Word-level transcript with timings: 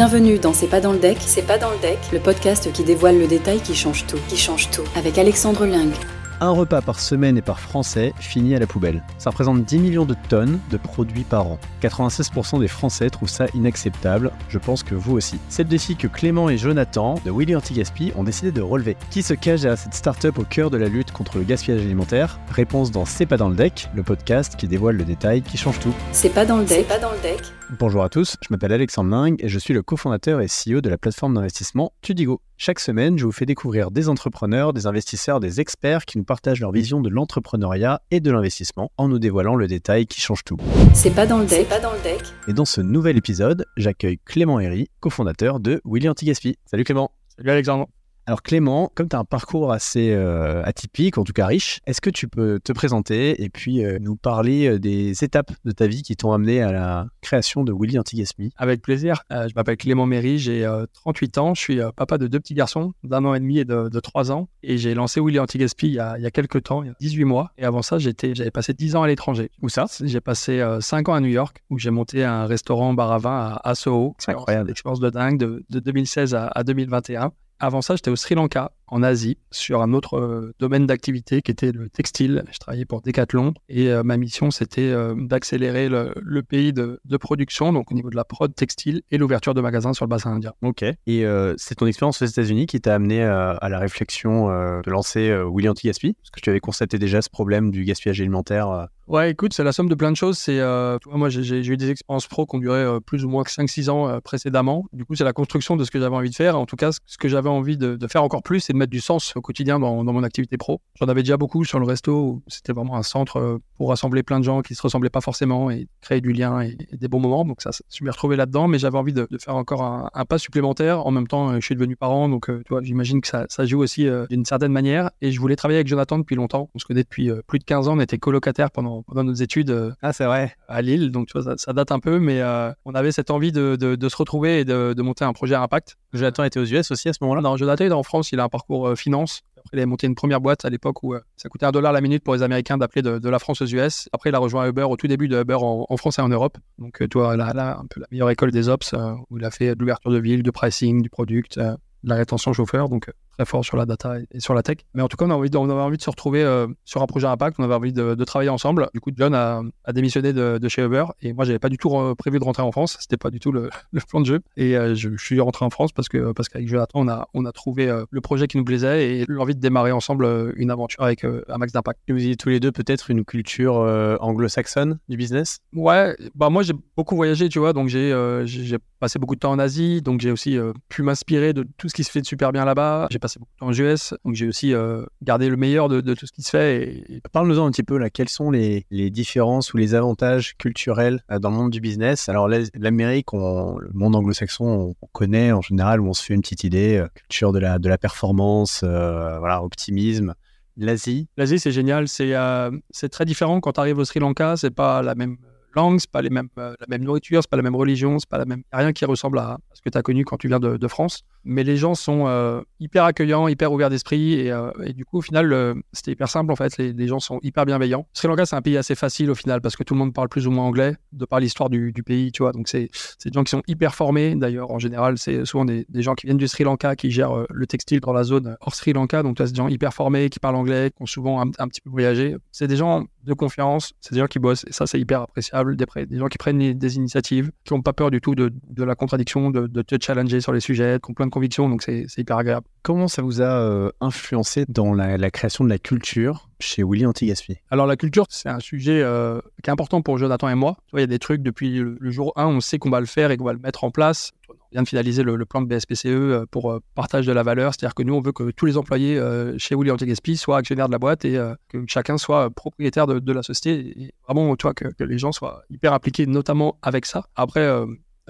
Bienvenue 0.00 0.38
dans 0.38 0.54
C'est 0.54 0.66
pas 0.66 0.80
dans 0.80 0.92
le 0.92 0.98
deck, 0.98 1.18
c'est 1.20 1.46
pas 1.46 1.58
dans 1.58 1.70
le 1.70 1.76
deck, 1.76 1.98
le 2.10 2.20
podcast 2.20 2.72
qui 2.72 2.84
dévoile 2.84 3.18
le 3.18 3.26
détail 3.26 3.60
qui 3.60 3.74
change 3.74 4.06
tout, 4.06 4.16
qui 4.28 4.38
change 4.38 4.70
tout, 4.70 4.84
avec 4.96 5.18
Alexandre 5.18 5.66
Ling. 5.66 5.92
Un 6.40 6.48
repas 6.48 6.80
par 6.80 6.98
semaine 6.98 7.36
et 7.36 7.42
par 7.42 7.60
Français 7.60 8.14
finit 8.18 8.54
à 8.54 8.58
la 8.58 8.66
poubelle. 8.66 9.02
Ça 9.18 9.28
représente 9.28 9.62
10 9.62 9.78
millions 9.78 10.06
de 10.06 10.16
tonnes 10.30 10.58
de 10.70 10.78
produits 10.78 11.24
par 11.24 11.48
an. 11.48 11.58
96% 11.82 12.60
des 12.60 12.66
Français 12.66 13.10
trouvent 13.10 13.28
ça 13.28 13.44
inacceptable, 13.52 14.30
je 14.48 14.56
pense 14.56 14.82
que 14.82 14.94
vous 14.94 15.14
aussi. 15.14 15.38
C'est 15.50 15.64
le 15.64 15.68
défi 15.68 15.96
que 15.96 16.06
Clément 16.06 16.48
et 16.48 16.56
Jonathan 16.56 17.16
de 17.26 17.30
Willy 17.30 17.54
Anti-Gaspi 17.54 18.14
ont 18.16 18.24
décidé 18.24 18.52
de 18.52 18.62
relever. 18.62 18.96
Qui 19.10 19.22
se 19.22 19.34
cache 19.34 19.60
derrière 19.60 19.78
cette 19.78 19.92
start-up 19.92 20.38
au 20.38 20.44
cœur 20.44 20.70
de 20.70 20.78
la 20.78 20.88
lutte 20.88 21.12
contre 21.12 21.36
le 21.36 21.44
gaspillage 21.44 21.82
alimentaire? 21.82 22.40
Réponse 22.50 22.90
dans 22.90 23.04
C'est 23.04 23.26
pas 23.26 23.36
dans 23.36 23.50
le 23.50 23.54
deck, 23.54 23.90
le 23.94 24.02
podcast 24.02 24.56
qui 24.56 24.66
dévoile 24.66 24.96
le 24.96 25.04
détail 25.04 25.42
qui 25.42 25.58
change 25.58 25.78
tout. 25.78 25.92
C'est 26.12 26.32
pas 26.32 26.46
dans 26.46 26.56
le 26.56 26.64
deck, 26.64 26.88
pas 26.88 26.98
dans 26.98 27.12
le 27.12 27.20
deck. 27.20 27.52
Bonjour 27.78 28.02
à 28.02 28.08
tous, 28.08 28.36
je 28.42 28.48
m'appelle 28.50 28.72
Alexandre 28.72 29.14
Ling 29.14 29.36
et 29.38 29.48
je 29.48 29.58
suis 29.58 29.72
le 29.72 29.82
cofondateur 29.82 30.40
et 30.40 30.46
CEO 30.46 30.80
de 30.80 30.88
la 30.88 30.98
plateforme 30.98 31.34
d'investissement 31.34 31.92
Tudigo. 32.02 32.40
Chaque 32.56 32.80
semaine, 32.80 33.16
je 33.16 33.24
vous 33.24 33.30
fais 33.30 33.46
découvrir 33.46 33.92
des 33.92 34.08
entrepreneurs, 34.08 34.72
des 34.72 34.88
investisseurs, 34.88 35.38
des 35.38 35.60
experts 35.60 36.04
qui 36.04 36.18
nous 36.18 36.24
partagent 36.24 36.60
leur 36.60 36.72
vision 36.72 37.00
de 37.00 37.08
l'entrepreneuriat 37.08 38.02
et 38.10 38.18
de 38.18 38.30
l'investissement 38.32 38.90
en 38.96 39.06
nous 39.06 39.20
dévoilant 39.20 39.54
le 39.54 39.68
détail 39.68 40.06
qui 40.06 40.20
change 40.20 40.42
tout. 40.42 40.56
C'est 40.94 41.14
pas 41.14 41.26
dans 41.26 41.38
le 41.38 41.46
deck, 41.46 41.68
pas 41.68 41.78
dans 41.78 41.92
le 41.92 42.02
deck. 42.02 42.20
Et 42.48 42.52
dans 42.52 42.64
ce 42.64 42.80
nouvel 42.80 43.16
épisode, 43.16 43.64
j'accueille 43.76 44.18
Clément 44.24 44.58
Herry, 44.58 44.88
cofondateur 44.98 45.60
de 45.60 45.80
Willy 45.84 46.08
Antigaspi. 46.08 46.58
Salut 46.66 46.82
Clément. 46.82 47.12
Salut 47.36 47.50
Alexandre. 47.50 47.86
Alors 48.30 48.42
Clément, 48.44 48.92
comme 48.94 49.08
tu 49.08 49.16
as 49.16 49.18
un 49.18 49.24
parcours 49.24 49.72
assez 49.72 50.12
euh, 50.12 50.62
atypique, 50.62 51.18
en 51.18 51.24
tout 51.24 51.32
cas 51.32 51.46
riche, 51.46 51.80
est-ce 51.86 52.00
que 52.00 52.10
tu 52.10 52.28
peux 52.28 52.60
te 52.62 52.70
présenter 52.70 53.42
et 53.42 53.50
puis 53.50 53.84
euh, 53.84 53.98
nous 54.00 54.14
parler 54.14 54.68
euh, 54.68 54.78
des 54.78 55.24
étapes 55.24 55.50
de 55.64 55.72
ta 55.72 55.88
vie 55.88 56.04
qui 56.04 56.14
t'ont 56.14 56.30
amené 56.30 56.62
à 56.62 56.70
la 56.70 57.08
création 57.22 57.64
de 57.64 57.72
Willy 57.76 57.98
Antigaspi 57.98 58.52
Avec 58.56 58.82
plaisir. 58.82 59.24
je 59.32 59.52
m'appelle 59.56 59.76
Clément 59.76 60.06
Méry, 60.06 60.38
j'ai 60.38 60.64
38 60.92 61.38
ans, 61.38 61.54
je 61.56 61.60
suis 61.60 61.80
papa 61.96 62.18
de 62.18 62.28
deux 62.28 62.38
petits 62.38 62.54
garçons 62.54 62.92
d'un 63.02 63.24
an 63.24 63.34
et 63.34 63.40
demi 63.40 63.58
et 63.58 63.64
de, 63.64 63.88
de 63.88 63.98
3 63.98 64.30
ans 64.30 64.48
et 64.62 64.78
j'ai 64.78 64.94
lancé 64.94 65.20
Willy 65.20 65.40
Antigaspi 65.40 65.88
il 65.88 65.94
y, 65.94 65.98
a, 65.98 66.16
il 66.16 66.22
y 66.22 66.26
a 66.26 66.30
quelques 66.30 66.62
temps, 66.62 66.84
il 66.84 66.86
y 66.86 66.90
a 66.90 66.94
18 67.00 67.24
mois. 67.24 67.50
Et 67.58 67.64
avant 67.64 67.82
ça, 67.82 67.98
j'avais 67.98 68.52
passé 68.52 68.74
10 68.74 68.94
ans 68.94 69.02
à 69.02 69.08
l'étranger. 69.08 69.50
Où 69.60 69.68
ça? 69.68 69.86
J'ai 70.04 70.20
passé 70.20 70.64
5 70.78 71.08
ans 71.08 71.14
à 71.14 71.20
New 71.20 71.30
York 71.30 71.64
où 71.68 71.80
j'ai 71.80 71.90
monté 71.90 72.22
un 72.22 72.46
restaurant 72.46 72.94
bar 72.94 73.10
à 73.10 73.18
vin 73.18 73.58
à, 73.64 73.74
Soho. 73.74 74.14
C'est 74.18 74.30
incroyable. 74.30 74.70
Expérience 74.70 75.00
de 75.00 75.10
dingue 75.10 75.36
de, 75.36 75.64
de 75.68 75.80
2016 75.80 76.36
à, 76.36 76.46
à 76.46 76.62
2021. 76.62 77.32
Avant 77.60 77.82
ça, 77.82 77.94
j'étais 77.94 78.10
au 78.10 78.16
Sri 78.16 78.34
Lanka, 78.34 78.72
en 78.90 79.02
Asie, 79.02 79.38
sur 79.50 79.82
un 79.82 79.92
autre 79.92 80.18
euh, 80.18 80.54
domaine 80.58 80.86
d'activité 80.86 81.42
qui 81.42 81.50
était 81.50 81.72
le 81.72 81.88
textile. 81.88 82.44
Je 82.52 82.58
travaillais 82.58 82.84
pour 82.84 83.00
Decathlon 83.02 83.54
et 83.68 83.88
euh, 83.88 84.02
ma 84.02 84.16
mission, 84.16 84.50
c'était 84.50 84.82
euh, 84.82 85.14
d'accélérer 85.16 85.88
le, 85.88 86.42
pays 86.42 86.72
de, 86.72 87.00
production, 87.18 87.72
donc 87.72 87.92
au 87.92 87.94
niveau 87.94 88.10
de 88.10 88.16
la 88.16 88.24
prod 88.24 88.54
textile 88.54 89.02
et 89.10 89.18
l'ouverture 89.18 89.54
de 89.54 89.60
magasins 89.60 89.92
sur 89.92 90.04
le 90.04 90.08
bassin 90.08 90.32
indien. 90.32 90.52
Ok. 90.62 90.84
Et 91.06 91.24
c'est 91.56 91.74
ton 91.74 91.86
expérience 91.86 92.22
aux 92.22 92.26
États-Unis 92.26 92.66
qui 92.66 92.80
t'a 92.80 92.94
amené 92.94 93.22
à 93.22 93.68
la 93.68 93.78
réflexion 93.78 94.48
de 94.48 94.90
lancer 94.90 95.30
Willy 95.52 95.68
Anti-Gaspi 95.68 96.14
Parce 96.14 96.30
que 96.30 96.40
tu 96.40 96.48
avais 96.48 96.60
constaté 96.60 96.98
déjà 96.98 97.20
ce 97.20 97.28
problème 97.28 97.70
du 97.70 97.84
gaspillage 97.84 98.20
alimentaire 98.20 98.88
Ouais, 99.06 99.32
écoute, 99.32 99.52
c'est 99.52 99.64
la 99.64 99.72
somme 99.72 99.88
de 99.88 99.94
plein 99.94 100.12
de 100.12 100.16
choses. 100.16 100.38
C'est, 100.38 100.60
moi, 101.06 101.28
j'ai 101.28 101.66
eu 101.66 101.76
des 101.76 101.90
expériences 101.90 102.26
pro 102.26 102.46
qui 102.46 102.56
ont 102.56 102.58
duré 102.58 102.98
plus 103.04 103.24
ou 103.24 103.28
moins 103.28 103.42
5-6 103.42 103.90
ans 103.90 104.20
précédemment. 104.20 104.86
Du 104.92 105.04
coup, 105.04 105.14
c'est 105.14 105.24
la 105.24 105.34
construction 105.34 105.76
de 105.76 105.84
ce 105.84 105.90
que 105.90 106.00
j'avais 106.00 106.16
envie 106.16 106.30
de 106.30 106.34
faire. 106.34 106.58
En 106.58 106.64
tout 106.64 106.76
cas, 106.76 106.90
ce 106.92 107.18
que 107.18 107.28
j'avais 107.28 107.50
envie 107.50 107.76
de, 107.76 107.98
faire 108.08 108.24
encore 108.24 108.42
plus, 108.42 108.60
c'est 108.60 108.72
de 108.72 108.78
mettre 108.80 108.90
du 108.90 109.00
sens 109.00 109.36
au 109.36 109.40
quotidien 109.40 109.78
dans, 109.78 110.02
mon 110.02 110.22
activité 110.24 110.56
pro. 110.56 110.80
J'en 110.98 111.06
avais 111.06 111.22
déjà 111.22 111.36
beaucoup 111.36 111.64
sur 111.64 111.78
le 111.78 111.86
resto. 111.86 112.42
C'était 112.48 112.72
vraiment 112.72 112.96
un 112.96 113.02
centre 113.02 113.36
euh, 113.36 113.58
pour 113.76 113.90
rassembler 113.90 114.22
plein 114.22 114.40
de 114.40 114.44
gens 114.44 114.62
qui 114.62 114.74
se 114.74 114.82
ressemblaient 114.82 115.10
pas 115.10 115.20
forcément 115.20 115.70
et 115.70 115.86
créer 116.00 116.20
du 116.20 116.32
lien 116.32 116.60
et, 116.60 116.76
des 116.92 117.08
bons 117.08 117.20
moments. 117.20 117.44
Donc 117.44 117.62
ça, 117.62 117.70
je 117.72 117.82
suis 117.88 118.08
retrouvé 118.08 118.36
là-dedans, 118.36 118.68
mais 118.68 118.78
j'avais 118.78 118.98
envie 118.98 119.12
de, 119.12 119.28
faire 119.38 119.56
encore 119.56 119.82
un, 119.82 120.24
pas 120.24 120.38
supplémentaire. 120.38 121.06
En 121.06 121.10
même 121.10 121.26
temps, 121.26 121.54
je 121.54 121.64
suis 121.64 121.74
devenu 121.74 121.96
parent, 121.96 122.28
donc 122.28 122.50
euh, 122.50 122.62
tu 122.66 122.70
vois, 122.70 122.82
j'imagine 122.82 123.20
que 123.20 123.28
ça, 123.28 123.46
joue 123.64 123.80
aussi 123.80 124.08
euh, 124.08 124.26
d'une 124.28 124.44
certaine 124.44 124.72
manière. 124.72 125.10
Et 125.20 125.30
je 125.30 125.40
voulais 125.40 125.56
travailler 125.56 125.78
avec 125.78 125.88
Jonathan 125.88 126.18
depuis 126.18 126.36
longtemps. 126.36 126.70
On 126.74 126.78
se 126.78 126.84
connaît 126.84 127.02
depuis 127.02 127.30
plus 127.46 127.58
de 127.58 127.64
15 127.64 127.88
ans. 127.88 127.96
On 127.96 128.00
était 128.00 128.18
colocataires 128.18 128.70
pendant, 128.70 129.02
pendant 129.02 129.24
nos 129.24 129.34
études. 129.34 129.94
ah, 130.02 130.12
c'est 130.12 130.24
vrai. 130.24 130.56
À 130.68 130.82
Lille. 130.82 131.10
Donc 131.10 131.28
tu 131.28 131.38
vois, 131.38 131.56
ça, 131.56 131.72
date 131.72 131.92
un 131.92 132.00
peu, 132.00 132.18
mais 132.18 132.42
on 132.84 132.94
avait 132.94 133.12
cette 133.12 133.30
envie 133.30 133.52
de, 133.52 133.76
se 134.08 134.16
retrouver 134.16 134.60
et 134.60 134.64
de, 134.64 135.02
monter 135.02 135.24
un 135.24 135.32
projet 135.32 135.54
à 135.54 135.62
impact. 135.62 135.96
Jonathan 136.12 136.44
était 136.44 136.60
aux 136.60 136.64
US 136.64 136.90
aussi 136.90 137.08
à 137.08 137.12
ce 137.12 137.18
moment-là? 137.22 137.42
Non, 137.42 137.56
Jonathan 137.56 137.84
est 137.84 137.92
en 137.92 138.02
France. 138.02 138.32
Il 138.32 138.40
a 138.40 138.44
un 138.44 138.48
parcours 138.48 138.69
euh, 138.70 138.94
finance. 138.94 139.42
Après, 139.58 139.76
il 139.76 139.80
a 139.80 139.86
monté 139.86 140.06
une 140.06 140.14
première 140.14 140.40
boîte 140.40 140.64
à 140.64 140.70
l'époque 140.70 141.02
où 141.02 141.14
euh, 141.14 141.20
ça 141.36 141.48
coûtait 141.48 141.66
un 141.66 141.70
dollar 141.70 141.92
la 141.92 142.00
minute 142.00 142.24
pour 142.24 142.34
les 142.34 142.42
Américains 142.42 142.78
d'appeler 142.78 143.02
de, 143.02 143.28
la 143.28 143.38
France 143.38 143.62
aux 143.62 143.66
US. 143.66 144.08
Après, 144.12 144.30
il 144.30 144.34
a 144.34 144.38
rejoint 144.38 144.66
Uber 144.66 144.84
au 144.84 144.96
tout 144.96 145.06
début 145.06 145.28
de 145.28 145.40
Uber 145.40 145.58
en, 145.60 145.96
France 145.96 146.18
et 146.18 146.22
en 146.22 146.28
Europe. 146.28 146.58
Donc, 146.78 147.02
euh, 147.02 147.08
toi, 147.08 147.36
là, 147.36 147.52
là, 147.52 147.78
un 147.78 147.86
peu 147.86 148.00
la 148.00 148.06
meilleure 148.10 148.30
école 148.30 148.50
des 148.50 148.68
ops 148.68 148.94
où 149.30 149.38
il 149.38 149.44
a 149.44 149.50
fait 149.50 149.74
de 149.74 149.80
l'ouverture 149.80 150.10
de 150.10 150.18
ville, 150.18 150.42
du 150.42 150.52
pricing, 150.52 151.02
du 151.02 151.10
product, 151.10 151.58
de 151.58 151.76
la 152.04 152.14
rétention 152.14 152.52
chauffeur. 152.52 152.88
Donc, 152.88 153.10
fort 153.44 153.64
sur 153.64 153.76
la 153.76 153.86
data 153.86 154.16
et 154.30 154.40
sur 154.40 154.54
la 154.54 154.62
tech. 154.62 154.78
Mais 154.94 155.02
en 155.02 155.08
tout 155.08 155.16
cas, 155.16 155.24
on, 155.24 155.30
a 155.30 155.34
envie 155.34 155.50
de, 155.50 155.56
on 155.56 155.68
avait 155.68 155.80
envie 155.80 155.96
de 155.96 156.02
se 156.02 156.10
retrouver 156.10 156.42
euh, 156.42 156.66
sur 156.84 157.02
un 157.02 157.06
projet 157.06 157.26
impact, 157.26 157.56
on 157.58 157.64
avait 157.64 157.74
envie 157.74 157.92
de, 157.92 158.24
travailler 158.24 158.50
ensemble. 158.50 158.88
Du 158.94 159.00
coup, 159.00 159.10
John 159.16 159.34
a, 159.34 159.62
démissionné 159.92 160.32
de, 160.32 160.68
chez 160.68 160.82
Uber 160.82 161.04
et 161.22 161.32
moi, 161.32 161.44
j'avais 161.44 161.58
pas 161.58 161.68
du 161.68 161.78
tout 161.78 161.90
prévu 162.16 162.38
de 162.38 162.44
rentrer 162.44 162.62
en 162.62 162.70
France. 162.70 162.96
C'était 163.00 163.16
pas 163.16 163.30
du 163.30 163.40
tout 163.40 163.50
le, 163.52 163.70
plan 164.08 164.20
de 164.20 164.26
jeu. 164.26 164.40
Et 164.56 164.76
euh, 164.76 164.94
je, 164.94 165.10
suis 165.16 165.40
rentré 165.40 165.64
en 165.64 165.70
France 165.70 165.92
parce 165.92 166.08
que 166.08 166.32
parce 166.32 166.48
qu'avec 166.48 166.68
Jonathan, 166.68 167.00
on 167.00 167.08
a, 167.08 167.28
on 167.34 167.44
a 167.44 167.52
trouvé 167.52 167.88
euh, 167.88 168.04
le 168.10 168.20
projet 168.20 168.46
qui 168.46 168.56
nous 168.56 168.64
plaisait 168.64 169.08
et 169.08 169.24
l'envie 169.28 169.54
de 169.54 169.60
démarrer 169.60 169.92
ensemble 169.92 170.52
une 170.56 170.70
aventure 170.70 171.02
avec 171.02 171.24
un 171.24 171.58
max 171.58 171.72
d'impact. 171.72 172.00
Vous 172.08 172.16
avez 172.16 172.36
tous 172.36 172.48
les 172.48 172.60
deux 172.60 172.72
peut-être 172.72 173.10
une 173.10 173.24
culture 173.24 173.74
anglo-saxonne 174.20 174.98
du 175.08 175.16
business? 175.16 175.60
Ouais, 175.74 176.16
bah 176.34 176.50
moi 176.50 176.62
j'ai 176.62 176.72
beaucoup 176.96 177.16
voyagé, 177.16 177.48
tu 177.48 177.58
vois, 177.58 177.72
donc 177.72 177.88
j'ai 177.88 178.10
j'ai 178.44 178.78
passé 178.98 179.18
beaucoup 179.18 179.34
de 179.34 179.40
temps 179.40 179.52
en 179.52 179.58
Asie, 179.58 180.02
donc 180.02 180.20
j'ai 180.20 180.30
aussi 180.30 180.58
pu 180.88 181.02
m'inspirer 181.02 181.52
de 181.52 181.66
tout 181.76 181.88
ce 181.88 181.94
qui 181.94 182.04
se 182.04 182.10
fait 182.10 182.20
de 182.20 182.26
super 182.26 182.52
bien 182.52 182.64
là-bas. 182.64 183.08
J'ai 183.10 183.18
passé 183.18 183.29
beaucoup 183.38 183.52
de 183.52 183.58
temps 183.58 183.68
aux 183.68 183.72
US, 183.72 184.14
donc 184.24 184.34
j'ai 184.34 184.48
aussi 184.48 184.74
euh, 184.74 185.04
gardé 185.22 185.48
le 185.48 185.56
meilleur 185.56 185.88
de, 185.88 186.00
tout 186.14 186.26
ce 186.26 186.32
qui 186.32 186.42
se 186.42 186.50
fait. 186.50 187.20
Parle-nous-en 187.32 187.66
un 187.66 187.70
petit 187.70 187.82
peu, 187.82 187.98
quelles 188.08 188.28
sont 188.28 188.50
les, 188.50 188.86
différences 188.90 189.72
ou 189.72 189.76
les 189.76 189.94
avantages 189.94 190.56
culturels 190.56 191.22
euh, 191.30 191.38
dans 191.38 191.50
le 191.50 191.56
monde 191.56 191.70
du 191.70 191.80
business? 191.80 192.28
Alors 192.28 192.48
l'Amérique, 192.48 193.32
le 193.32 193.90
monde 193.92 194.16
anglo-saxon, 194.16 194.94
on, 195.00 195.06
connaît 195.12 195.52
en 195.52 195.60
général, 195.60 196.00
on 196.00 196.12
se 196.12 196.24
fait 196.24 196.34
une 196.34 196.42
petite 196.42 196.64
idée, 196.64 196.96
euh, 196.96 197.08
culture 197.14 197.52
de 197.52 197.58
la, 197.58 197.98
performance, 197.98 198.82
voilà, 198.82 199.62
optimisme. 199.62 200.34
L'Asie? 200.76 201.28
L'Asie, 201.36 201.58
c'est 201.58 201.72
génial. 201.72 202.08
C'est 202.08 203.08
très 203.10 203.24
différent 203.24 203.60
quand 203.60 203.72
tu 203.72 203.80
arrives 203.80 203.98
au 203.98 204.04
Sri 204.04 204.20
Lanka. 204.20 204.56
C'est 204.56 204.70
pas 204.70 205.02
la 205.02 205.14
même 205.14 205.36
langue, 205.74 206.00
c'est 206.00 206.10
pas 206.10 206.22
les 206.22 206.30
mêmes, 206.30 206.48
la 206.56 206.74
même 206.88 207.02
nourriture, 207.02 207.42
c'est 207.42 207.50
pas 207.50 207.56
la 207.56 207.62
même 207.62 207.76
religion, 207.76 208.18
c'est 208.18 208.28
pas 208.28 208.38
la 208.38 208.44
même. 208.44 208.62
rien 208.72 208.92
qui 208.92 209.04
ressemble 209.04 209.38
à, 209.38 209.58
ce 209.74 209.80
que 209.82 209.90
tu 209.90 209.98
as 209.98 210.02
connu 210.02 210.24
quand 210.24 210.36
tu 210.36 210.48
viens 210.48 210.60
de 210.60 210.88
France 210.88 211.24
mais 211.44 211.64
les 211.64 211.76
gens 211.76 211.94
sont 211.94 212.26
euh, 212.26 212.60
hyper 212.78 213.04
accueillants, 213.04 213.48
hyper 213.48 213.72
ouverts 213.72 213.90
d'esprit, 213.90 214.34
et, 214.34 214.52
euh, 214.52 214.70
du 214.94 215.04
coup, 215.04 215.18
au 215.18 215.22
final, 215.22 215.74
c'était 215.92 216.12
hyper 216.12 216.28
simple, 216.28 216.52
en 216.52 216.56
fait, 216.56 216.76
les, 216.78 217.06
gens 217.06 217.20
sont 217.20 217.40
hyper 217.42 217.66
bienveillants. 217.66 218.06
Sri 218.12 218.28
Lanka, 218.28 218.46
c'est 218.46 218.56
un 218.56 218.62
pays 218.62 218.76
assez 218.76 218.94
facile, 218.94 219.30
au 219.30 219.34
final, 219.34 219.60
parce 219.60 219.76
que 219.76 219.82
tout 219.82 219.94
le 219.94 219.98
monde 219.98 220.12
parle 220.12 220.28
plus 220.28 220.46
ou 220.46 220.50
moins 220.50 220.64
anglais, 220.64 220.96
de 221.12 221.24
par 221.24 221.40
l'histoire 221.40 221.70
du, 221.70 221.92
pays, 222.04 222.32
tu 222.32 222.42
vois, 222.42 222.52
donc 222.52 222.68
c'est 222.68 222.90
des 223.24 223.32
gens 223.32 223.44
qui 223.44 223.50
sont 223.50 223.62
hyper 223.66 223.94
formés, 223.94 224.34
d'ailleurs, 224.34 224.70
en 224.70 224.78
général, 224.78 225.18
c'est 225.18 225.44
souvent 225.44 225.64
des, 225.64 225.86
gens 225.94 226.14
qui 226.14 226.26
viennent 226.26 226.38
du 226.38 226.48
Sri 226.48 226.64
Lanka, 226.64 226.96
qui 226.96 227.10
gèrent 227.10 227.36
euh, 227.36 227.46
le 227.50 227.66
textile 227.66 228.00
dans 228.00 228.12
la 228.12 228.24
zone 228.24 228.56
hors 228.60 228.74
Sri 228.74 228.92
Lanka, 228.92 229.22
donc 229.22 229.36
tu 229.36 229.42
as 229.42 229.46
des 229.46 229.54
gens 229.54 229.68
hyper 229.68 229.94
formés, 229.94 230.30
qui 230.30 230.38
parlent 230.38 230.56
anglais, 230.56 230.90
qui 230.96 231.02
ont 231.02 231.06
souvent 231.06 231.40
un, 231.40 231.50
un 231.58 231.68
petit 231.68 231.80
peu 231.80 231.90
voyagé. 231.90 232.36
C'est 232.52 232.66
des 232.66 232.76
gens 232.76 233.04
de 233.24 233.34
confiance, 233.34 233.92
c'est 234.00 234.14
des 234.14 234.20
gens 234.20 234.26
qui 234.26 234.38
bossent, 234.38 234.64
et 234.66 234.72
ça, 234.72 234.86
c'est 234.86 234.98
hyper 234.98 235.22
appréciable, 235.22 235.76
des, 235.76 235.86
gens 236.18 236.28
qui 236.28 236.38
prennent 236.38 236.78
des 236.78 236.96
initiatives, 236.96 237.50
qui 237.64 237.74
n'ont 237.74 237.82
pas 237.82 237.92
peur 237.92 238.10
du 238.10 238.20
tout 238.20 238.34
de, 238.34 238.52
de 238.68 238.84
la 238.84 238.94
contradiction, 238.94 239.50
de, 239.50 239.82
te 239.82 239.96
challenger 240.00 240.40
sur 240.40 240.52
les 240.52 240.60
sujets, 240.60 240.98
qui 241.02 241.10
ont 241.10 241.14
plein 241.14 241.29
convictions, 241.30 241.68
donc 241.68 241.82
c'est 241.82 242.06
hyper 242.16 242.36
agréable. 242.36 242.66
Comment 242.82 243.08
ça 243.08 243.22
vous 243.22 243.40
a 243.42 243.60
euh, 243.60 243.90
influencé 244.00 244.64
dans 244.68 244.94
la, 244.94 245.30
création 245.30 245.64
de 245.64 245.68
la 245.68 245.78
culture 245.78 246.48
chez 246.60 246.82
Willy 246.82 247.06
Antigaspi 247.06 247.56
Alors 247.70 247.86
la 247.86 247.96
culture, 247.96 248.26
c'est 248.28 248.48
un 248.48 248.60
sujet 248.60 249.02
euh, 249.02 249.40
qui 249.62 249.70
est 249.70 249.72
important 249.72 250.02
pour 250.02 250.18
Jonathan 250.18 250.48
et 250.48 250.54
moi. 250.54 250.76
Il 250.92 251.00
y 251.00 251.02
a 251.02 251.06
des 251.06 251.18
trucs 251.18 251.42
depuis 251.42 251.78
le, 251.78 252.10
jour 252.10 252.32
1, 252.36 252.46
on 252.46 252.60
sait 252.60 252.78
qu'on 252.78 252.90
va 252.90 253.00
le 253.00 253.06
faire 253.06 253.30
et 253.30 253.36
qu'on 253.36 253.44
va 253.44 253.52
le 253.52 253.58
mettre 253.58 253.84
en 253.84 253.90
place. 253.90 254.32
On 254.48 254.54
vient 254.72 254.82
de 254.82 254.88
finaliser 254.88 255.22
le, 255.22 255.44
plan 255.44 255.62
de 255.62 255.66
BSPCE 255.66 256.06
euh, 256.06 256.46
pour 256.50 256.80
partage 256.94 257.26
de 257.26 257.32
la 257.32 257.42
valeur. 257.42 257.74
C'est-à-dire 257.74 257.94
que 257.94 258.02
nous, 258.02 258.14
on 258.14 258.20
veut 258.20 258.32
que 258.32 258.50
tous 258.50 258.66
les 258.66 258.76
employés 258.76 259.20
chez 259.58 259.74
Willy 259.74 259.90
Antigaspi 259.90 260.36
soient 260.36 260.58
actionnaires 260.58 260.86
de 260.86 260.92
la 260.92 260.98
boîte 260.98 261.24
et 261.24 261.38
que 261.68 261.84
chacun 261.86 262.18
soit 262.18 262.50
propriétaire 262.50 263.06
de, 263.06 263.32
la 263.32 263.42
société. 263.42 264.02
Et 264.02 264.14
vraiment, 264.26 264.56
tu 264.56 264.62
vois, 264.62 264.74
que, 264.74 264.88
que, 264.88 265.04
les 265.04 265.18
gens 265.18 265.32
soient 265.32 265.62
hyper 265.70 265.92
impliqués, 265.92 266.26
notamment 266.26 266.78
avec 266.82 267.06
ça. 267.06 267.26
Après, 267.36 267.68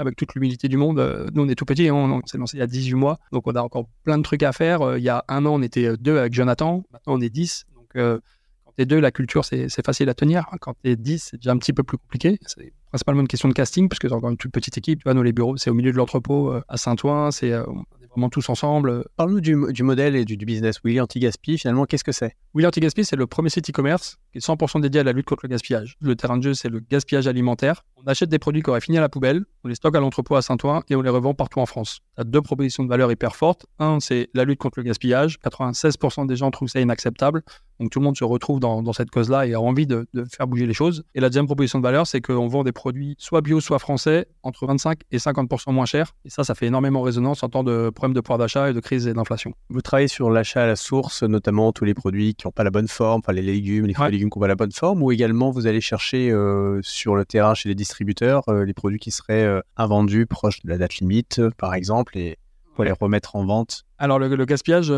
avec 0.01 0.17
toute 0.17 0.35
l'humilité 0.35 0.69
du 0.69 0.77
monde. 0.77 0.99
Euh, 0.99 1.29
nous, 1.35 1.43
on 1.43 1.49
est 1.49 1.55
tout 1.55 1.65
petit, 1.65 1.89
hein, 1.89 1.95
on, 1.95 2.27
s'est 2.27 2.39
lancé 2.39 2.57
il 2.57 2.61
y 2.61 2.63
a 2.63 2.67
18 2.67 2.95
mois, 2.95 3.19
donc 3.33 3.47
on 3.47 3.55
a 3.55 3.63
encore 3.63 3.87
plein 4.03 4.19
de 4.19 4.23
trucs 4.23 4.43
à 4.43 4.53
faire. 4.53 4.83
Euh, 4.83 4.99
il 4.99 5.05
y 5.05 5.09
a 5.09 5.25
un 5.29 5.47
an, 5.47 5.55
on 5.55 5.63
était 5.63 5.87
euh, 5.87 5.97
deux 5.97 6.19
avec 6.19 6.33
Jonathan, 6.33 6.83
maintenant 6.93 7.15
on 7.15 7.21
est 7.21 7.31
10. 7.31 7.67
Donc 7.75 7.89
quand 7.95 8.73
tu 8.77 8.83
es 8.83 8.87
deux, 8.87 9.01
la 9.01 9.11
culture, 9.11 9.45
c'est 9.45 9.85
facile 9.85 10.09
à 10.09 10.15
tenir. 10.15 10.47
Quand 10.61 10.75
tu 10.83 10.91
es 10.91 10.97
10, 10.97 11.31
c'est 11.31 11.37
déjà 11.37 11.53
un 11.53 11.59
petit 11.59 11.73
peu 11.73 11.83
plus 11.83 11.99
compliqué. 11.99 12.39
C'est 12.47 12.73
principalement 12.89 13.21
une 13.21 13.29
question 13.29 13.49
de 13.49 13.55
casting, 13.55 13.89
parce 13.89 13.99
que 13.99 14.09
c'est 14.09 14.15
encore 14.15 14.31
une 14.31 14.37
toute 14.37 14.53
petite 14.53 14.79
équipe. 14.79 15.01
Tu 15.01 15.05
vois, 15.05 15.15
nous, 15.15 15.23
les 15.23 15.33
bureaux, 15.33 15.57
c'est 15.57 15.71
au 15.71 15.75
milieu 15.75 15.93
de 15.93 15.97
l'entrepôt 15.97 16.53
à 16.69 16.77
Saint-Ouen, 16.77 17.31
c'est 17.31 17.53
vraiment 18.11 18.29
tous 18.29 18.49
ensemble. 18.49 19.05
Parle-nous 19.17 19.41
du, 19.41 19.57
du 19.73 19.83
modèle 19.83 20.17
et 20.17 20.25
du, 20.25 20.37
du 20.37 20.45
business. 20.45 20.81
Willy 20.85 21.01
Anti-Gaspi, 21.01 21.59
finalement, 21.59 21.85
qu'est-ce 21.85 22.05
que 22.05 22.13
c'est? 22.13 22.37
Willy 22.55 22.67
Anti-Gaspi, 22.67 23.05
c'est 23.05 23.17
le 23.17 23.27
premier 23.27 23.51
site 23.51 23.71
e-commerce 23.71 24.19
qui 24.33 24.39
est 24.39 24.47
100% 24.47 24.81
dédié 24.81 25.01
à 25.01 25.05
la 25.05 25.13
lutte 25.13 25.27
contre 25.27 25.45
le 25.45 25.49
gaspillage. 25.51 25.97
Le 26.01 26.17
terrain 26.17 26.37
de 26.37 26.43
jeu, 26.43 26.55
c'est 26.55 26.69
le 26.69 26.81
gaspillage 26.81 27.27
alimentaire. 27.27 27.85
On 27.97 28.05
achète 28.05 28.29
des 28.29 28.39
produits 28.39 28.63
qui 28.63 28.71
auraient 28.71 28.81
fini 28.81 28.99
à 28.99 29.01
la 29.01 29.09
poubelle, 29.09 29.45
on 29.65 29.69
les 29.69 29.75
stocke 29.75 29.97
à 29.97 30.01
l'entrepôt 30.01 30.37
à 30.37 30.43
Saint-Ouen 30.43 30.83
et 30.89 30.97
on 30.97 31.03
les 31.03 31.11
revend 31.11 31.35
partout 31.35 31.61
en 31.61 31.67
France. 31.67 32.01
Tu 32.17 32.21
as 32.21 32.25
deux 32.25 32.41
propositions 32.43 32.85
de 32.85 32.89
valeur 32.89 33.11
hyper 33.13 33.37
fortes. 33.37 33.67
Un, 33.79 34.01
c'est 34.01 34.31
la 34.35 34.45
lutte 34.45 34.59
contre 34.59 34.79
le 34.79 34.85
gaspillage. 34.85 35.39
96% 35.45 36.27
des 36.27 36.37
gens 36.37 36.51
trouvent 36.51 36.69
ça 36.69 36.81
inacceptable. 36.81 37.43
Donc 37.81 37.91
tout 37.91 37.99
le 37.99 38.05
monde 38.05 38.17
se 38.17 38.25
retrouve 38.25 38.61
dans, 38.61 38.83
dans 38.83 38.93
cette 38.93 39.11
cause-là 39.11 39.47
et 39.47 39.55
a 39.55 39.61
envie 39.61 39.87
de, 39.87 40.07
de, 40.13 40.25
faire 40.25 40.47
bouger 40.47 40.67
les 40.67 40.75
choses. 40.75 41.03
Et 41.15 41.21
la 41.21 41.31
deuxième 41.31 41.47
proposition 41.47 41.79
de 41.79 41.83
valeur, 41.83 42.07
c'est 42.07 42.21
qu'on 42.21 42.47
vend 42.47 42.63
des 42.63 42.73
produits 42.73 43.17
soit 43.19 43.41
bio, 43.41 43.59
soit 43.61 43.79
français, 43.79 44.27
entre 44.43 44.67
25 44.67 45.01
et 45.11 45.17
50% 45.17 45.73
moins 45.73 45.87
chers. 45.87 46.15
Et 46.27 46.31
ça, 46.31 46.45
ça 46.45 46.55
fait 46.55 46.67
énormément 46.67 47.01
résonance 47.01 47.43
en 47.43 47.49
temps 47.49 47.65
de 47.65 47.89
problèmes 47.89 48.15
de 48.15 48.21
pouvoir 48.21 48.39
d'achat 48.39 48.69
et 48.71 48.75
de 48.75 48.81
crise 48.81 49.07
et 49.07 49.15
d'inflation. 49.15 49.55
Vous 49.71 49.81
travaillez 49.81 50.09
sur 50.09 50.31
l'achat 50.31 50.65
à 50.65 50.67
la 50.67 50.77
source, 50.77 51.23
notamment 51.23 51.73
tous 51.73 51.87
les 51.87 51.95
produits 51.95 52.35
qui 52.35 52.47
n'ont 52.47 52.53
pas 52.53 52.65
la 52.65 52.71
bonne 52.71 52.89
forme, 52.89 53.21
enfin 53.25 53.33
les 53.33 53.43
légumes, 53.43 53.87
les 53.87 53.95
fruits 53.95 54.05
Ouais. 54.05 54.09
et 54.11 54.13
légumes 54.13 54.31
qui 54.31 54.39
n'ont 54.39 54.43
pas 54.43 54.49
la 54.49 54.57
bonne 54.57 54.73
forme, 54.73 55.03
ou 55.03 55.11
également 55.11 55.51
vous 55.51 55.67
allez 55.67 55.81
chercher 55.81 56.31
euh, 56.31 56.81
sur 56.83 57.17
le 57.17 57.25
terrain 57.25 57.55
chez 57.55 57.69
les 57.71 57.75
distributeurs 57.75 58.47
euh, 58.49 58.65
les 58.65 58.75
produits 58.75 58.99
qui 58.99 59.11
seraient 59.11 59.45
euh, 59.45 59.61
invendus 59.77 60.27
proches 60.27 60.61
de 60.63 60.69
la 60.69 60.77
date 60.77 60.97
limite, 60.97 61.41
par 61.57 61.75
exemple, 61.75 62.19
et 62.19 62.37
pour 62.75 62.85
les 62.85 62.93
remettre 62.93 63.37
en 63.37 63.45
vente? 63.47 63.85
Alors, 63.99 64.19
le, 64.19 64.35
le 64.35 64.45
gaspillage, 64.45 64.93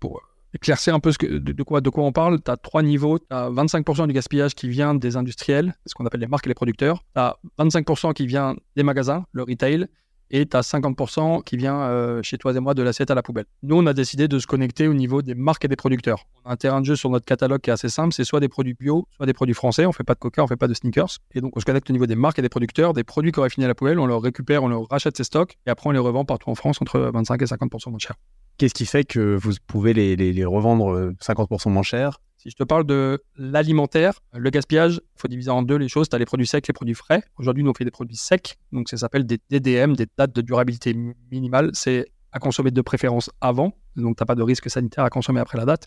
pour 0.00 0.22
éclaircir 0.54 0.94
un 0.94 1.00
peu 1.00 1.12
ce 1.12 1.18
de 1.24 1.62
quoi, 1.62 1.80
de 1.80 1.90
quoi 1.90 2.04
on 2.04 2.12
parle, 2.12 2.40
tu 2.42 2.50
as 2.50 2.56
trois 2.56 2.82
niveaux. 2.82 3.18
Tu 3.18 3.26
as 3.30 3.50
25% 3.50 4.06
du 4.06 4.12
gaspillage 4.12 4.54
qui 4.54 4.68
vient 4.68 4.94
des 4.94 5.16
industriels, 5.16 5.74
ce 5.86 5.94
qu'on 5.94 6.06
appelle 6.06 6.20
les 6.20 6.26
marques 6.26 6.46
et 6.46 6.50
les 6.50 6.54
producteurs. 6.54 7.02
Tu 7.14 7.20
as 7.20 7.36
25% 7.58 8.12
qui 8.12 8.26
vient 8.26 8.56
des 8.76 8.82
magasins, 8.82 9.24
le 9.32 9.42
retail. 9.42 9.86
Et 10.34 10.46
tu 10.46 10.56
as 10.56 10.62
50% 10.62 11.44
qui 11.44 11.58
vient 11.58 11.82
euh, 11.82 12.22
chez 12.22 12.38
toi 12.38 12.54
et 12.54 12.60
moi 12.60 12.72
de 12.72 12.82
l'assiette 12.82 13.10
à 13.10 13.14
la 13.14 13.22
poubelle. 13.22 13.44
Nous, 13.62 13.76
on 13.76 13.84
a 13.84 13.92
décidé 13.92 14.28
de 14.28 14.38
se 14.38 14.46
connecter 14.46 14.88
au 14.88 14.94
niveau 14.94 15.20
des 15.20 15.34
marques 15.34 15.66
et 15.66 15.68
des 15.68 15.76
producteurs. 15.76 16.24
On 16.44 16.48
a 16.48 16.52
un 16.54 16.56
terrain 16.56 16.80
de 16.80 16.86
jeu 16.86 16.96
sur 16.96 17.10
notre 17.10 17.26
catalogue 17.26 17.60
qui 17.60 17.68
est 17.68 17.72
assez 17.74 17.90
simple. 17.90 18.14
C'est 18.14 18.24
soit 18.24 18.40
des 18.40 18.48
produits 18.48 18.72
bio, 18.72 19.06
soit 19.14 19.26
des 19.26 19.34
produits 19.34 19.54
français. 19.54 19.84
On 19.84 19.92
fait 19.92 20.04
pas 20.04 20.14
de 20.14 20.18
coca, 20.18 20.42
on 20.42 20.46
fait 20.46 20.56
pas 20.56 20.68
de 20.68 20.74
sneakers. 20.74 21.18
Et 21.34 21.42
donc, 21.42 21.54
on 21.54 21.60
se 21.60 21.66
connecte 21.66 21.90
au 21.90 21.92
niveau 21.92 22.06
des 22.06 22.16
marques 22.16 22.38
et 22.38 22.42
des 22.42 22.48
producteurs. 22.48 22.94
Des 22.94 23.04
produits 23.04 23.30
qui 23.30 23.40
auraient 23.40 23.50
fini 23.50 23.66
à 23.66 23.68
la 23.68 23.74
poubelle, 23.74 23.98
on 23.98 24.06
leur 24.06 24.22
récupère, 24.22 24.62
on 24.62 24.68
leur 24.68 24.88
rachète 24.88 25.18
ses 25.18 25.24
stocks. 25.24 25.58
Et 25.66 25.70
après, 25.70 25.90
on 25.90 25.92
les 25.92 25.98
revend 25.98 26.24
partout 26.24 26.48
en 26.48 26.54
France 26.54 26.80
entre 26.80 26.98
25 27.12 27.42
et 27.42 27.44
50% 27.44 27.90
moins 27.90 27.98
cher. 27.98 28.14
Qu'est-ce 28.56 28.74
qui 28.74 28.86
fait 28.86 29.04
que 29.04 29.36
vous 29.36 29.52
pouvez 29.66 29.92
les, 29.92 30.44
revendre 30.46 30.94
euh, 30.94 31.16
50% 31.22 31.70
moins 31.70 31.82
cher 31.82 32.20
Si 32.42 32.50
je 32.50 32.56
te 32.56 32.64
parle 32.64 32.84
de 32.84 33.22
l'alimentaire, 33.36 34.14
le 34.32 34.50
gaspillage, 34.50 34.94
il 34.96 35.20
faut 35.20 35.28
diviser 35.28 35.50
en 35.50 35.62
deux 35.62 35.76
les 35.76 35.88
choses. 35.88 36.08
Tu 36.08 36.16
as 36.16 36.18
les 36.18 36.24
produits 36.24 36.44
secs, 36.48 36.66
les 36.66 36.72
produits 36.72 36.94
frais. 36.96 37.22
Aujourd'hui, 37.36 37.62
nous, 37.62 37.70
on 37.70 37.74
fait 37.74 37.84
des 37.84 37.92
produits 37.92 38.16
secs. 38.16 38.56
Donc, 38.72 38.88
ça 38.88 38.96
s'appelle 38.96 39.24
des 39.24 39.38
DDM, 39.48 39.92
des 39.94 40.06
dates 40.18 40.34
de 40.34 40.40
durabilité 40.40 40.92
mi- 40.92 41.14
minimale. 41.30 41.70
C'est 41.72 42.06
à 42.32 42.40
consommer 42.40 42.72
de 42.72 42.80
préférence 42.80 43.30
avant. 43.40 43.74
Donc, 43.94 44.16
tu 44.16 44.22
n'as 44.22 44.26
pas 44.26 44.34
de 44.34 44.42
risque 44.42 44.68
sanitaire 44.68 45.04
à 45.04 45.10
consommer 45.10 45.38
après 45.38 45.56
la 45.56 45.64
date. 45.66 45.86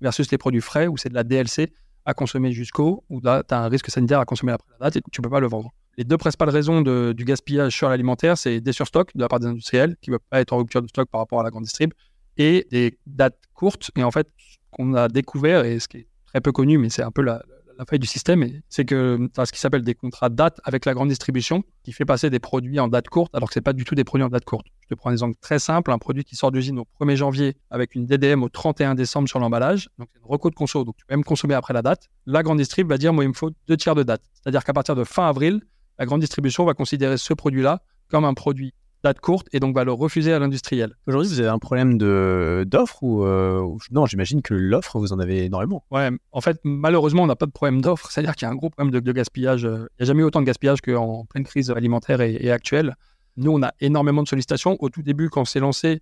Versus 0.00 0.30
les 0.30 0.38
produits 0.38 0.60
frais, 0.60 0.86
où 0.86 0.96
c'est 0.96 1.08
de 1.08 1.14
la 1.14 1.24
DLC 1.24 1.72
à 2.04 2.14
consommer 2.14 2.52
jusqu'au, 2.52 3.02
où 3.08 3.20
là, 3.20 3.42
tu 3.42 3.52
as 3.52 3.60
un 3.64 3.68
risque 3.68 3.90
sanitaire 3.90 4.20
à 4.20 4.24
consommer 4.24 4.52
après 4.52 4.68
la 4.78 4.86
date 4.86 4.96
et 4.98 5.02
tu 5.10 5.20
ne 5.20 5.24
peux 5.24 5.30
pas 5.30 5.40
le 5.40 5.48
vendre. 5.48 5.72
Les 5.98 6.04
deux 6.04 6.18
principales 6.18 6.50
raisons 6.50 6.82
du 6.82 7.24
gaspillage 7.24 7.74
sur 7.74 7.88
l'alimentaire, 7.88 8.38
c'est 8.38 8.60
des 8.60 8.72
surstocks 8.72 9.10
de 9.16 9.22
la 9.22 9.28
part 9.28 9.40
des 9.40 9.46
industriels 9.46 9.96
qui 10.00 10.10
ne 10.10 10.14
veulent 10.14 10.20
pas 10.30 10.40
être 10.40 10.52
en 10.52 10.58
rupture 10.58 10.82
de 10.82 10.86
stock 10.86 11.08
par 11.10 11.20
rapport 11.20 11.40
à 11.40 11.42
la 11.42 11.50
grande 11.50 11.64
distrib 11.64 11.92
et 12.36 12.64
des 12.70 12.96
dates 13.06 13.40
courtes. 13.54 13.90
Et 13.96 14.04
en 14.04 14.12
fait, 14.12 14.28
qu'on 14.76 14.94
a 14.94 15.08
découvert, 15.08 15.64
et 15.64 15.78
ce 15.78 15.88
qui 15.88 15.98
est 15.98 16.08
très 16.26 16.40
peu 16.40 16.52
connu, 16.52 16.78
mais 16.78 16.90
c'est 16.90 17.02
un 17.02 17.10
peu 17.10 17.22
la, 17.22 17.42
faille 17.88 17.98
du 17.98 18.06
système, 18.06 18.46
c'est 18.70 18.86
que 18.86 19.28
tu 19.34 19.40
as 19.40 19.44
ce 19.44 19.52
qui 19.52 19.58
s'appelle 19.58 19.82
des 19.82 19.94
contrats 19.94 20.30
date 20.30 20.60
avec 20.64 20.86
la 20.86 20.94
grande 20.94 21.10
distribution 21.10 21.62
qui 21.82 21.92
fait 21.92 22.06
passer 22.06 22.30
des 22.30 22.38
produits 22.38 22.80
en 22.80 22.88
date 22.88 23.08
courte 23.08 23.34
alors 23.34 23.50
que 23.50 23.54
ce 23.54 23.60
pas 23.60 23.74
du 23.74 23.84
tout 23.84 23.94
des 23.94 24.04
produits 24.04 24.24
en 24.24 24.30
date 24.30 24.46
courte. 24.46 24.66
Je 24.80 24.88
te 24.88 24.94
prends 24.94 25.10
un 25.10 25.12
exemple 25.12 25.36
très 25.42 25.58
simple, 25.58 25.90
un 25.92 25.98
produit 25.98 26.24
qui 26.24 26.36
sort 26.36 26.52
d'usine 26.52 26.78
au 26.78 26.86
1er 26.98 27.16
janvier 27.16 27.56
avec 27.70 27.94
une 27.94 28.06
DDM 28.06 28.42
au 28.42 28.48
31 28.48 28.94
décembre 28.94 29.28
sur 29.28 29.38
l'emballage, 29.40 29.90
donc 29.98 30.08
c'est 30.10 30.20
une 30.20 30.26
reco 30.26 30.48
de 30.48 30.54
conso, 30.54 30.84
donc 30.84 30.96
tu 30.96 31.04
peux 31.04 31.14
même 31.14 31.24
consommer 31.24 31.52
après 31.52 31.74
la 31.74 31.82
date. 31.82 32.08
La 32.24 32.42
grande 32.42 32.58
distrib 32.58 32.88
va 32.88 32.96
dire, 32.96 33.12
moi 33.12 33.24
il 33.24 33.28
me 33.28 33.34
faut 33.34 33.50
deux 33.68 33.76
tiers 33.76 33.94
de 33.94 34.02
date. 34.02 34.22
C'est-à-dire 34.32 34.64
qu'à 34.64 34.72
partir 34.72 34.94
de 34.94 35.04
fin 35.04 35.28
avril, 35.28 35.60
la 35.98 36.06
grande 36.06 36.20
distribution 36.20 36.64
va 36.64 36.72
considérer 36.72 37.18
ce 37.18 37.34
produit-là 37.34 37.82
comme 38.08 38.24
un 38.24 38.34
produit 38.34 38.72
date 39.06 39.20
courte 39.20 39.46
et 39.52 39.60
donc 39.60 39.74
va 39.74 39.84
le 39.84 39.92
refuser 39.92 40.32
à 40.32 40.38
l'industriel. 40.40 40.94
Aujourd'hui, 41.06 41.30
vous 41.30 41.38
avez 41.40 41.48
un 41.48 41.58
problème 41.60 41.96
de- 41.96 42.64
d'offre 42.66 43.02
ou, 43.02 43.24
euh, 43.24 43.62
Non, 43.92 44.04
j'imagine 44.06 44.42
que 44.42 44.52
l'offre, 44.54 44.98
vous 44.98 45.12
en 45.12 45.20
avez 45.20 45.44
énormément. 45.44 45.84
Ouais, 45.92 46.10
en 46.32 46.40
fait, 46.40 46.58
malheureusement, 46.64 47.22
on 47.22 47.26
n'a 47.26 47.36
pas 47.36 47.46
de 47.46 47.52
problème 47.52 47.80
d'offre. 47.80 48.10
C'est-à-dire 48.10 48.34
qu'il 48.34 48.46
y 48.46 48.48
a 48.48 48.52
un 48.52 48.56
gros 48.56 48.70
problème 48.70 48.92
de, 48.92 48.98
de 49.00 49.12
gaspillage. 49.12 49.64
Euh, 49.64 49.86
Il 49.98 50.02
n'y 50.02 50.04
a 50.04 50.06
jamais 50.06 50.22
eu 50.22 50.24
autant 50.24 50.40
de 50.40 50.46
gaspillage 50.46 50.80
qu'en 50.80 51.24
pleine 51.26 51.44
crise 51.44 51.70
alimentaire 51.70 52.20
et, 52.20 52.36
et 52.40 52.50
actuelle. 52.50 52.96
Nous, 53.36 53.52
on 53.52 53.62
a 53.62 53.72
énormément 53.80 54.22
de 54.24 54.28
sollicitations. 54.28 54.76
Au 54.80 54.88
tout 54.88 55.02
début, 55.02 55.28
quand 55.30 55.42
on 55.42 55.44
s'est 55.44 55.60
lancé, 55.60 56.00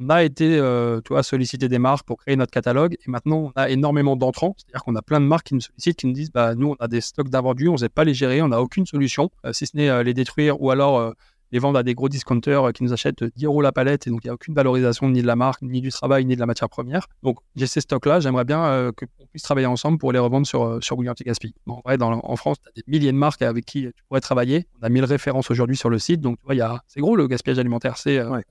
on 0.00 0.08
a 0.08 0.22
été 0.24 0.56
euh, 0.58 1.00
tu 1.04 1.12
vois, 1.14 1.22
solliciter 1.22 1.68
des 1.68 1.78
marques 1.78 2.06
pour 2.06 2.16
créer 2.18 2.36
notre 2.36 2.52
catalogue. 2.52 2.94
Et 3.06 3.10
maintenant, 3.10 3.52
on 3.54 3.60
a 3.60 3.68
énormément 3.68 4.16
d'entrants. 4.16 4.54
C'est-à-dire 4.56 4.82
qu'on 4.84 4.94
a 4.96 5.02
plein 5.02 5.20
de 5.20 5.26
marques 5.26 5.46
qui 5.48 5.54
nous 5.54 5.60
sollicitent, 5.60 5.98
qui 5.98 6.06
nous 6.06 6.12
disent 6.14 6.30
bah, 6.32 6.54
nous, 6.54 6.68
on 6.70 6.76
a 6.84 6.88
des 6.88 7.00
stocks 7.02 7.28
d'invendus, 7.28 7.68
on 7.68 7.72
ne 7.72 7.78
sait 7.78 7.88
pas 7.88 8.04
les 8.04 8.14
gérer, 8.14 8.40
on 8.40 8.48
n'a 8.48 8.60
aucune 8.62 8.86
solution, 8.86 9.30
euh, 9.44 9.52
si 9.52 9.66
ce 9.66 9.76
n'est 9.76 10.04
les 10.04 10.14
détruire 10.14 10.60
ou 10.62 10.70
alors 10.70 11.12
les 11.52 11.58
vendre 11.58 11.78
à 11.78 11.82
des 11.82 11.94
gros 11.94 12.08
discounters 12.08 12.68
euh, 12.68 12.72
qui 12.72 12.82
nous 12.84 12.92
achètent 12.92 13.24
10 13.24 13.44
euros 13.44 13.62
la 13.62 13.72
palette. 13.72 14.06
Et 14.06 14.10
donc, 14.10 14.20
il 14.24 14.26
n'y 14.26 14.30
a 14.30 14.34
aucune 14.34 14.54
valorisation 14.54 15.08
ni 15.08 15.22
de 15.22 15.26
la 15.26 15.36
marque, 15.36 15.62
ni 15.62 15.80
du 15.80 15.90
travail, 15.90 16.24
ni 16.24 16.34
de 16.34 16.40
la 16.40 16.46
matière 16.46 16.68
première. 16.68 17.06
Donc, 17.22 17.38
j'ai 17.54 17.66
ces 17.66 17.80
stocks-là. 17.80 18.20
J'aimerais 18.20 18.44
bien 18.44 18.64
euh, 18.64 18.92
qu'on 18.92 19.26
puisse 19.26 19.42
travailler 19.42 19.66
ensemble 19.66 19.98
pour 19.98 20.12
les 20.12 20.18
revendre 20.18 20.46
sur, 20.46 20.64
euh, 20.64 20.80
sur 20.80 20.96
Gaspi. 20.96 21.54
Bon, 21.66 21.74
en 21.74 21.80
vrai, 21.84 21.98
dans, 21.98 22.20
en 22.22 22.36
France, 22.36 22.56
tu 22.62 22.68
as 22.68 22.72
des 22.74 22.82
milliers 22.86 23.12
de 23.12 23.16
marques 23.16 23.42
avec 23.42 23.64
qui 23.64 23.82
tu 23.82 24.04
pourrais 24.08 24.20
travailler. 24.20 24.66
On 24.80 24.86
a 24.86 24.88
1000 24.88 25.04
références 25.04 25.50
aujourd'hui 25.50 25.76
sur 25.76 25.90
le 25.90 25.98
site. 25.98 26.20
Donc, 26.20 26.38
tu 26.38 26.44
vois, 26.46 26.54
y 26.54 26.60
a... 26.60 26.80
c'est 26.86 27.00
gros 27.00 27.16
le 27.16 27.26
gaspillage 27.26 27.58
alimentaire. 27.58 27.96
C'est 27.96 28.18
euh, 28.18 28.30
Ouais. 28.30 28.42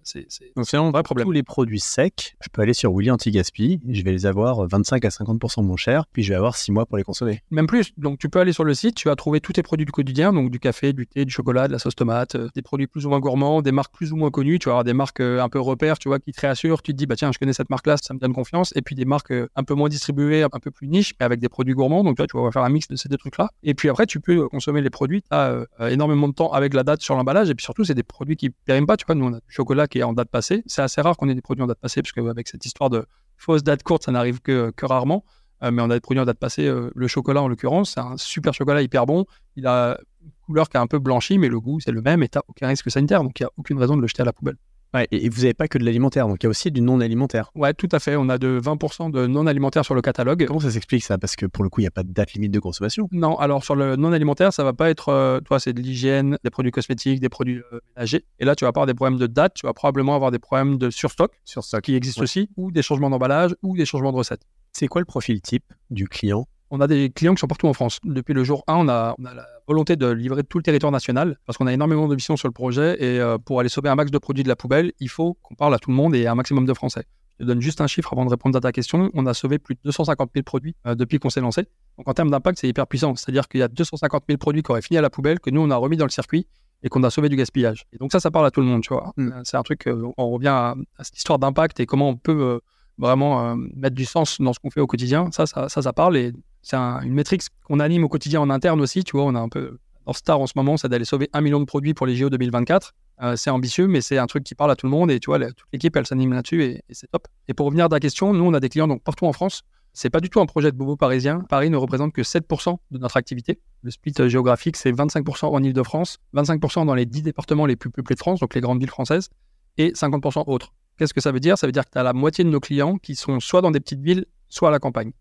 un 0.74 0.92
vrai 0.92 1.04
problème. 1.04 1.26
tous 1.26 1.32
les 1.32 1.44
produits 1.44 1.80
secs, 1.80 2.36
je 2.42 2.50
peux 2.52 2.62
aller 2.62 2.74
sur 2.74 2.94
Willy 2.96 3.12
Anti-Gaspi, 3.12 3.82
je 3.90 4.04
vais 4.04 4.12
les 4.12 4.26
avoir 4.26 4.68
25 4.68 5.04
à 5.06 5.10
50% 5.10 5.64
moins 5.64 5.78
cher, 5.78 6.06
puis 6.12 6.24
je 6.24 6.30
vais 6.30 6.36
avoir 6.36 6.56
6 6.56 6.72
mois 6.72 6.86
pour 6.86 6.98
les 6.98 7.04
consommer. 7.04 7.42
Même 7.52 7.68
plus. 7.68 7.92
Donc, 7.98 8.20
tu 8.20 8.30
peux 8.30 8.40
aller 8.40 8.54
sur 8.54 8.64
le 8.64 8.74
site, 8.74 8.96
tu 8.96 9.08
vas 9.08 9.16
trouver 9.16 9.42
tous 9.42 9.54
tes 9.54 9.64
produits 9.64 9.86
du 9.86 9.92
quotidien, 9.92 10.34
donc 10.34 10.52
du 10.52 10.60
café, 10.60 10.94
du 10.94 11.08
thé, 11.08 11.26
du 11.26 11.32
chocolat, 11.32 11.68
de 11.68 11.74
la 11.74 11.80
sauce 11.80 11.96
tomate, 11.96 12.36
euh, 12.36 12.50
des 12.56 12.62
produits 12.62 12.85
plus 12.88 13.06
ou 13.06 13.10
moins 13.10 13.20
gourmands, 13.20 13.62
des 13.62 13.72
marques 13.72 13.94
plus 13.94 14.12
ou 14.12 14.16
moins 14.16 14.32
connues. 14.32 14.60
Tu 14.60 14.66
vas 14.66 14.74
avoir 14.74 14.84
des 14.84 14.94
marques 14.94 15.20
euh, 15.20 15.42
un 15.42 15.50
peu 15.50 15.60
repères, 15.60 15.98
tu 15.98 16.08
vois, 16.08 16.20
qui 16.20 16.32
te 16.32 16.42
réassurent. 16.42 16.82
Tu 16.82 16.92
te 16.92 16.98
dis, 16.98 17.06
bah 17.06 17.16
tiens, 17.16 17.32
je 17.32 17.40
connais 17.40 17.54
cette 17.54 17.70
marque-là, 17.70 17.98
ça 17.98 18.14
me 18.14 18.20
donne 18.20 18.34
confiance. 18.34 18.74
Et 18.76 18.82
puis 18.82 18.96
des 18.96 19.06
marques 19.06 19.32
euh, 19.32 19.48
un 19.56 19.64
peu 19.64 19.74
moins 19.74 19.90
distribuées, 19.90 20.44
un 20.44 20.50
peu 20.50 20.72
plus 20.72 20.88
niche, 20.88 21.14
mais 21.20 21.26
avec 21.26 21.40
des 21.40 21.50
produits 21.50 21.74
gourmands. 21.74 22.04
Donc, 22.04 22.18
vois, 22.18 22.28
tu 22.28 22.38
vas 22.38 22.52
faire 22.52 22.64
un 22.64 22.70
mix 22.70 22.88
de 22.88 22.96
ces 22.96 23.10
deux 23.10 23.18
trucs-là. 23.18 23.50
Et 23.64 23.74
puis 23.74 23.90
après, 23.90 24.06
tu 24.06 24.20
peux 24.20 24.44
euh, 24.44 24.48
consommer 24.48 24.82
les 24.82 24.90
produits. 24.90 25.22
Tu 25.22 25.28
as 25.32 25.66
énormément 25.90 26.28
de 26.28 26.34
temps 26.34 26.52
avec 26.52 26.74
la 26.74 26.84
date 26.84 27.02
sur 27.02 27.16
l'emballage. 27.16 27.50
Et 27.50 27.56
puis 27.56 27.64
surtout, 27.64 27.84
c'est 27.84 27.94
des 27.94 28.04
produits 28.04 28.36
qui 28.36 28.50
périment 28.50 28.88
pas. 28.88 28.98
Tu 28.98 29.06
vois, 29.06 29.16
nous, 29.16 29.26
on 29.26 29.34
a 29.34 29.38
du 29.38 29.42
chocolat 29.50 29.88
qui 29.88 30.00
est 30.00 30.04
en 30.04 30.14
date 30.14 30.30
passée. 30.30 30.64
C'est 30.66 30.82
assez 30.82 31.02
rare 31.02 31.18
qu'on 31.18 31.30
ait 31.30 31.36
des 31.36 31.42
produits 31.42 31.64
en 31.64 31.68
date 31.68 31.80
passée, 31.80 32.02
parce 32.02 32.12
qu'avec 32.12 32.48
cette 32.48 32.66
histoire 32.66 32.90
de 32.90 33.06
fausse 33.38 33.64
date 33.64 33.84
courte, 33.84 34.04
ça 34.04 34.12
n'arrive 34.12 34.42
que, 34.42 34.72
que 34.76 34.86
rarement. 34.86 35.24
Mais 35.62 35.82
on 35.82 35.90
a 35.90 35.96
des 35.96 36.00
produits 36.00 36.22
en 36.22 36.26
date 36.26 36.38
passée. 36.38 36.72
le 36.94 37.08
chocolat, 37.08 37.42
en 37.42 37.48
l'occurrence, 37.48 37.94
c'est 37.94 38.00
un 38.00 38.18
super 38.18 38.54
chocolat 38.54 38.82
hyper 38.82 39.06
bon. 39.06 39.26
Il 39.56 39.66
a 39.68 39.98
couleur 40.46 40.70
qui 40.70 40.78
est 40.78 40.80
un 40.80 40.88
peu 40.88 41.00
blanchie, 41.00 41.38
mais 41.38 41.48
le 41.50 41.60
goût, 41.60 41.80
c'est 41.80 41.92
le 41.92 42.02
même 42.02 42.24
et 42.24 42.30
tu 42.30 42.40
aucun 42.48 42.68
risque 42.68 42.90
sanitaire. 42.90 43.24
Donc, 43.24 43.40
il 43.40 43.44
n'y 43.44 43.48
a 43.48 43.52
aucune 43.58 43.78
raison 43.78 43.96
de 43.96 44.02
le 44.02 44.08
jeter 44.08 44.22
à 44.22 44.26
la 44.26 44.34
poubelle. 44.34 44.56
Ouais, 44.94 45.08
et, 45.12 45.28
vous 45.28 45.42
n'avez 45.42 45.54
pas 45.54 45.68
que 45.68 45.78
de 45.78 45.84
l'alimentaire, 45.84 46.26
donc 46.26 46.38
il 46.42 46.46
y 46.46 46.48
a 46.48 46.50
aussi 46.50 46.72
du 46.72 46.80
non-alimentaire. 46.80 47.52
Ouais, 47.54 47.74
tout 47.74 47.90
à 47.92 48.00
fait. 48.00 48.16
On 48.16 48.30
a 48.30 48.38
de 48.38 48.62
20% 48.64 49.12
de 49.12 49.28
non 49.28 49.46
alimentaire 49.46 49.84
sur 49.84 49.94
le 49.94 50.02
catalogue. 50.02 50.46
Comment 50.48 50.62
ça 50.62 50.72
s'explique 50.72 51.04
ça? 51.04 51.18
Parce 51.18 51.36
que 51.36 51.46
pour 51.48 51.66
le 51.66 51.70
coup, 51.70 51.82
il 51.82 51.84
n'y 51.84 51.88
a 51.90 51.92
pas 51.92 52.04
de 52.04 52.14
date 52.14 52.32
limite 52.32 52.52
de 52.54 52.62
consommation. 52.62 53.10
Non, 53.12 53.36
alors 53.38 53.66
sur 53.66 53.76
le 53.76 53.98
non 53.98 54.14
alimentaire, 54.14 54.54
ça 54.54 54.64
va 54.64 54.72
pas 54.72 54.90
être, 54.90 55.10
euh, 55.10 55.42
toi, 55.42 55.60
c'est 55.60 55.74
de 55.74 55.82
l'hygiène, 55.82 56.38
des 56.46 56.50
produits 56.50 56.72
cosmétiques, 56.72 57.20
des 57.20 57.28
produits 57.28 57.62
euh, 57.74 57.80
ménagers. 57.98 58.24
Et 58.40 58.46
là, 58.46 58.56
tu 58.56 58.64
vas 58.64 58.70
avoir 58.70 58.86
des 58.86 58.94
problèmes 58.94 59.20
de 59.20 59.28
date, 59.28 59.56
tu 59.56 59.66
vas 59.66 59.74
probablement 59.74 60.16
avoir 60.16 60.32
des 60.32 60.40
problèmes 60.40 60.78
de 60.78 60.90
surstock 60.90 61.34
Sur 61.44 61.66
ça, 61.66 61.82
qui 61.82 61.94
existent 61.96 62.22
Ouais. 62.22 62.24
aussi, 62.24 62.50
ou 62.56 62.72
des 62.72 62.82
changements 62.82 63.10
d'emballage, 63.10 63.54
ou 63.64 63.76
des 63.76 63.86
changements 63.86 64.14
de 64.14 64.18
recettes. 64.18 64.44
c'est 64.72 64.88
quoi 64.88 65.02
le 65.02 65.06
profil 65.06 65.42
type 65.42 65.66
du 65.90 66.08
client? 66.08 66.48
On 66.72 66.82
a 66.82 66.88
des 66.88 67.12
clients 67.12 67.36
qui 67.36 67.40
sont 67.40 67.48
partout 67.48 67.68
en 67.68 67.74
France. 67.74 68.00
Depuis 68.04 68.34
le 68.34 68.44
jour 68.44 68.64
1, 68.68 68.76
on 68.76 68.90
a, 68.90 69.16
on 69.20 69.26
a 69.26 69.34
la 69.34 69.46
volonté 69.68 69.96
de 69.96 70.08
livrer 70.08 70.44
tout 70.44 70.58
le 70.58 70.64
territoire 70.64 70.92
national 70.92 71.38
parce 71.46 71.58
qu'on 71.58 71.68
a 71.68 71.74
énormément 71.74 72.08
de 72.08 72.16
missions 72.16 72.38
sur 72.38 72.48
le 72.48 72.54
projet 72.54 72.98
et 73.00 73.20
euh, 73.20 73.38
pour 73.38 73.60
aller 73.60 73.70
sauver 73.70 73.90
un 73.90 73.96
max 73.96 74.12
de 74.12 74.18
produits 74.18 74.44
de 74.44 74.50
la 74.50 74.56
poubelle, 74.56 74.92
il 75.00 75.10
faut 75.10 75.38
qu'on 75.44 75.56
parle 75.56 75.76
à 75.76 75.80
tout 75.80 75.90
le 75.90 75.96
monde 75.96 76.16
et 76.16 76.26
à 76.26 76.32
un 76.32 76.36
maximum 76.36 76.66
de 76.66 76.74
Français. 76.74 77.06
Je 77.38 77.44
te 77.44 77.48
donne 77.48 77.62
juste 77.62 77.82
un 77.82 77.88
chiffre 77.88 78.14
avant 78.14 78.26
de 78.26 78.30
répondre 78.30 78.58
à 78.58 78.62
ta 78.62 78.72
question. 78.72 79.12
On 79.14 79.26
a 79.26 79.34
sauvé 79.34 79.60
plus 79.60 79.76
de 79.76 79.82
250 79.84 80.32
000 80.34 80.44
produits 80.44 80.76
euh, 80.88 80.96
depuis 80.96 81.20
qu'on 81.20 81.30
s'est 81.30 81.42
lancé. 81.42 81.64
Donc 81.98 82.08
en 82.08 82.14
termes 82.14 82.32
d'impact, 82.32 82.60
c'est 82.60 82.68
hyper 82.68 82.88
puissant. 82.88 83.16
C'est-à-dire 83.16 83.48
qu'il 83.48 83.60
y 83.60 83.64
a 83.64 83.68
250 83.68 84.24
000 84.28 84.38
produits 84.38 84.64
qui 84.64 84.72
auraient 84.72 84.82
fini 84.82 84.98
à 84.98 85.02
la 85.02 85.10
poubelle 85.10 85.40
que 85.40 85.50
nous, 85.50 85.62
on 85.62 85.70
a 85.70 85.76
remis 85.76 85.98
dans 85.98 86.06
le 86.06 86.12
circuit 86.12 86.48
et 86.84 86.90
qu'on 86.90 87.04
a 87.04 87.10
sauvé 87.10 87.30
du 87.30 87.36
gaspillage. 87.36 87.86
Et 87.92 87.98
donc 87.98 88.12
ça, 88.12 88.20
ça 88.20 88.32
parle 88.32 88.46
à 88.46 88.52
tout 88.52 88.62
le 88.62 88.68
monde, 88.68 88.84
tu 88.84 88.94
vois. 88.94 89.12
Mm. 89.18 89.42
C'est 89.44 89.58
un 89.58 89.64
truc, 89.64 89.88
euh, 89.88 90.08
on 90.18 90.30
revient 90.30 90.48
à, 90.48 90.76
à 90.98 91.04
cette 91.04 91.18
histoire 91.18 91.38
d'impact 91.38 91.80
et 91.80 91.86
comment 91.86 92.10
on 92.10 92.16
peut 92.16 92.42
euh, 92.42 92.60
vraiment 92.98 93.58
mettre 93.76 93.96
du 93.96 94.06
sens 94.06 94.40
dans 94.40 94.54
ce 94.54 94.60
qu'on 94.60 94.70
fait 94.70 94.80
au 94.80 94.88
quotidien. 94.88 95.30
Ça, 95.34 95.46
ça, 95.46 95.68
ça, 95.68 95.82
ça 95.82 95.92
parle 95.92 96.16
et 96.16 96.32
c'est 96.66 96.76
un- 96.76 97.00
une 97.02 97.14
métrique 97.14 97.44
qu'on 97.64 97.80
anime 97.80 98.04
au 98.04 98.10
quotidien 98.10 98.42
en 98.42 98.50
interne 98.50 98.82
aussi. 98.82 99.04
Tu 99.04 99.12
vois, 99.16 99.26
on 99.26 99.36
a 99.36 99.40
un 99.40 99.50
peu 99.50 99.78
dans 100.08 100.14
Star 100.14 100.40
en 100.40 100.48
ce 100.48 100.54
moment, 100.56 100.78
c'est 100.78 100.90
d'aller 100.90 101.06
sauver 101.06 101.30
un 101.32 101.42
million 101.42 101.60
de 101.60 101.66
produits 101.66 101.94
pour 101.94 102.08
les 102.08 102.16
JO 102.16 102.30
2024. 102.30 102.94
Euh, 103.22 103.36
c'est 103.36 103.52
ambitieux, 103.52 103.88
mais 103.88 104.02
c'est 104.02 104.18
un 104.18 104.26
truc 104.26 104.44
qui 104.44 104.56
parle 104.56 104.72
à 104.72 104.76
tout 104.76 104.88
le 104.88 104.92
monde 104.92 105.12
et 105.12 105.20
tu 105.20 105.28
vois, 105.30 105.40
toute 105.40 105.68
l'équipe, 105.72 105.96
elle 105.96 106.06
s'anime 106.08 106.34
là-dessus 106.34 106.64
et, 106.64 106.82
c'est 106.90 107.10
top. 107.12 107.28
Et 107.48 107.54
pour 107.54 107.68
revenir 107.68 107.86
à 107.86 107.90
ta 107.90 108.00
question, 108.00 108.34
nous, 108.34 108.44
on 108.44 108.54
a 108.54 108.60
des 108.60 108.70
clients 108.70 108.98
partout 108.98 109.26
en 109.26 109.34
France. 109.34 109.62
C'est 109.94 110.10
pas 110.10 110.20
du 110.20 110.30
tout 110.30 110.40
un 110.42 110.46
projet 110.48 110.72
de 110.72 110.78
bobo 110.78 110.96
parisien. 110.98 111.40
Paris 111.48 111.70
ne 111.70 111.78
représente 111.78 112.14
que 112.14 112.24
7% 112.24 112.78
de 112.92 112.98
notre 112.98 113.16
activité. 113.16 113.60
Le 113.84 113.92
split 113.92 114.14
euh, 114.20 114.28
géographique, 114.28 114.76
c'est 114.76 114.92
25% 114.92 115.46
en 115.46 115.64
Ile-de-France, 115.64 116.18
25% 116.34 116.86
dans 116.86 116.96
les 116.96 117.06
10 117.06 117.22
départements 117.22 117.66
les 117.68 117.76
plus 117.76 117.92
peuplés 117.92 118.16
de 118.16 118.20
France, 118.20 118.40
donc 118.40 118.56
les 118.56 118.62
grandes 118.62 118.80
villes 118.80 118.90
françaises, 118.90 119.30
et 119.78 119.92
50% 119.94 120.44
autres. 120.48 120.74
Qu'est-ce 120.98 121.14
que 121.14 121.22
ça 121.22 121.32
veut 121.32 121.40
dire? 121.40 121.58
Ça 121.58 121.68
veut 121.68 121.72
dire 121.72 121.86
que 121.86 121.92
tu 121.92 121.98
as 121.98 122.04
la 122.04 122.14
moitié 122.14 122.44
de 122.44 122.50
nos 122.50 122.60
clients 122.60 122.98
qui 122.98 123.16
sont 123.16 123.40
soit 123.40 123.62
dans 123.62 123.72
des 123.72 123.80
petites 123.80 124.02
villes, 124.02 124.26
soit 124.50 124.70
à 124.70 124.72
la 124.72 124.80
campagne. 124.80 125.12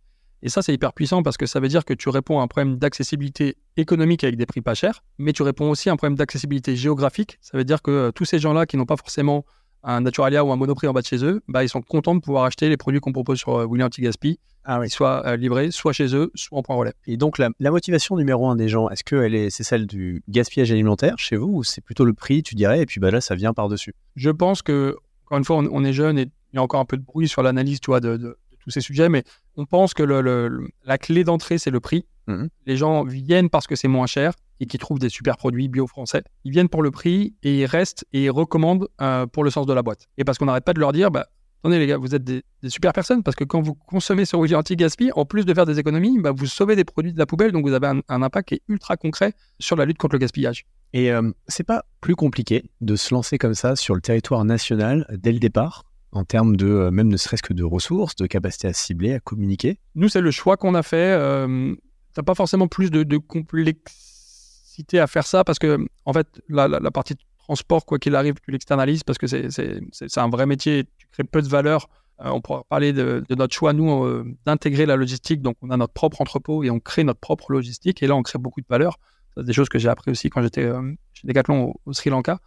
Et 0.42 0.48
ça, 0.48 0.60
c'est 0.60 0.74
hyper 0.74 0.92
puissant 0.92 1.22
parce 1.22 1.36
que 1.36 1.46
ça 1.46 1.58
veut 1.60 1.68
dire 1.68 1.84
que 1.84 1.94
tu 1.94 2.08
réponds 2.10 2.40
à 2.40 2.42
un 2.42 2.48
problème 2.48 2.76
d'accessibilité 2.76 3.56
économique 3.76 4.24
avec 4.24 4.36
des 4.36 4.46
prix 4.46 4.60
pas 4.60 4.74
chers, 4.74 5.02
mais 5.18 5.32
tu 5.32 5.42
réponds 5.42 5.70
aussi 5.70 5.88
à 5.88 5.92
un 5.92 5.96
problème 5.96 6.16
d'accessibilité 6.16 6.76
géographique. 6.76 7.38
Ça 7.40 7.56
veut 7.56 7.64
dire 7.64 7.80
que 7.80 7.90
euh, 7.90 8.12
tous 8.12 8.24
ces 8.26 8.38
gens-là 8.38 8.66
qui 8.66 8.76
n'ont 8.76 8.84
pas 8.86 8.96
forcément 8.96 9.44
un 9.82 10.00
Naturalia 10.02 10.44
ou 10.44 10.52
un 10.52 10.56
Monoprix 10.56 10.86
en 10.88 10.92
bas 10.92 11.02
de 11.02 11.06
chez 11.06 11.24
eux, 11.24 11.42
bah, 11.48 11.62
ils 11.64 11.68
sont 11.68 11.82
contents 11.82 12.14
de 12.14 12.20
pouvoir 12.20 12.44
acheter 12.44 12.68
les 12.68 12.76
produits 12.76 13.00
qu'on 13.00 13.12
propose 13.12 13.38
sur 13.38 13.56
euh, 13.56 13.64
William 13.64 13.90
Tigaspi, 13.90 14.38
Ah 14.64 14.80
oui. 14.80 14.88
soit 14.90 15.26
euh, 15.26 15.36
livrés, 15.36 15.70
soit 15.70 15.92
chez 15.92 16.14
eux, 16.14 16.30
soit 16.34 16.58
en 16.58 16.62
point 16.62 16.76
relais. 16.76 16.94
Et 17.06 17.16
donc, 17.16 17.38
la, 17.38 17.50
la 17.58 17.70
motivation 17.70 18.16
numéro 18.16 18.48
un 18.48 18.56
des 18.56 18.68
gens, 18.68 18.88
est-ce 18.88 19.04
que 19.04 19.16
est, 19.16 19.50
c'est 19.50 19.62
celle 19.62 19.86
du 19.86 20.22
gaspillage 20.28 20.72
alimentaire 20.72 21.18
chez 21.18 21.36
vous 21.36 21.48
ou 21.48 21.64
c'est 21.64 21.82
plutôt 21.82 22.04
le 22.04 22.14
prix, 22.14 22.42
tu 22.42 22.54
dirais, 22.54 22.80
et 22.80 22.86
puis 22.86 23.00
bah, 23.00 23.10
là, 23.10 23.20
ça 23.20 23.34
vient 23.34 23.52
par-dessus? 23.52 23.94
Je 24.16 24.30
pense 24.30 24.62
que, 24.62 24.96
encore 25.26 25.38
une 25.38 25.44
fois, 25.44 25.56
on, 25.56 25.68
on 25.70 25.84
est 25.84 25.92
jeune 25.92 26.18
et 26.18 26.30
il 26.52 26.56
y 26.56 26.58
a 26.58 26.62
encore 26.62 26.80
un 26.80 26.84
peu 26.84 26.96
de 26.96 27.02
bruit 27.02 27.28
sur 27.28 27.42
l'analyse 27.42 27.80
tu 27.80 27.90
vois, 27.90 28.00
de 28.00 28.38
tous 28.64 28.70
ces 28.70 28.80
sujets, 28.80 29.08
mais 29.08 29.22
on 29.56 29.66
pense 29.66 29.94
que 29.94 30.02
le- 30.02 30.20
le- 30.20 30.48
le- 30.48 30.68
la 30.84 30.98
clé 30.98 31.22
d'entrée, 31.22 31.58
c'est 31.58 31.70
le 31.70 31.80
prix. 31.80 32.04
Mhm. 32.26 32.48
Les 32.66 32.76
gens 32.76 33.04
viennent 33.04 33.50
parce 33.50 33.66
que 33.66 33.76
c'est 33.76 33.88
moins 33.88 34.06
cher 34.06 34.32
et 34.60 34.66
qu'ils 34.66 34.80
trouvent 34.80 34.98
des 34.98 35.10
super 35.10 35.36
produits 35.36 35.68
bio 35.68 35.86
français. 35.86 36.22
Ils 36.44 36.52
viennent 36.52 36.68
pour 36.70 36.82
le 36.82 36.90
prix 36.90 37.34
et 37.42 37.60
ils 37.60 37.66
restent 37.66 38.04
et 38.12 38.24
ils 38.24 38.30
recommandent 38.30 38.88
euh, 39.00 39.26
pour 39.26 39.44
le 39.44 39.50
sens 39.50 39.66
de 39.66 39.72
la 39.72 39.82
boîte. 39.82 40.06
Et 40.16 40.24
parce 40.24 40.38
qu'on 40.38 40.46
n'arrête 40.46 40.64
pas 40.64 40.72
de 40.72 40.80
leur 40.80 40.92
dire, 40.92 41.10
bah, 41.10 41.26
attendez 41.62 41.78
les 41.78 41.86
gars, 41.86 41.98
vous 41.98 42.14
êtes 42.14 42.24
des, 42.24 42.42
des 42.62 42.70
super 42.70 42.92
personnes 42.94 43.22
parce 43.22 43.34
que 43.36 43.44
quand 43.44 43.60
vous 43.60 43.74
consommez 43.74 44.24
sur 44.24 44.40
Willy 44.40 44.54
Anti-Gaspi, 44.54 45.10
en 45.14 45.24
plus 45.26 45.44
de 45.44 45.52
faire 45.52 45.66
des 45.66 45.78
économies, 45.78 46.18
bah, 46.18 46.32
vous 46.34 46.46
sauvez 46.46 46.76
des 46.76 46.84
produits 46.84 47.12
de 47.12 47.18
la 47.18 47.26
poubelle, 47.26 47.52
donc 47.52 47.66
vous 47.66 47.74
avez 47.74 47.88
un, 47.88 48.00
un 48.08 48.22
impact 48.22 48.48
qui 48.48 48.54
est 48.54 48.62
ultra 48.68 48.96
concret 48.96 49.34
sur 49.58 49.76
la 49.76 49.84
lutte 49.84 49.98
contre 49.98 50.14
le 50.14 50.20
gaspillage. 50.20 50.64
Et 50.94 51.10
euh, 51.12 51.30
c'est 51.48 51.64
pas 51.64 51.84
plus 52.00 52.14
compliqué 52.16 52.70
de 52.80 52.94
se 52.96 53.12
lancer 53.12 53.36
comme 53.36 53.54
ça 53.54 53.74
sur 53.76 53.94
le 53.96 54.00
territoire 54.00 54.44
national 54.44 55.06
dès 55.18 55.32
le 55.32 55.40
départ, 55.40 55.82
en 56.14 56.24
termes 56.24 56.56
de 56.56 56.66
euh, 56.66 56.90
même 56.90 57.08
ne 57.08 57.16
serait-ce 57.16 57.42
que 57.42 57.52
de 57.52 57.64
ressources, 57.64 58.14
de 58.16 58.26
capacité 58.26 58.68
à 58.68 58.72
cibler, 58.72 59.14
à 59.14 59.20
communiquer 59.20 59.78
Nous, 59.94 60.08
c'est 60.08 60.20
le 60.20 60.30
choix 60.30 60.56
qu'on 60.56 60.74
a 60.74 60.82
fait. 60.82 61.16
Euh, 61.18 61.74
T'as 62.14 62.22
pas 62.22 62.36
forcément 62.36 62.68
plus 62.68 62.92
de, 62.92 63.16
complexité 63.16 65.00
à 65.00 65.08
faire 65.08 65.26
ça 65.26 65.42
parce 65.42 65.58
que, 65.58 65.84
en 66.04 66.12
fait, 66.12 66.40
la, 66.48 66.68
partie 66.92 67.16
transport, 67.38 67.84
quoi 67.84 67.98
qu'il 67.98 68.14
arrive, 68.14 68.34
tu 68.40 68.52
l'externalises 68.52 69.02
parce 69.02 69.18
que 69.18 69.26
c'est- 69.26 70.18
un 70.18 70.28
vrai 70.30 70.46
métier. 70.46 70.84
Tu 70.96 71.08
crées 71.10 71.24
peu 71.24 71.42
de 71.42 71.48
valeur. 71.48 71.88
Euh, 72.20 72.28
on 72.28 72.40
pourra 72.40 72.62
parler 72.70 72.92
de, 72.92 73.24
notre 73.30 73.52
choix, 73.52 73.72
nous, 73.72 74.04
euh, 74.04 74.24
d'intégrer 74.46 74.86
la 74.86 74.94
logistique. 74.94 75.42
Donc, 75.42 75.56
on 75.60 75.70
a 75.70 75.76
notre 75.76 75.92
propre 75.92 76.20
entrepôt 76.20 76.62
et 76.62 76.70
on 76.70 76.78
crée 76.78 77.02
notre 77.02 77.18
propre 77.18 77.50
logistique. 77.50 78.00
Et 78.04 78.06
là, 78.06 78.14
on 78.14 78.22
crée 78.22 78.38
beaucoup 78.38 78.60
de 78.60 78.66
valeur. 78.68 78.98
C'est 79.36 79.44
des 79.44 79.52
choses 79.52 79.68
que 79.68 79.80
j'ai 79.80 79.88
appris 79.88 80.12
aussi 80.12 80.30
quand 80.30 80.40
j'étais 80.40 80.70
chez 81.14 81.26
Decathlon 81.26 81.74
au 81.84 81.92
Sri 81.92 82.10
Lanka. 82.10 82.38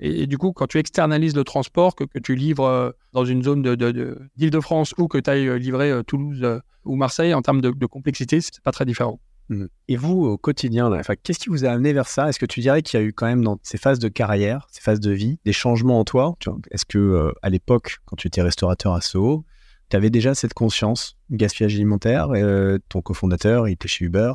Et, 0.00 0.26
du 0.26 0.38
coup, 0.38 0.52
quand 0.52 0.66
tu 0.66 0.78
externalises 0.78 1.34
le 1.34 1.44
transport, 1.44 1.94
que, 1.94 2.04
tu 2.18 2.34
livres 2.34 2.64
euh, 2.64 2.90
dans 3.12 3.24
une 3.24 3.42
zone 3.42 3.62
d'Île 3.62 3.76
de, 3.76 3.90
de, 3.92 4.18
d'Île-de-France 4.36 4.94
ou 4.98 5.08
que 5.08 5.18
tu 5.18 5.30
ailles 5.30 5.58
livrer 5.58 5.90
euh, 5.90 6.02
Toulouse 6.02 6.40
euh, 6.42 6.60
ou 6.84 6.96
Marseille, 6.96 7.34
en 7.34 7.42
termes 7.42 7.60
de, 7.60 7.70
de 7.70 7.86
complexité, 7.86 8.40
c'est 8.40 8.60
pas 8.62 8.72
très 8.72 8.84
différent. 8.84 9.20
Mhm. 9.48 9.68
Et 9.88 9.96
vous, 9.96 10.24
au 10.24 10.38
quotidien, 10.38 10.90
qu'est-ce 11.22 11.38
qui 11.38 11.48
vous 11.48 11.64
a 11.64 11.70
amené 11.70 11.92
vers 11.92 12.08
ça? 12.08 12.28
Est-ce 12.28 12.38
que 12.38 12.46
tu 12.46 12.60
dirais 12.60 12.82
qu'il 12.82 12.98
y 12.98 13.02
a 13.02 13.06
eu 13.06 13.12
quand 13.12 13.26
même 13.26 13.44
dans 13.44 13.58
ces 13.62 13.78
phases 13.78 13.98
de 13.98 14.08
carrière, 14.08 14.66
ces 14.70 14.80
phases 14.80 15.00
de 15.00 15.12
vie, 15.12 15.38
des 15.44 15.52
changements 15.52 16.00
en 16.00 16.04
toi? 16.04 16.36
Est-ce 16.70 16.84
que 16.84 16.98
euh, 16.98 17.32
à 17.42 17.50
l'époque, 17.50 17.98
quand 18.06 18.16
tu 18.16 18.26
étais 18.26 18.42
restaurateur 18.42 18.92
à 18.94 19.00
Soho, 19.00 19.44
tu 19.88 19.96
avais 19.96 20.10
déjà 20.10 20.34
cette 20.34 20.54
conscience 20.54 21.16
gaspillage 21.30 21.74
alimentaire 21.74 22.30
euh, 22.34 22.78
Ton 22.88 23.02
cofondateur, 23.02 23.68
il 23.68 23.72
était 23.72 23.88
chez 23.88 24.04
Uber. 24.04 24.32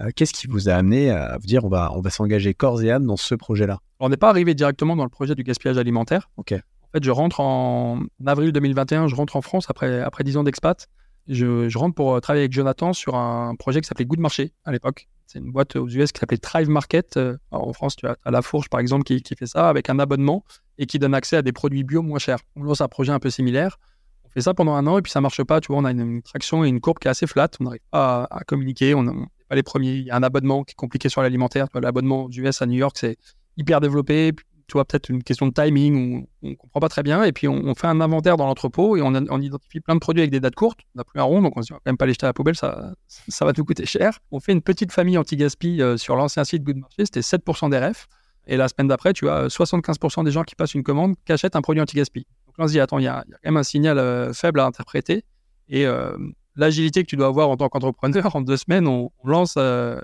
Euh, 0.00 0.10
Qu'est-ce 0.14 0.32
qui 0.32 0.46
vous 0.46 0.68
a 0.68 0.74
amené 0.74 1.10
à 1.10 1.38
vous 1.38 1.46
dire 1.46 1.64
on 1.64 1.68
va, 1.68 1.92
on 1.94 2.00
va 2.00 2.10
s'engager 2.10 2.54
corps 2.54 2.82
et 2.82 2.90
âme 2.90 3.06
dans 3.06 3.16
ce 3.16 3.34
projet-là? 3.34 3.80
On 4.00 4.08
n'est 4.08 4.16
pas 4.16 4.30
arrivé 4.30 4.54
directement 4.54 4.96
dans 4.96 5.04
le 5.04 5.10
projet 5.10 5.34
du 5.34 5.42
gaspillage 5.42 5.78
alimentaire. 5.78 6.30
Ok. 6.36 6.52
En 6.52 6.90
fait, 6.92 7.04
je 7.04 7.10
rentre 7.10 7.40
en 7.40 8.00
avril 8.24 8.52
2021, 8.52 9.08
je 9.08 9.14
rentre 9.14 9.36
en 9.36 9.42
France 9.42 9.66
après, 9.68 10.00
après 10.00 10.24
10 10.24 10.38
ans 10.38 10.44
d'expat. 10.44 10.88
Je, 11.26 11.68
je 11.68 11.78
rentre 11.78 11.94
pour 11.94 12.14
euh, 12.14 12.20
travailler 12.20 12.44
avec 12.44 12.52
Jonathan 12.52 12.94
sur 12.94 13.14
un 13.14 13.54
projet 13.56 13.80
qui 13.82 13.88
s'appelait 13.88 14.06
Good 14.06 14.20
Marché 14.20 14.52
à 14.64 14.72
l'époque. 14.72 15.08
C'est 15.26 15.40
une 15.40 15.52
boîte 15.52 15.76
aux 15.76 15.86
US 15.86 16.10
qui 16.12 16.20
s'appelait 16.20 16.38
Thrive 16.38 16.70
Market. 16.70 17.18
Euh, 17.18 17.36
alors, 17.52 17.68
en 17.68 17.72
France, 17.74 17.96
tu 17.96 18.06
as, 18.06 18.16
as 18.24 18.30
La 18.30 18.40
Fourche, 18.40 18.70
par 18.70 18.80
exemple, 18.80 19.04
qui, 19.04 19.20
qui 19.20 19.34
fait 19.36 19.46
ça 19.46 19.68
avec 19.68 19.90
un 19.90 19.98
abonnement 19.98 20.42
et 20.78 20.86
qui 20.86 20.98
donne 20.98 21.12
accès 21.12 21.36
à 21.36 21.42
des 21.42 21.52
produits 21.52 21.84
bio 21.84 22.00
moins 22.00 22.18
chers. 22.18 22.38
On 22.56 22.62
lance 22.62 22.80
un 22.80 22.88
projet 22.88 23.12
un 23.12 23.18
peu 23.18 23.28
similaire. 23.28 23.78
On 24.24 24.30
fait 24.30 24.40
ça 24.40 24.54
pendant 24.54 24.72
un 24.72 24.86
an 24.86 24.96
et 24.96 25.02
puis 25.02 25.12
ça 25.12 25.20
marche 25.20 25.42
pas. 25.44 25.60
Tu 25.60 25.66
vois, 25.70 25.82
on 25.82 25.84
a 25.84 25.90
une, 25.90 26.00
une 26.00 26.22
traction 26.22 26.64
et 26.64 26.68
une 26.68 26.80
courbe 26.80 26.98
qui 26.98 27.08
est 27.08 27.10
assez 27.10 27.26
flat. 27.26 27.50
On 27.60 27.64
n'arrive 27.64 27.82
pas 27.90 28.22
à, 28.22 28.38
à 28.38 28.44
communiquer. 28.44 28.94
On 28.94 29.26
les 29.54 29.62
premiers. 29.62 29.94
Il 29.94 30.06
y 30.06 30.10
a 30.10 30.16
un 30.16 30.22
abonnement 30.22 30.64
qui 30.64 30.72
est 30.72 30.74
compliqué 30.74 31.08
sur 31.08 31.22
l'alimentaire. 31.22 31.66
L'abonnement 31.74 32.24
aux 32.24 32.30
US 32.30 32.62
à 32.62 32.66
New 32.66 32.78
York, 32.78 32.96
c'est 32.98 33.16
hyper 33.56 33.80
développé. 33.80 34.32
Tu 34.66 34.74
vois, 34.74 34.84
peut-être 34.84 35.08
une 35.08 35.22
question 35.22 35.46
de 35.46 35.52
timing 35.52 35.96
où 35.96 36.28
on 36.42 36.50
ne 36.50 36.54
comprend 36.54 36.80
pas 36.80 36.90
très 36.90 37.02
bien. 37.02 37.22
Et 37.24 37.32
puis, 37.32 37.48
on, 37.48 37.74
fait 37.74 37.86
un 37.86 38.00
inventaire 38.02 38.36
dans 38.36 38.46
l'entrepôt 38.46 38.96
et 38.96 39.02
on, 39.02 39.40
identifie 39.40 39.80
plein 39.80 39.94
de 39.94 40.00
produits 40.00 40.20
avec 40.20 40.30
des 40.30 40.40
dates 40.40 40.54
courtes. 40.54 40.80
On 40.94 40.98
n'a 40.98 41.04
plus 41.04 41.18
un 41.20 41.22
rond, 41.22 41.40
donc 41.40 41.56
on 41.56 41.62
se 41.62 41.68
dit, 41.68 41.72
on 41.72 41.76
va 41.76 41.82
même 41.86 41.96
pas 41.96 42.04
les 42.04 42.12
jeter 42.12 42.26
à 42.26 42.28
la 42.28 42.34
poubelle, 42.34 42.56
ça, 42.56 42.94
va 43.40 43.52
nous 43.56 43.64
coûter 43.64 43.86
cher. 43.86 44.18
On 44.30 44.40
fait 44.40 44.52
une 44.52 44.60
petite 44.60 44.92
famille 44.92 45.16
anti-gaspi 45.16 45.80
euh, 45.80 45.96
sur 45.96 46.16
l'ancien 46.16 46.44
site 46.44 46.64
Good 46.64 46.76
Marché, 46.76 47.06
c'était 47.06 47.20
7% 47.20 47.70
des 47.70 47.78
refs. 47.78 48.08
Et 48.48 48.56
la 48.56 48.66
semaine 48.66 48.88
d'après, 48.88 49.12
tu 49.12 49.28
as 49.28 49.42
euh, 49.42 49.48
75% 49.48 50.24
des 50.24 50.30
gens 50.30 50.42
qui 50.42 50.54
passent 50.54 50.74
une 50.74 50.82
commande 50.82 51.14
qui 51.24 51.32
achètent 51.32 51.54
un 51.54 51.62
produit 51.62 51.82
anti-gaspi. 51.82 52.26
Donc 52.46 52.58
là, 52.58 52.64
on 52.64 52.66
se 52.66 52.72
dit, 52.72 52.80
attends, 52.80 52.98
il 52.98 53.04
y, 53.04 53.08
a 53.08 53.24
quand 53.28 53.38
même 53.44 53.58
un 53.58 53.62
signal 53.62 53.98
euh, 53.98 54.32
faible 54.32 54.60
à 54.60 54.66
interpréter. 54.66 55.24
Euh, 55.72 56.16
l'agilité 56.58 57.02
que 57.02 57.08
tu 57.08 57.16
dois 57.16 57.28
avoir 57.28 57.48
en 57.48 57.56
tant 57.56 57.68
qu'entrepreneur, 57.68 58.36
en 58.36 58.40
deux 58.42 58.56
semaines, 58.58 58.86
on, 58.86 59.10
on 59.24 59.28
lance 59.28 59.54
euh, 59.56 60.00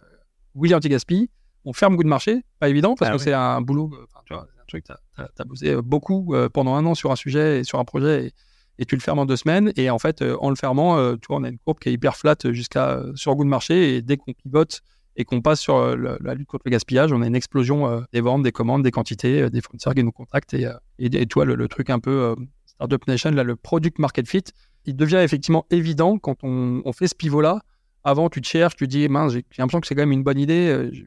Willy 0.55 0.75
Anti-Gaspi, 0.75 1.29
on 1.67 1.73
ferme 1.73 1.97
Good 1.97 2.07
Marché, 2.07 2.43
pas 2.61 2.69
évident, 2.69 2.95
parce 2.95 3.11
Ah 3.11 3.13
que 3.15 3.19
oui. 3.19 3.25
c'est 3.25 3.33
un 3.33 3.61
boulot, 3.61 3.91
euh, 3.95 4.07
tu 4.25 4.35
vois, 4.35 4.47
c'est 4.55 4.61
un 4.61 4.65
truc, 4.69 4.85
tu 4.85 4.93
as, 5.23 5.45
bossé 5.45 5.69
euh, 5.75 5.83
beaucoup 5.83 6.35
euh, 6.35 6.49
pendant 6.49 6.75
un 6.75 6.87
an 6.87 6.95
sur 6.95 7.11
un 7.13 7.17
sujet 7.17 7.61
et 7.61 7.65
sur 7.65 7.79
un 7.79 7.85
projet, 7.85 8.27
et, 8.27 8.33
et 8.79 8.85
tu 8.87 8.95
le 8.97 9.01
fermes 9.01 9.19
en 9.19 9.27
deux 9.27 9.37
semaines. 9.37 9.73
Et 9.77 9.91
en 9.91 9.99
fait, 9.99 10.23
euh, 10.23 10.37
en 10.41 10.51
le 10.51 10.57
fermant, 10.57 10.97
tu 11.17 11.27
vois, 11.29 11.39
on 11.39 11.45
a 11.45 11.49
une 11.49 11.59
courbe 11.59 11.79
qui 11.79 11.89
est 11.89 11.93
hyper 11.93 12.17
flat 12.17 12.37
jusqu'à 12.51 13.03
sur 13.15 13.35
Good 13.35 13.47
Marché, 13.47 13.97
et 13.97 14.03
dès 14.03 14.17
qu'on 14.17 14.33
pivote 14.33 14.81
et 15.17 15.25
qu'on 15.25 15.41
passe 15.43 15.61
sur 15.61 15.95
le- 15.97 16.19
la 16.21 16.35
lutte 16.35 16.49
contre 16.49 16.63
le 16.67 16.71
gaspillage, 16.73 17.13
on 17.13 17.23
a 17.23 17.27
une 17.27 17.37
explosion 17.37 18.05
des 18.13 18.21
ventes, 18.21 18.43
des 18.43 18.51
commandes, 18.53 18.83
des 18.83 18.91
quantités, 18.91 19.49
des 19.49 19.61
fournisseurs 19.61 19.95
qui 19.95 20.03
nous 20.03 20.11
contactent, 20.13 20.55
et, 20.55 20.65
et, 20.99 21.07
et 21.07 21.27
tu 21.27 21.35
vois, 21.35 21.45
le, 21.45 21.55
le 21.55 21.69
truc 21.69 21.89
un 21.91 22.01
peu 22.01 22.35
Startup 22.67 23.07
Nation, 23.07 23.31
là, 23.31 23.45
le 23.45 23.55
product 23.55 23.99
market 24.01 24.27
fit, 24.29 24.43
il 24.87 24.97
devient 24.97 25.17
effectivement 25.23 25.67
évident 25.71 26.19
quand 26.19 26.37
on, 26.43 26.83
on 26.85 26.93
fait 26.93 27.09
ce 27.09 27.15
pivot-là. 27.15 27.61
Avant, 28.05 28.29
tu 28.29 28.41
te 28.43 28.47
cherches, 28.47 28.77
tu 28.77 28.85
te 28.87 28.91
dis, 28.91 29.09
mince, 29.09 29.33
j'ai 29.33 29.45
l'impression 29.59 29.81
que 29.81 29.87
c'est 29.87 29.95
quand 29.95 30.03
même 30.03 30.13
une 30.13 30.23
bonne 30.25 30.39
idée, 30.39 30.69
euh, 30.69 30.91
j'ai 30.93 31.07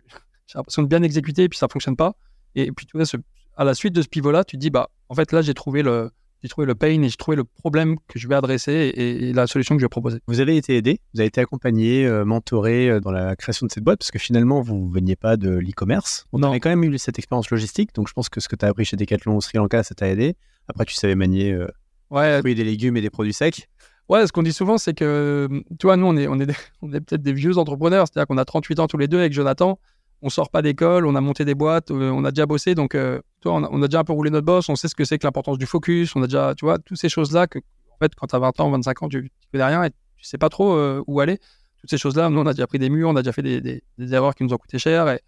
l'impression 0.55 0.81
de 0.81 0.87
bien 0.87 1.03
exécuter, 1.03 1.43
et 1.43 1.49
puis 1.49 1.59
ça 1.59 1.67
fonctionne 1.71 1.95
pas. 1.95 2.15
Et 2.55 2.71
puis, 2.71 2.85
tu 2.87 2.97
vois, 2.97 3.05
ce- 3.05 3.17
à 3.55 3.63
la 3.63 3.73
suite 3.75 3.93
de 3.93 4.01
ce 4.01 4.07
pivot-là, 4.07 4.43
tu 4.43 4.55
te 4.57 4.61
dis, 4.61 4.69
bah, 4.71 4.89
en 5.09 5.13
fait, 5.15 5.31
là, 5.31 5.41
j'ai 5.43 5.53
trouvé 5.53 5.83
le, 5.83 6.09
j'ai 6.41 6.49
trouvé 6.49 6.65
le 6.65 6.73
pain 6.75 7.01
et 7.03 7.09
j'ai 7.09 7.15
trouvé 7.17 7.37
le 7.37 7.43
problème 7.43 7.97
que 8.07 8.17
je 8.17 8.27
vais 8.27 8.33
adresser 8.35 8.71
et, 8.71 9.29
et 9.29 9.33
la 9.33 9.45
solution 9.47 9.75
que 9.75 9.79
je 9.81 9.85
vais 9.85 9.89
proposer. 9.89 10.19
Vous 10.27 10.39
avez 10.39 10.57
été 10.57 10.75
aidé, 10.75 10.99
vous 11.13 11.19
avez 11.19 11.27
été 11.27 11.41
accompagné, 11.41 12.05
euh, 12.05 12.25
mentoré 12.25 12.89
euh, 12.89 12.99
dans 12.99 13.11
la 13.11 13.35
création 13.35 13.67
de 13.67 13.71
cette 13.71 13.83
boîte, 13.83 13.99
parce 13.99 14.11
que 14.11 14.19
finalement, 14.19 14.61
vous 14.61 14.87
ne 14.87 14.93
veniez 14.93 15.15
pas 15.15 15.37
de 15.37 15.49
l'e-commerce. 15.49 16.25
On 16.33 16.41
avait 16.43 16.59
quand 16.59 16.69
même 16.69 16.83
eu 16.83 16.97
cette 16.97 17.19
expérience 17.19 17.49
logistique, 17.51 17.93
donc 17.93 18.07
je 18.07 18.13
pense 18.13 18.29
que 18.29 18.39
ce 18.39 18.47
que 18.49 18.55
tu 18.55 18.65
as 18.65 18.69
appris 18.69 18.85
chez 18.85 18.97
Decathlon 18.97 19.35
au 19.37 19.41
Sri 19.41 19.57
Lanka, 19.59 19.83
ça 19.83 19.93
t'a 19.93 20.07
aidé. 20.09 20.35
Après, 20.67 20.85
tu 20.85 20.95
savais 20.95 21.15
manier 21.15 21.51
euh, 21.53 21.67
Ouais, 22.09 22.35
des 22.35 22.39
fruits, 22.39 22.55
des 22.55 22.63
légumes 22.63 22.97
et 22.97 23.01
des 23.01 23.09
produits 23.09 23.33
secs. 23.33 23.67
Ouais, 24.09 24.25
ce 24.25 24.31
qu'on 24.31 24.43
dit 24.43 24.53
souvent, 24.53 24.77
c'est 24.77 24.93
que, 24.93 25.49
tu 25.79 25.87
vois, 25.87 25.97
nous, 25.97 26.05
on 26.05 26.15
est, 26.15 26.27
on 26.27 26.39
est, 26.39 26.47
on 26.81 26.93
est 26.93 27.01
peut-être 27.01 27.21
des 27.21 27.33
vieux 27.33 27.57
entrepreneurs, 27.57 28.07
c'est-à-dire 28.07 28.27
qu'on 28.27 28.37
a 28.37 28.45
38 28.45 28.79
ans 28.79 28.87
tous 28.87 28.97
les 28.97 29.07
deux 29.09 29.19
avec 29.19 29.33
Jonathan, 29.33 29.79
on 30.21 30.29
sort 30.29 30.49
pas 30.49 30.61
d'école, 30.61 31.05
on 31.05 31.15
a 31.15 31.21
monté 31.21 31.43
des 31.45 31.55
boîtes, 31.55 31.91
euh, 31.91 32.09
on 32.11 32.23
a 32.23 32.31
déjà 32.31 32.45
bossé, 32.45 32.73
donc, 32.73 32.95
euh, 32.95 33.19
tu 33.41 33.49
vois, 33.49 33.57
on 33.57 33.63
a, 33.65 33.69
on 33.71 33.81
a 33.83 33.87
déjà 33.87 33.99
un 33.99 34.03
peu 34.05 34.13
roulé 34.13 34.29
notre 34.31 34.45
boss, 34.45 34.69
on 34.69 34.75
sait 34.75 34.87
ce 34.87 34.95
que 34.95 35.03
c'est 35.03 35.17
que 35.17 35.27
l'importance 35.27 35.57
du 35.57 35.65
focus, 35.65 36.15
on 36.15 36.23
a 36.23 36.27
déjà, 36.27 36.55
tu 36.55 36.65
vois, 36.65 36.79
toutes 36.79 36.97
ces 36.97 37.09
choses-là 37.09 37.47
que, 37.47 37.59
en 37.59 37.97
fait, 38.01 38.15
quand 38.15 38.27
tu 38.27 38.35
as 38.35 38.39
20 38.39 38.59
ans, 38.61 38.71
25 38.71 39.03
ans, 39.03 39.09
tu, 39.09 39.23
tu 39.23 39.47
connais 39.51 39.65
rien 39.65 39.83
et 39.83 39.89
tu 39.89 40.23
sais 40.23 40.37
pas 40.37 40.49
trop 40.49 40.73
euh, 40.73 41.03
où 41.07 41.19
aller. 41.19 41.37
Toutes 41.81 41.89
ces 41.89 41.97
choses-là, 41.97 42.29
nous, 42.29 42.39
on 42.39 42.45
a 42.47 42.53
déjà 42.53 42.65
pris 42.65 42.79
des 42.79 42.89
murs, 42.89 43.09
on 43.09 43.15
a 43.17 43.21
déjà 43.21 43.33
fait 43.33 43.43
des, 43.43 43.61
des- 43.61 43.83
des 43.97 44.13
erreurs 44.13 44.33
qui 44.33 44.43
nous 44.43 44.53
ont 44.53 44.57
coûté 44.57 44.79
cher 44.79 45.09
et, 45.09 45.19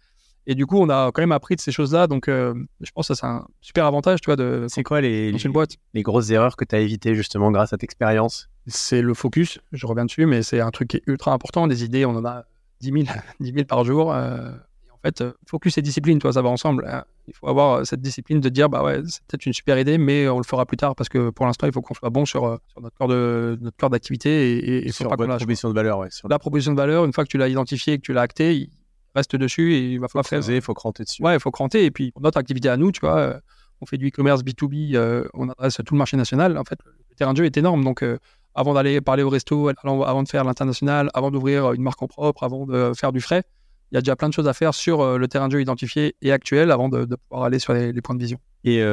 et 0.46 0.54
du 0.54 0.66
coup, 0.66 0.78
on 0.78 0.88
a 0.88 1.10
quand 1.12 1.22
même 1.22 1.32
appris 1.32 1.56
de 1.56 1.60
ces 1.60 1.72
choses-là, 1.72 2.06
donc, 2.06 2.28
euh, 2.28 2.54
je 2.80 2.90
pense 2.92 3.08
que 3.08 3.14
ça, 3.14 3.20
c'est 3.20 3.26
un 3.26 3.46
super 3.60 3.84
avantage, 3.86 4.20
tu 4.20 4.26
vois, 4.26 4.36
de 4.36 4.66
C'est 4.68 4.82
quoi 4.82 5.00
les, 5.00 5.30
les, 5.32 5.44
une 5.44 5.52
boîte. 5.52 5.76
les 5.94 6.02
grosses 6.02 6.30
erreurs 6.30 6.56
que 6.56 6.64
tu 6.64 6.74
as 6.74 6.80
évitées 6.80 7.14
justement 7.14 7.50
grâce 7.50 7.68
à 7.68 7.76
cette 7.76 7.84
expérience? 7.84 8.48
C'est 8.66 9.02
le 9.02 9.14
focus. 9.14 9.58
Je 9.72 9.86
reviens 9.86 10.04
dessus, 10.04 10.26
mais 10.26 10.42
c'est 10.42 10.60
un 10.60 10.70
truc 10.70 10.88
qui 10.88 10.96
est 10.98 11.02
ultra 11.06 11.32
important. 11.32 11.66
Des 11.66 11.84
idées, 11.84 12.04
on 12.04 12.10
en 12.16 12.24
a 12.24 12.44
10 12.80 12.90
000, 12.92 13.04
10 13.40 13.52
000 13.52 13.64
par 13.66 13.84
jour. 13.84 14.12
euh, 14.14 14.50
et 14.86 14.90
en 14.90 14.98
fait, 15.02 15.20
euh, 15.22 15.32
focus 15.46 15.78
et 15.78 15.82
discipline, 15.82 16.18
toi, 16.18 16.32
ça 16.32 16.42
va 16.42 16.48
ensemble. 16.48 16.86
hein. 16.88 17.04
Il 17.28 17.34
faut 17.34 17.48
avoir 17.48 17.86
cette 17.86 18.00
discipline 18.00 18.40
de 18.40 18.48
dire, 18.48 18.68
bah 18.68 18.82
ouais, 18.82 19.00
c'est 19.06 19.22
peut-être 19.26 19.46
une 19.46 19.52
super 19.52 19.78
idée, 19.78 19.98
mais 19.98 20.28
on 20.28 20.38
le 20.38 20.44
fera 20.44 20.66
plus 20.66 20.76
tard 20.76 20.96
parce 20.96 21.08
que 21.08 21.30
pour 21.30 21.46
l'instant, 21.46 21.66
il 21.68 21.72
faut 21.72 21.80
qu'on 21.80 21.94
soit 21.94 22.10
bon 22.10 22.24
sur, 22.24 22.58
sur 22.66 22.80
notre 22.80 22.96
corps 22.96 23.06
de 23.08 23.56
notre 23.60 23.76
corps 23.76 23.90
d'activité 23.90 24.52
et, 24.52 24.58
et, 24.58 24.88
et 24.88 24.92
faut 24.92 25.04
sur 25.04 25.10
pas 25.10 25.26
lâche. 25.26 25.36
proposition 25.38 25.68
de 25.68 25.74
valeur 25.74 25.98
ouais, 25.98 26.10
sur 26.10 26.28
La 26.28 26.38
proposition 26.40 26.72
de 26.72 26.76
valeur, 26.76 27.04
une 27.04 27.12
fois 27.12 27.22
que 27.24 27.28
tu 27.30 27.38
l'as 27.38 27.48
identifié 27.48 27.94
et 27.94 27.96
que 27.98 28.02
tu 28.02 28.12
l'as 28.12 28.22
acté, 28.22 28.68
reste 29.14 29.36
dessus 29.36 29.74
et 29.74 29.92
il 29.92 30.00
va 30.00 30.08
falloir 30.08 30.26
faire. 30.26 30.48
il 30.48 30.60
faut 30.60 30.74
cranter 30.74 31.04
dessus. 31.04 31.22
Ouais, 31.22 31.34
il 31.34 31.40
faut 31.40 31.50
cranter. 31.50 31.84
Et 31.84 31.90
puis, 31.90 32.12
pour 32.12 32.22
notre 32.22 32.38
activité 32.38 32.68
à 32.68 32.76
nous, 32.76 32.92
tu 32.92 33.00
vois, 33.00 33.18
euh, 33.18 33.40
on 33.80 33.86
fait 33.86 33.98
du 33.98 34.08
e-commerce 34.08 34.42
B2B, 34.42 34.94
euh, 34.94 35.24
on 35.34 35.48
adresse 35.48 35.80
tout 35.84 35.94
le 35.94 35.98
marché 35.98 36.16
national. 36.16 36.58
En 36.58 36.64
fait, 36.64 36.78
le 36.84 37.14
terrain 37.16 37.32
de 37.32 37.38
jeu 37.38 37.44
est 37.44 37.56
énorme. 37.56 37.84
Donc, 37.84 38.02
euh, 38.02 38.18
avant 38.54 38.74
d'aller 38.74 39.00
parler 39.00 39.22
au 39.22 39.30
resto, 39.30 39.70
avant 39.84 40.22
de 40.22 40.28
faire 40.28 40.44
l'international, 40.44 41.10
avant 41.14 41.30
d'ouvrir 41.30 41.72
une 41.72 41.82
marque 41.82 42.02
en 42.02 42.08
propre, 42.08 42.42
avant 42.42 42.66
de 42.66 42.92
faire 42.94 43.12
du 43.12 43.20
frais, 43.20 43.44
il 43.90 43.96
y 43.96 43.98
a 43.98 44.00
déjà 44.00 44.16
plein 44.16 44.28
de 44.28 44.34
choses 44.34 44.48
à 44.48 44.52
faire 44.52 44.74
sur 44.74 45.18
le 45.18 45.28
terrain 45.28 45.48
de 45.48 45.52
jeu 45.52 45.60
identifié 45.60 46.14
et 46.22 46.32
actuel 46.32 46.70
avant 46.70 46.88
de, 46.88 47.04
pouvoir 47.28 47.44
aller 47.44 47.58
sur 47.58 47.72
les, 47.72 47.92
points 48.00 48.14
de 48.14 48.20
vision. 48.20 48.38
Et 48.64 48.84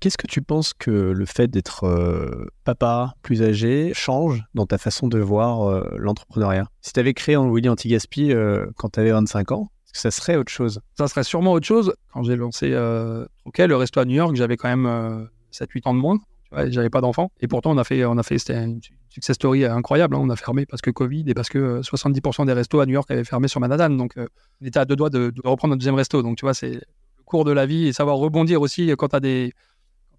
qu'est-ce 0.00 0.16
que 0.16 0.26
tu 0.26 0.42
penses 0.42 0.74
que 0.74 0.90
le 0.90 1.26
fait 1.26 1.48
d'être 1.48 2.46
papa 2.64 3.14
plus 3.22 3.42
âgé 3.42 3.92
change 3.94 4.44
dans 4.54 4.66
ta 4.66 4.78
façon 4.78 5.08
de 5.08 5.18
voir 5.18 5.84
l'entrepreneuriat? 5.98 6.66
Si 6.82 6.92
tu 6.92 7.00
avais 7.00 7.14
créé 7.14 7.36
en 7.36 7.50
Willy 7.50 7.68
Antigaspi 7.68 8.32
quand 8.76 8.90
tu 8.90 9.00
avais 9.00 9.10
25 9.10 9.52
ans, 9.52 9.68
ça 9.92 10.10
serait 10.10 10.36
autre 10.36 10.52
chose? 10.52 10.80
Ça 10.98 11.08
serait 11.08 11.24
sûrement 11.24 11.52
autre 11.52 11.66
chose. 11.66 11.94
Quand 12.12 12.22
j'ai 12.22 12.36
lancé 12.36 12.70
euh, 12.72 13.26
le 13.56 13.76
resto 13.76 14.00
à 14.00 14.04
New 14.04 14.14
York, 14.14 14.34
j'avais 14.36 14.56
quand 14.56 14.68
même 14.68 15.28
7-8 15.52 15.88
ans 15.88 15.94
de 15.94 16.00
moins. 16.00 16.18
J'avais 16.52 16.90
pas 16.90 17.00
d'enfants. 17.00 17.32
Et 17.40 17.48
pourtant, 17.48 17.72
on 17.72 17.78
a 17.78 17.84
fait, 17.84 18.04
on 18.04 18.16
a 18.16 18.22
fait 18.22 18.38
c'était 18.38 18.62
une 18.62 18.80
success 19.08 19.34
story 19.34 19.64
incroyable. 19.64 20.14
Hein. 20.14 20.20
On 20.22 20.30
a 20.30 20.36
fermé 20.36 20.66
parce 20.66 20.82
que 20.82 20.90
Covid 20.90 21.24
et 21.26 21.34
parce 21.34 21.48
que 21.48 21.80
70% 21.80 22.46
des 22.46 22.52
restos 22.52 22.80
à 22.80 22.86
New 22.86 22.92
York 22.92 23.10
avaient 23.10 23.24
fermé 23.24 23.48
sur 23.48 23.60
Manhattan. 23.60 23.90
Donc, 23.90 24.14
on 24.16 24.66
était 24.66 24.78
à 24.78 24.84
deux 24.84 24.96
doigts 24.96 25.10
de, 25.10 25.32
reprendre 25.44 25.72
notre 25.72 25.80
deuxième 25.80 25.96
resto. 25.96 26.22
Donc, 26.22 26.36
tu 26.36 26.44
vois, 26.44 26.54
c'est 26.54 26.74
le 26.74 26.82
cours 27.24 27.44
de 27.44 27.52
la 27.52 27.66
vie 27.66 27.88
et 27.88 27.92
savoir 27.92 28.16
rebondir 28.16 28.60
aussi 28.60 28.92
quand 28.96 29.08
tu 29.08 29.16
as 29.16 29.20
des, 29.20 29.52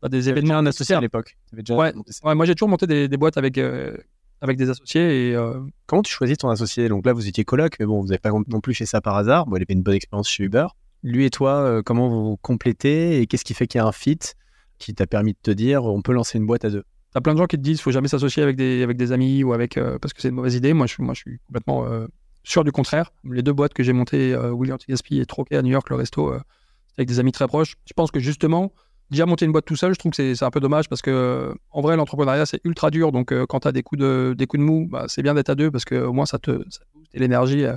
des 0.10 0.30
événements. 0.30 0.56
un 0.56 0.66
associé 0.66 0.96
à 0.96 1.02
l'époque. 1.02 1.38
Ouais, 1.70 1.94
moi, 2.24 2.46
j'ai 2.46 2.56
toujours 2.56 2.70
monté 2.70 2.88
des, 2.88 3.18
boîtes 3.18 3.38
avec, 3.38 3.58
euh, 3.58 3.96
avec 4.42 4.58
des 4.58 4.70
associés. 4.70 5.30
Et, 5.30 5.36
euh, 5.36 5.60
Comment 5.88 6.02
tu 6.02 6.12
choisis 6.12 6.38
ton 6.38 6.50
associé? 6.50 6.90
Donc 6.90 7.06
là, 7.06 7.14
vous 7.14 7.28
étiez 7.28 7.44
coloc, 7.44 7.76
mais 7.80 7.86
bon, 7.86 8.02
vous 8.02 8.08
n'avez 8.08 8.20
pas 8.20 8.32
non 8.32 8.60
plus 8.62 8.74
fait 8.74 8.86
ça 8.86 9.02
par 9.02 9.16
hasard. 9.16 9.46
Bon, 9.46 9.56
il 9.58 9.62
avait 9.62 9.74
une 9.74 9.84
bonne 9.84 9.96
expérience 9.96 10.30
chez 10.30 10.44
Uber. 10.44 10.68
Lui 11.04 11.26
et 11.26 11.30
toi, 11.30 11.62
euh, 11.62 11.82
comment 11.84 12.10
vous 12.10 12.26
vous 12.32 12.38
complétez 12.38 13.22
et 13.22 13.28
qu'est-ce 13.28 13.46
qui 13.46 13.54
fait 13.54 13.68
qu'il 13.68 13.80
y 13.80 13.82
a 13.82 13.86
un 13.86 13.92
fit? 13.92 14.20
Qui 14.78 14.94
t'a 14.94 15.08
permis 15.08 15.34
de 15.34 15.40
te 15.42 15.52
dire 15.52 15.86
on 15.86 16.02
peut 16.02 16.14
lancer 16.14 16.38
une 16.38 16.46
boîte 16.46 16.66
à 16.66 16.70
deux 16.70 16.84
T'as 17.14 17.22
plein 17.22 17.34
de 17.34 17.38
gens 17.38 17.46
qui 17.46 17.56
te 17.56 17.62
disent 17.62 17.80
faut 17.80 17.92
jamais 17.92 18.10
s'associer 18.10 18.44
avec 18.44 18.58
des, 18.58 18.84
avec 18.84 18.98
des 18.98 19.14
amis 19.14 19.44
ou 19.44 19.54
avec 19.54 19.78
euh, 19.78 19.98
parce 20.00 20.14
que 20.14 20.22
c'est 20.22 20.28
une 20.28 20.36
mauvaise 20.36 20.56
idée. 20.56 20.74
Moi, 20.74 20.86
je, 20.86 20.96
moi, 21.00 21.14
je 21.14 21.22
suis 21.22 21.40
complètement 21.48 21.88
sûr 22.44 22.66
du 22.66 22.74
contraire. 22.74 23.14
Les 23.24 23.42
deux 23.42 23.54
boîtes 23.54 23.74
que 23.74 23.84
j'ai 23.84 23.94
montées, 23.94 24.36
William 24.36 24.78
Tigaspi 24.78 25.20
et 25.22 25.26
Troquet 25.26 25.56
à 25.56 25.62
New 25.62 25.72
York, 25.72 25.90
le 25.90 25.96
resto, 25.96 26.34
avec 26.98 27.08
des 27.08 27.20
amis 27.20 27.32
très 27.32 27.48
proches. 27.48 27.76
Je 27.86 27.94
pense 27.94 28.12
que 28.12 28.20
justement, 28.20 28.74
Déjà 29.12 29.28
monter 29.28 29.46
une 29.46 29.52
boîte 29.52 29.66
tout 29.66 29.76
seul, 29.76 29.94
je 29.94 30.00
trouve 30.00 30.12
que 30.12 30.34
c'est 30.34 30.44
un 30.44 30.50
peu 30.50 30.60
dommage 30.60 30.90
parce 30.90 31.04
que 31.04 31.54
en 31.70 31.82
vrai 31.82 31.96
l'entrepreneuriat 31.96 32.48
c'est 32.48 32.60
ultra 32.64 32.90
dur. 32.90 33.12
Donc 33.12 33.32
euh, 33.32 33.46
quand 33.46 33.60
tu 33.60 33.68
as 33.68 33.72
des 33.72 33.84
coups 33.84 34.02
de 34.02 34.34
des 34.36 34.48
coups 34.48 34.62
de 34.62 34.66
mou, 34.66 34.88
bah, 34.90 35.06
c'est 35.08 35.22
bien 35.22 35.36
d'être 35.36 35.50
à 35.50 35.56
deux 35.56 35.70
parce 35.70 35.86
que 35.86 35.96
au 35.96 36.12
moins 36.12 36.26
ça 36.26 36.40
te 36.40 36.52
booste 36.52 36.82
et 37.14 37.20
l'énergie 37.20 37.66
euh, 37.66 37.76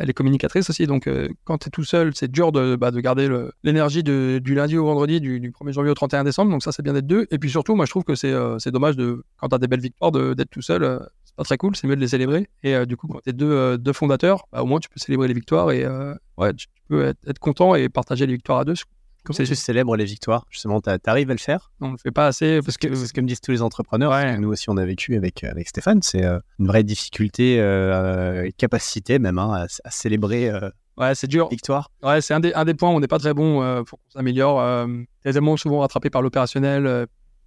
elle 0.00 0.08
est 0.10 0.14
communicatrice 0.14 0.68
aussi. 0.70 0.86
Donc 0.86 1.06
euh, 1.06 1.28
quand 1.44 1.58
tu 1.58 1.68
es 1.68 1.70
tout 1.70 1.84
seul, 1.84 2.12
c'est 2.14 2.30
dur 2.30 2.52
de, 2.52 2.74
bah, 2.74 2.90
de 2.90 3.00
garder 3.00 3.28
l'énergie 3.62 4.02
du 4.02 4.54
lundi 4.54 4.76
au 4.76 4.86
vendredi, 4.86 5.20
du, 5.20 5.38
1er 5.38 5.72
janvier 5.72 5.90
au 5.90 5.94
31 5.94 6.24
décembre. 6.24 6.50
Donc 6.50 6.62
ça 6.62 6.72
c'est 6.72 6.82
bien 6.82 6.94
d'être 6.94 7.06
deux. 7.06 7.26
Et 7.30 7.38
puis 7.38 7.50
surtout, 7.50 7.76
moi 7.76 7.84
je 7.84 7.90
trouve 7.90 8.04
que 8.04 8.14
c'est 8.14 8.70
dommage 8.70 8.96
de 8.96 9.22
quand 9.36 9.48
tu 9.48 9.54
as 9.54 9.58
des 9.58 9.68
belles 9.68 9.80
victoires 9.80 10.10
d'être 10.10 10.50
tout 10.50 10.62
seul. 10.62 11.00
c'est 11.24 11.36
pas 11.36 11.44
très 11.44 11.58
cool, 11.58 11.76
c'est 11.76 11.86
mieux 11.86 11.96
de 11.96 12.00
les 12.00 12.08
célébrer. 12.08 12.48
Et 12.62 12.86
du 12.86 12.96
coup, 12.96 13.06
quand 13.06 13.20
tu 13.22 13.30
es 13.30 13.32
deux, 13.32 13.78
deux 13.78 13.92
fondateurs, 13.92 14.46
bah, 14.52 14.62
au 14.62 14.66
moins 14.66 14.80
tu 14.80 14.88
peux 14.88 14.98
célébrer 14.98 15.28
les 15.28 15.34
victoires 15.34 15.70
et 15.70 15.86
ouais, 16.38 16.54
tu, 16.54 16.66
peux 16.88 17.04
être, 17.04 17.18
être, 17.26 17.38
content 17.38 17.74
et 17.74 17.88
partager 17.88 18.26
les 18.26 18.32
victoires 18.32 18.58
à 18.60 18.64
deux. 18.64 18.74
Comment 19.36 19.46
tu 19.46 19.54
célèbres 19.54 19.96
les 19.96 20.04
victoires 20.04 20.46
Justement, 20.50 20.80
tu 20.80 20.90
arrives 21.06 21.30
à 21.30 21.34
le 21.34 21.38
faire? 21.38 21.70
On 21.80 21.88
ne 21.88 21.92
le 21.92 21.98
fait 21.98 22.10
pas 22.10 22.26
assez. 22.26 22.60
Parce 22.62 22.76
que 22.76 22.94
c'est 22.94 23.06
ce 23.06 23.12
que 23.12 23.20
me 23.20 23.26
disent 23.26 23.40
tous 23.40 23.52
les 23.52 23.62
entrepreneurs. 23.62 24.12
nous 24.38 24.48
aussi, 24.48 24.68
on 24.70 24.76
a 24.76 24.84
vécu 24.84 25.16
avec, 25.16 25.44
avec 25.44 25.68
Stéphane. 25.68 26.02
C'est 26.02 26.24
euh, 26.24 26.38
une 26.58 26.66
vraie 26.66 26.82
difficulté, 26.82 27.60
euh, 27.60 28.48
capacité 28.56 29.18
même, 29.18 29.38
hein, 29.38 29.66
à, 29.84 29.90
célébrer. 29.90 30.50
Euh, 30.50 30.70
ouais, 30.96 31.14
c'est 31.14 31.28
dur. 31.28 31.48
Victoire. 31.48 31.90
Ouais, 32.02 32.20
c'est 32.20 32.34
un 32.34 32.40
des, 32.40 32.52
un 32.54 32.64
des 32.64 32.74
points 32.74 32.90
où 32.90 32.94
on 32.94 33.00
n'est 33.00 33.08
pas 33.08 33.18
très 33.18 33.34
bon. 33.34 33.62
Il 33.80 33.84
faut 33.86 33.96
qu'on 33.96 34.10
s'améliore. 34.18 34.60
es 35.24 35.32
tellement 35.32 35.56
souvent 35.56 35.80
rattrapé 35.80 36.10
par 36.10 36.22
l'opérationnel 36.22 37.06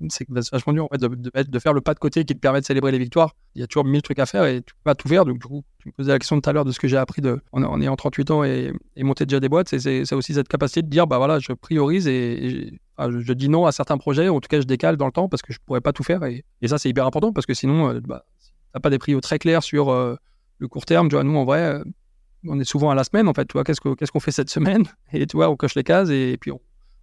c'est 0.09 0.27
vachement 0.29 0.73
dur 0.73 0.85
en 0.85 0.87
fait, 0.89 1.49
de, 1.49 1.59
faire 1.59 1.73
le 1.73 1.81
pas 1.81 1.93
de 1.93 1.99
côté 1.99 2.25
qui 2.25 2.33
te 2.33 2.39
permet 2.39 2.61
de 2.61 2.65
célébrer 2.65 2.91
les 2.91 2.99
victoires. 2.99 3.35
Il 3.55 3.61
y 3.61 3.63
a 3.63 3.67
toujours 3.67 3.85
mille 3.85 4.01
trucs 4.01 4.19
à 4.19 4.25
faire 4.25 4.45
et 4.45 4.61
tu 4.61 4.73
peux 4.73 4.81
pas 4.83 4.95
tout 4.95 5.07
faire. 5.07 5.25
Donc, 5.25 5.39
du 5.39 5.47
coup, 5.47 5.63
tu 5.79 5.89
me 5.89 5.93
posais 5.93 6.11
la 6.11 6.19
question 6.19 6.39
tout 6.39 6.49
à 6.49 6.53
l'heure 6.53 6.65
de 6.65 6.71
ce 6.71 6.79
que 6.79 6.87
j'ai 6.87 6.97
appris 6.97 7.21
de, 7.21 7.39
en, 7.51 7.81
ayant 7.81 7.95
38 7.95 8.31
ans 8.31 8.43
et, 8.43 8.73
et 8.95 9.03
déjà 9.25 9.39
des 9.39 9.49
boîtes. 9.49 9.77
C'est 9.77 10.13
aussi 10.13 10.33
cette 10.33 10.47
capacité 10.47 10.81
de 10.81 10.87
dire, 10.87 11.07
bah 11.07 11.17
voilà, 11.17 11.39
je 11.39 11.53
priorise 11.53 12.07
et, 12.07 12.79
je, 12.99 13.33
dis 13.33 13.49
non 13.49 13.65
à 13.65 13.71
certains 13.71 13.97
projets. 13.97 14.29
En 14.29 14.39
tout 14.39 14.47
cas, 14.47 14.61
je 14.61 14.65
décale 14.65 14.97
dans 14.97 15.05
le 15.05 15.11
temps 15.11 15.29
parce 15.29 15.41
que 15.41 15.53
je 15.53 15.59
pourrais 15.65 15.81
pas 15.81 15.93
tout 15.93 16.03
faire. 16.03 16.23
Et, 16.23 16.43
ça, 16.65 16.77
c'est 16.77 16.89
hyper 16.89 17.05
important 17.05 17.33
parce 17.33 17.45
que 17.45 17.53
sinon, 17.53 17.89
euh, 17.89 17.99
bah, 18.01 18.25
tu 18.73 18.81
pas 18.81 18.89
des 18.89 18.99
prios 18.99 19.21
très 19.21 19.39
clairs 19.39 19.63
sur 19.63 19.89
euh, 19.89 20.15
le 20.57 20.67
court 20.67 20.85
terme, 20.85 21.09
nous, 21.09 21.37
en 21.37 21.45
vrai, 21.45 21.61
euh, 21.61 21.83
on 22.47 22.59
est 22.59 22.65
souvent 22.65 22.89
à 22.89 22.95
la 22.95 23.03
semaine, 23.03 23.27
en 23.27 23.33
fait. 23.33 23.45
Tu 23.45 23.53
vois, 23.53 23.63
qu'est-ce 23.63 23.81
qu'on 23.81 24.19
fait 24.19 24.31
cette 24.31 24.49
semaine? 24.49 24.85
Et 25.13 25.25
tu 25.27 25.37
vois, 25.37 25.49
on 25.49 25.55
coche 25.55 25.75
les 25.75 25.83
cases 25.83 26.09
et, 26.09 26.37
puis 26.39 26.51
on, 26.51 26.59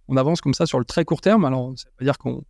on, 0.07 0.17
avance 0.17 0.41
comme 0.41 0.53
ça 0.53 0.65
sur 0.65 0.79
le 0.79 0.85
très 0.85 1.05
court 1.05 1.21
terme. 1.21 1.45
Alors, 1.45 1.73
ça 1.75 1.89
veut 1.89 1.95
pas 1.99 2.05
dire 2.05 2.17
qu'on 2.17 2.43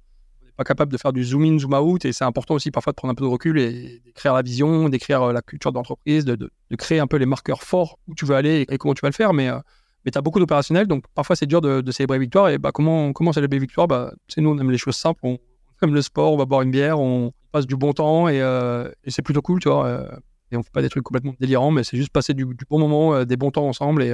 pas 0.56 0.64
capable 0.64 0.92
de 0.92 0.98
faire 0.98 1.14
du 1.14 1.24
zoom 1.24 1.44
in, 1.44 1.60
zoom 1.60 1.74
out. 1.74 2.06
Et 2.06 2.14
c'est 2.14 2.24
important 2.24 2.56
aussi 2.56 2.72
parfois 2.72 2.92
de 2.92 2.96
prendre 2.96 3.12
un 3.12 3.16
peu 3.16 3.24
de 3.24 3.30
recul 3.30 3.60
et 3.60 4.02
d'écrire 4.06 4.34
la 4.34 4.42
vision, 4.42 4.90
d'écrire 4.90 5.24
euh, 5.24 5.34
la 5.34 5.42
culture 5.42 5.72
d'entreprise, 5.72 6.26
de, 6.26 6.36
de, 6.36 6.76
créer 6.76 7.00
un 7.00 7.08
peu 7.08 7.18
les 7.18 7.26
marqueurs 7.26 7.64
forts 7.64 8.00
où 8.08 8.16
tu 8.16 8.26
veux 8.26 8.36
aller 8.36 8.66
et 8.70 8.78
comment 8.78 8.94
tu 8.94 9.02
vas 9.02 9.10
le 9.10 9.14
faire. 9.14 9.34
Mais, 9.34 9.50
euh, 9.50 9.60
mais 10.06 10.12
tu 10.12 10.22
beaucoup 10.22 10.40
d'opérationnels, 10.40 10.88
donc 10.88 11.06
parfois 11.14 11.36
c'est 11.36 11.46
dur 11.46 11.62
de, 11.62 11.92
célébrer 11.92 12.20
victoire. 12.20 12.50
Et 12.50 12.58
bah, 12.58 12.72
comment, 12.74 13.14
comment 13.14 13.34
célébrer 13.34 13.60
victoire 13.60 13.88
bah, 13.88 14.14
Nous, 14.38 14.50
on 14.50 14.58
aime 14.58 14.72
les 14.72 14.78
choses 14.78 14.96
simples. 14.96 15.22
On, 15.24 15.38
aime 15.84 15.96
le 15.96 16.02
sport, 16.04 16.34
on 16.34 16.38
va 16.38 16.46
boire 16.46 16.62
une 16.62 16.70
bière, 16.70 17.00
on 17.00 17.34
passe 17.52 17.66
du 17.66 17.76
bon 17.76 17.92
temps 17.92 18.28
et, 18.28 18.40
euh, 18.40 18.88
c'est 19.08 19.24
plutôt 19.24 19.42
cool, 19.42 19.60
tu 19.60 19.68
vois. 19.68 20.06
et 20.52 20.56
on 20.56 20.62
fait 20.62 20.72
pas 20.72 20.84
des 20.84 20.90
trucs 20.90 21.04
complètement 21.04 21.34
délirants, 21.40 21.72
mais 21.72 21.84
c'est 21.84 21.98
juste 21.98 22.12
passer 22.12 22.36
du, 22.36 22.46
bon 22.46 22.78
moment, 22.78 23.26
des 23.26 23.36
bons 23.36 23.50
temps 23.50 23.68
ensemble 23.68 24.04
et 24.04 24.14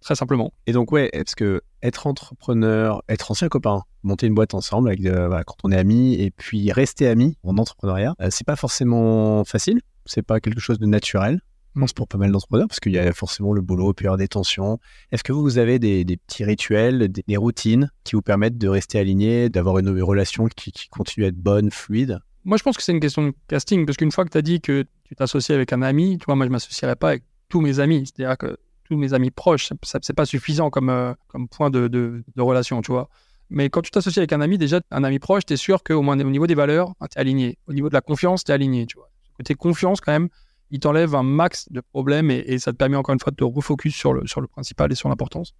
très 0.00 0.14
simplement. 0.14 0.52
Et 0.66 0.72
donc, 0.72 0.92
ouais, 0.92 1.10
parce 1.12 1.34
que 1.34 1.62
être 1.82 2.06
entrepreneur, 2.06 3.02
être 3.08 3.30
ancien 3.30 3.48
copain, 3.48 3.82
monter 4.02 4.26
une 4.26 4.34
boîte 4.34 4.54
ensemble 4.54 4.88
avec, 4.88 5.02
quand 5.02 5.56
on 5.64 5.70
est 5.70 5.76
amis 5.76 6.14
et 6.14 6.30
puis 6.30 6.72
rester 6.72 7.06
amis 7.06 7.36
en 7.42 7.56
entrepreneuriat, 7.58 8.14
euh, 8.20 8.28
c'est 8.30 8.46
pas 8.46 8.56
forcément 8.56 9.44
facile, 9.44 9.80
c'est 10.06 10.22
pas 10.22 10.40
quelque 10.40 10.60
chose 10.60 10.78
de 10.78 10.86
naturel. 10.86 11.40
Je 11.76 11.80
pense 11.80 11.92
pour 11.92 12.08
pas 12.08 12.18
mal 12.18 12.32
d'entrepreneurs, 12.32 12.66
parce 12.66 12.80
qu'il 12.80 12.92
y 12.92 12.98
a 12.98 13.12
forcément 13.12 13.52
le 13.52 13.60
boulot, 13.60 13.92
puis 13.92 14.02
il 14.02 14.06
y 14.06 14.08
avoir 14.08 14.18
des 14.18 14.26
tensions. 14.26 14.80
Est-ce 15.12 15.22
que 15.22 15.32
vous 15.32 15.58
avez 15.58 15.78
des, 15.78 16.04
petits 16.04 16.42
rituels, 16.42 17.08
des, 17.08 17.36
routines 17.36 17.92
qui 18.02 18.16
vous 18.16 18.22
permettent 18.22 18.58
de 18.58 18.66
rester 18.66 18.98
aligné, 18.98 19.48
d'avoir 19.50 19.78
une, 19.78 20.02
relation 20.02 20.48
qui, 20.48 20.72
continue 20.90 21.26
à 21.26 21.28
être 21.28 21.36
bonne, 21.36 21.70
fluide? 21.70 22.18
Moi, 22.44 22.56
je 22.56 22.64
pense 22.64 22.76
que 22.76 22.82
c'est 22.82 22.90
une 22.90 22.98
question 22.98 23.28
de 23.28 23.32
casting, 23.46 23.86
parce 23.86 23.96
qu'une 23.96 24.10
fois 24.10 24.24
que 24.24 24.30
tu 24.30 24.38
as 24.38 24.42
dit 24.42 24.60
que 24.60 24.84
tu 25.04 25.14
t'associes 25.14 25.54
avec 25.54 25.72
un 25.72 25.82
ami, 25.82 26.18
tu 26.18 26.24
vois, 26.24 26.34
moi, 26.34 26.44
je 26.44 26.50
m'associerais 26.50 26.96
pas 26.96 27.10
avec 27.10 27.22
tous 27.48 27.60
mes 27.60 27.78
amis. 27.78 28.04
C'est-à-dire 28.04 28.36
que 28.36 28.56
tous 28.90 28.96
mes 28.96 29.14
amis 29.14 29.30
proches, 29.30 29.70
c'est 30.02 30.12
pas 30.12 30.26
suffisant 30.26 30.68
comme, 30.68 30.90
euh, 30.90 31.14
comme 31.28 31.48
point 31.48 31.70
de, 31.70 31.86
de, 31.86 32.22
relation, 32.38 32.82
tu 32.82 32.90
vois. 32.90 33.08
Mais 33.48 33.70
quand 33.70 33.82
tu 33.82 33.90
t'associes 33.90 34.18
avec 34.18 34.32
un 34.32 34.40
ami, 34.40 34.58
déjà, 34.58 34.80
un 34.90 35.04
ami 35.04 35.18
proche, 35.18 35.46
tu 35.46 35.52
es 35.52 35.56
sûr 35.56 35.82
qu'au 35.82 36.02
moins 36.02 36.18
au 36.18 36.24
niveau 36.24 36.46
des 36.46 36.54
valeurs, 36.54 36.94
tu 37.00 37.16
es 37.16 37.20
aligné. 37.20 37.58
Au 37.68 37.72
niveau 37.72 37.88
de 37.88 37.94
la 37.94 38.00
confiance, 38.00 38.44
tu 38.44 38.50
es 38.50 38.54
aligné, 38.54 38.86
tu 38.86 38.96
vois. 38.96 39.08
Côté 39.36 39.54
confiance, 39.54 40.00
quand 40.00 40.12
même, 40.12 40.28
il 40.70 40.80
t'enlève 40.80 41.14
un 41.14 41.22
max 41.22 41.70
de 41.70 41.80
problèmes 41.80 42.30
et, 42.30 42.58
ça 42.58 42.72
te 42.72 42.76
permet 42.76 42.96
encore 42.96 43.12
une 43.12 43.20
fois 43.20 43.30
de 43.30 43.36
te 43.36 43.44
refocus 43.44 43.94
sur 43.94 44.12
le, 44.12 44.26
sur 44.26 44.40
le 44.40 44.48
principal 44.48 44.90
et 44.90 44.94
sur 44.94 45.08
l'importance. 45.08 45.54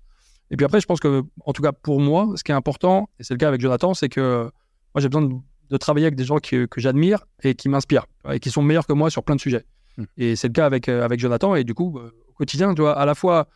Et 0.50 0.56
puis 0.56 0.66
après, 0.66 0.80
je 0.80 0.86
pense 0.86 0.98
que, 0.98 1.22
en 1.44 1.52
tout 1.52 1.62
cas 1.62 1.72
pour 1.72 2.00
moi, 2.00 2.28
ce 2.34 2.42
qui 2.42 2.50
est 2.50 2.54
important, 2.54 3.08
et 3.20 3.22
c'est 3.22 3.34
le 3.34 3.38
cas 3.38 3.48
avec 3.48 3.60
Jonathan, 3.60 3.94
c'est 3.94 4.08
que 4.08 4.50
moi 4.94 5.00
j'ai 5.00 5.08
besoin 5.08 5.28
de, 5.70 5.76
travailler 5.76 6.06
avec 6.06 6.16
des 6.16 6.24
gens 6.24 6.38
que, 6.38 6.66
que 6.66 6.80
j'admire 6.80 7.26
et 7.44 7.54
qui 7.54 7.68
m'inspirent 7.68 8.06
et 8.28 8.40
qui 8.40 8.50
sont 8.50 8.60
meilleurs 8.60 8.88
que 8.88 8.92
moi 8.92 9.08
sur 9.08 9.22
plein 9.22 9.36
de 9.36 9.40
sujets. 9.40 9.64
Hmm. 9.96 10.04
Et 10.16 10.36
c'est 10.36 10.48
le 10.48 10.52
cas 10.52 10.66
avec, 10.66 10.88
euh, 10.88 11.04
avec 11.04 11.20
Jonathan. 11.20 11.54
Et 11.54 11.64
du 11.64 11.74
coup, 11.74 11.98
euh, 11.98 12.10
quotidien, 12.40 12.74
tu 12.74 12.80
vois, 12.82 12.98
à 12.98 13.04
la 13.04 13.14
fois 13.14 13.46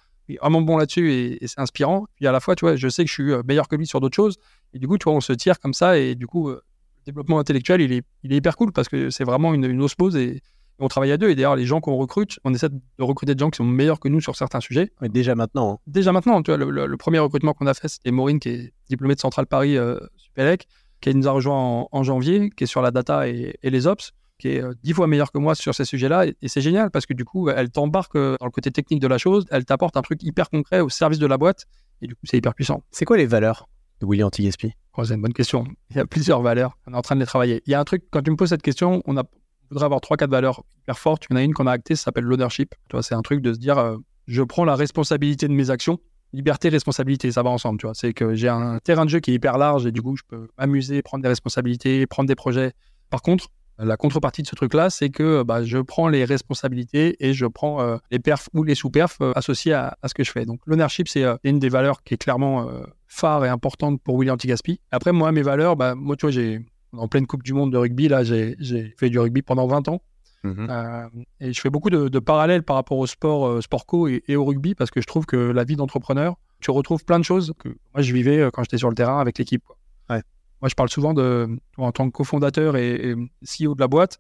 vraiment 0.40 0.62
bon 0.62 0.76
là-dessus 0.76 1.12
et, 1.12 1.46
c'est 1.46 1.58
inspirant, 1.58 2.06
puis 2.16 2.26
à 2.26 2.32
la 2.32 2.40
fois, 2.40 2.54
tu 2.54 2.64
vois, 2.64 2.76
je 2.76 2.88
sais 2.88 3.04
que 3.04 3.08
je 3.08 3.14
suis 3.14 3.32
euh, 3.32 3.42
meilleur 3.44 3.68
que 3.68 3.76
lui 3.76 3.86
sur 3.86 4.00
d'autres 4.00 4.16
choses, 4.16 4.36
et 4.72 4.78
du 4.78 4.86
coup, 4.86 4.98
tu 4.98 5.04
vois, 5.04 5.14
on 5.14 5.20
se 5.20 5.32
tire 5.32 5.58
comme 5.58 5.74
ça, 5.74 5.98
et 5.98 6.14
du 6.14 6.26
coup, 6.26 6.48
euh, 6.48 6.62
le 6.98 7.04
développement 7.06 7.38
intellectuel, 7.38 7.80
il 7.80 7.92
est, 7.92 8.02
il 8.22 8.32
est 8.32 8.36
hyper 8.36 8.56
cool 8.56 8.72
parce 8.72 8.88
que 8.88 9.10
c'est 9.10 9.24
vraiment 9.24 9.54
une, 9.54 9.64
une 9.64 9.82
osmose 9.82 10.16
et, 10.16 10.40
on 10.80 10.88
travaille 10.88 11.12
à 11.12 11.16
deux. 11.16 11.30
Et 11.30 11.36
d'ailleurs, 11.36 11.54
les 11.54 11.66
gens 11.66 11.80
qu'on 11.80 11.94
recrute, 11.94 12.40
on 12.42 12.52
essaie 12.52 12.68
de 12.68 12.80
recruter 12.98 13.36
des 13.36 13.40
gens 13.40 13.48
qui 13.48 13.58
sont 13.58 13.64
meilleurs 13.64 14.00
que 14.00 14.08
nous 14.08 14.20
sur 14.20 14.34
certains 14.34 14.58
sujets. 14.58 14.90
Mais 15.00 15.08
déjà 15.08 15.36
maintenant. 15.36 15.74
Hein. 15.74 15.78
Déjà 15.86 16.10
maintenant, 16.10 16.42
tu 16.42 16.50
vois, 16.50 16.58
le, 16.58 16.96
premier 16.96 17.20
recrutement 17.20 17.52
qu'on 17.54 17.68
a 17.68 17.74
fait, 17.74 17.86
c'était 17.86 18.10
Maureen, 18.10 18.40
qui 18.40 18.48
est 18.48 18.72
diplômée 18.88 19.14
de 19.14 19.20
Centrale 19.20 19.46
Paris 19.46 19.78
euh, 19.78 20.00
Supélec, 20.16 20.66
qui 21.00 21.14
nous 21.14 21.28
a 21.28 21.30
rejoint 21.30 21.86
en, 21.90 22.02
janvier, 22.02 22.50
qui 22.50 22.64
est 22.64 22.66
sur 22.66 22.82
la 22.82 22.90
data 22.90 23.28
et, 23.28 23.56
et 23.62 23.70
les 23.70 23.86
ops 23.86 24.12
qui 24.44 24.56
est 24.56 24.62
euh, 24.62 24.74
dix 24.82 24.92
fois 24.92 25.06
meilleure 25.06 25.32
que 25.32 25.38
moi 25.38 25.54
sur 25.54 25.74
ces 25.74 25.86
sujets-là. 25.86 26.26
Et, 26.26 26.48
c'est 26.48 26.60
génial 26.60 26.90
parce 26.90 27.06
que 27.06 27.14
du 27.14 27.24
coup, 27.24 27.48
elle 27.48 27.70
t'embarque 27.70 28.16
euh, 28.16 28.36
dans 28.38 28.46
le 28.46 28.50
côté 28.50 28.70
technique 28.70 29.00
de 29.00 29.06
la 29.06 29.16
chose, 29.16 29.46
elle 29.50 29.64
t'apporte 29.64 29.96
un 29.96 30.02
truc 30.02 30.22
hyper 30.22 30.50
concret 30.50 30.80
au 30.80 30.90
service 30.90 31.18
de 31.18 31.26
la 31.26 31.38
boîte. 31.38 31.64
Et 32.02 32.06
du 32.06 32.14
coup, 32.14 32.20
c'est 32.24 32.36
hyper 32.36 32.54
puissant. 32.54 32.82
C'est 32.90 33.06
quoi 33.06 33.16
les 33.16 33.24
valeurs 33.24 33.68
de 34.00 34.06
Willy 34.06 34.22
Antigaspi 34.22 34.72
oh, 34.98 35.04
C'est 35.04 35.14
une 35.14 35.22
bonne 35.22 35.32
question. 35.32 35.64
Il 35.90 35.96
y 35.96 36.00
a 36.00 36.06
plusieurs 36.06 36.42
valeurs. 36.42 36.76
On 36.86 36.92
est 36.92 36.96
en 36.96 37.02
train 37.02 37.14
de 37.14 37.20
les 37.20 37.26
travailler. 37.26 37.62
Il 37.66 37.70
y 37.70 37.74
a 37.74 37.80
un 37.80 37.84
truc, 37.84 38.04
quand 38.10 38.20
tu 38.20 38.30
me 38.30 38.36
poses 38.36 38.50
cette 38.50 38.62
question, 38.62 39.02
on, 39.06 39.16
a, 39.16 39.24
voudrait 39.70 39.86
avoir 39.86 40.02
trois, 40.02 40.18
quatre 40.18 40.30
valeurs 40.30 40.62
hyper 40.82 40.98
fortes. 40.98 41.24
Il 41.30 41.32
y 41.32 41.36
en 41.36 41.38
a 41.38 41.42
une 41.42 41.54
qu'on 41.54 41.66
a 41.66 41.72
actée, 41.72 41.96
ça 41.96 42.04
s'appelle 42.04 42.24
l'ownership. 42.24 42.74
C'est 43.00 43.14
un 43.14 43.22
truc 43.22 43.40
de 43.40 43.54
se 43.54 43.58
dire, 43.58 43.78
euh, 43.78 43.96
je 44.26 44.42
prends 44.42 44.64
la 44.64 44.76
responsabilité 44.76 45.48
de 45.48 45.54
mes 45.54 45.70
actions 45.70 45.98
liberté, 46.34 46.68
responsabilité, 46.68 47.30
ça 47.30 47.44
va 47.44 47.50
ensemble, 47.50 47.78
tu 47.78 47.86
vois. 47.86 47.94
C'est 47.94 48.12
que 48.12 48.34
j'ai 48.34 48.48
un 48.48 48.80
terrain 48.82 49.04
de 49.04 49.10
jeu 49.10 49.20
qui 49.20 49.30
est 49.30 49.34
hyper 49.34 49.56
large 49.56 49.86
et 49.86 49.92
du 49.92 50.02
coup, 50.02 50.16
je 50.16 50.24
peux 50.26 50.48
m'amuser, 50.58 51.00
prendre 51.00 51.22
des 51.22 51.28
responsabilités, 51.28 52.08
prendre 52.08 52.26
des 52.26 52.34
projets. 52.34 52.72
Par 53.08 53.22
contre, 53.22 53.50
la 53.78 53.96
contrepartie 53.96 54.42
de 54.42 54.46
ce 54.46 54.54
truc-là, 54.54 54.90
c'est 54.90 55.10
que 55.10 55.42
bah, 55.42 55.64
je 55.64 55.78
prends 55.78 56.08
les 56.08 56.24
responsabilités 56.24 57.16
et 57.26 57.32
je 57.32 57.46
prends 57.46 57.80
euh, 57.80 57.96
les 58.10 58.18
perfs 58.18 58.48
ou 58.54 58.62
les 58.62 58.74
sous-perfs 58.74 59.20
euh, 59.20 59.32
associés 59.34 59.72
à, 59.72 59.96
ce 60.04 60.14
que 60.14 60.24
je 60.24 60.30
fais. 60.30 60.44
Donc 60.44 60.60
l'ownership, 60.66 61.08
c'est 61.08 61.24
euh, 61.24 61.36
une 61.44 61.58
des 61.58 61.68
valeurs 61.68 62.02
qui 62.02 62.14
est 62.14 62.18
clairement 62.18 62.68
phare 63.08 63.44
et 63.44 63.48
importante 63.48 64.00
pour 64.02 64.14
William 64.14 64.36
Tigaspi. 64.36 64.80
Après, 64.90 65.12
moi, 65.12 65.32
mes 65.32 65.42
valeurs, 65.42 65.76
bah, 65.76 65.94
moi, 65.94 66.16
tu 66.16 66.26
vois, 66.26 66.30
j'ai 66.30 66.64
en 66.92 67.08
pleine 67.08 67.26
Coupe 67.26 67.42
du 67.42 67.52
Monde 67.52 67.72
de 67.72 67.78
rugby, 67.78 68.08
là, 68.08 68.22
j'ai 68.22 68.56
fait 68.98 69.10
du 69.10 69.18
rugby 69.18 69.42
pendant 69.42 69.66
20 69.66 69.88
ans. 69.88 70.00
Euh, 70.44 71.08
et 71.40 71.52
je 71.52 71.60
fais 71.60 71.70
beaucoup 71.70 71.90
de, 71.90 72.08
de 72.08 72.18
parallèles 72.18 72.62
par 72.62 72.76
rapport 72.76 72.98
au 72.98 73.06
sport, 73.06 73.46
euh, 73.46 73.60
sport 73.60 73.86
co 73.86 74.08
et, 74.08 74.22
et 74.28 74.36
au 74.36 74.44
rugby 74.44 74.74
parce 74.74 74.90
que 74.90 75.00
je 75.00 75.06
trouve 75.06 75.26
que 75.26 75.36
la 75.36 75.64
vie 75.64 75.76
d'entrepreneur, 75.76 76.36
tu 76.60 76.70
retrouves 76.70 77.04
plein 77.04 77.18
de 77.18 77.24
choses 77.24 77.54
que 77.58 77.68
moi 77.68 78.02
je 78.02 78.12
vivais 78.12 78.40
euh, 78.40 78.50
quand 78.50 78.62
j'étais 78.62 78.78
sur 78.78 78.90
le 78.90 78.94
terrain 78.94 79.20
avec 79.20 79.38
l'équipe. 79.38 79.64
Ouais. 80.10 80.22
Moi, 80.60 80.68
je 80.68 80.74
parle 80.74 80.88
souvent 80.88 81.12
de, 81.14 81.48
en 81.76 81.92
tant 81.92 82.06
que 82.06 82.12
cofondateur 82.16 82.76
et, 82.76 83.10
et 83.10 83.14
CEO 83.44 83.74
de 83.74 83.80
la 83.80 83.88
boîte, 83.88 84.18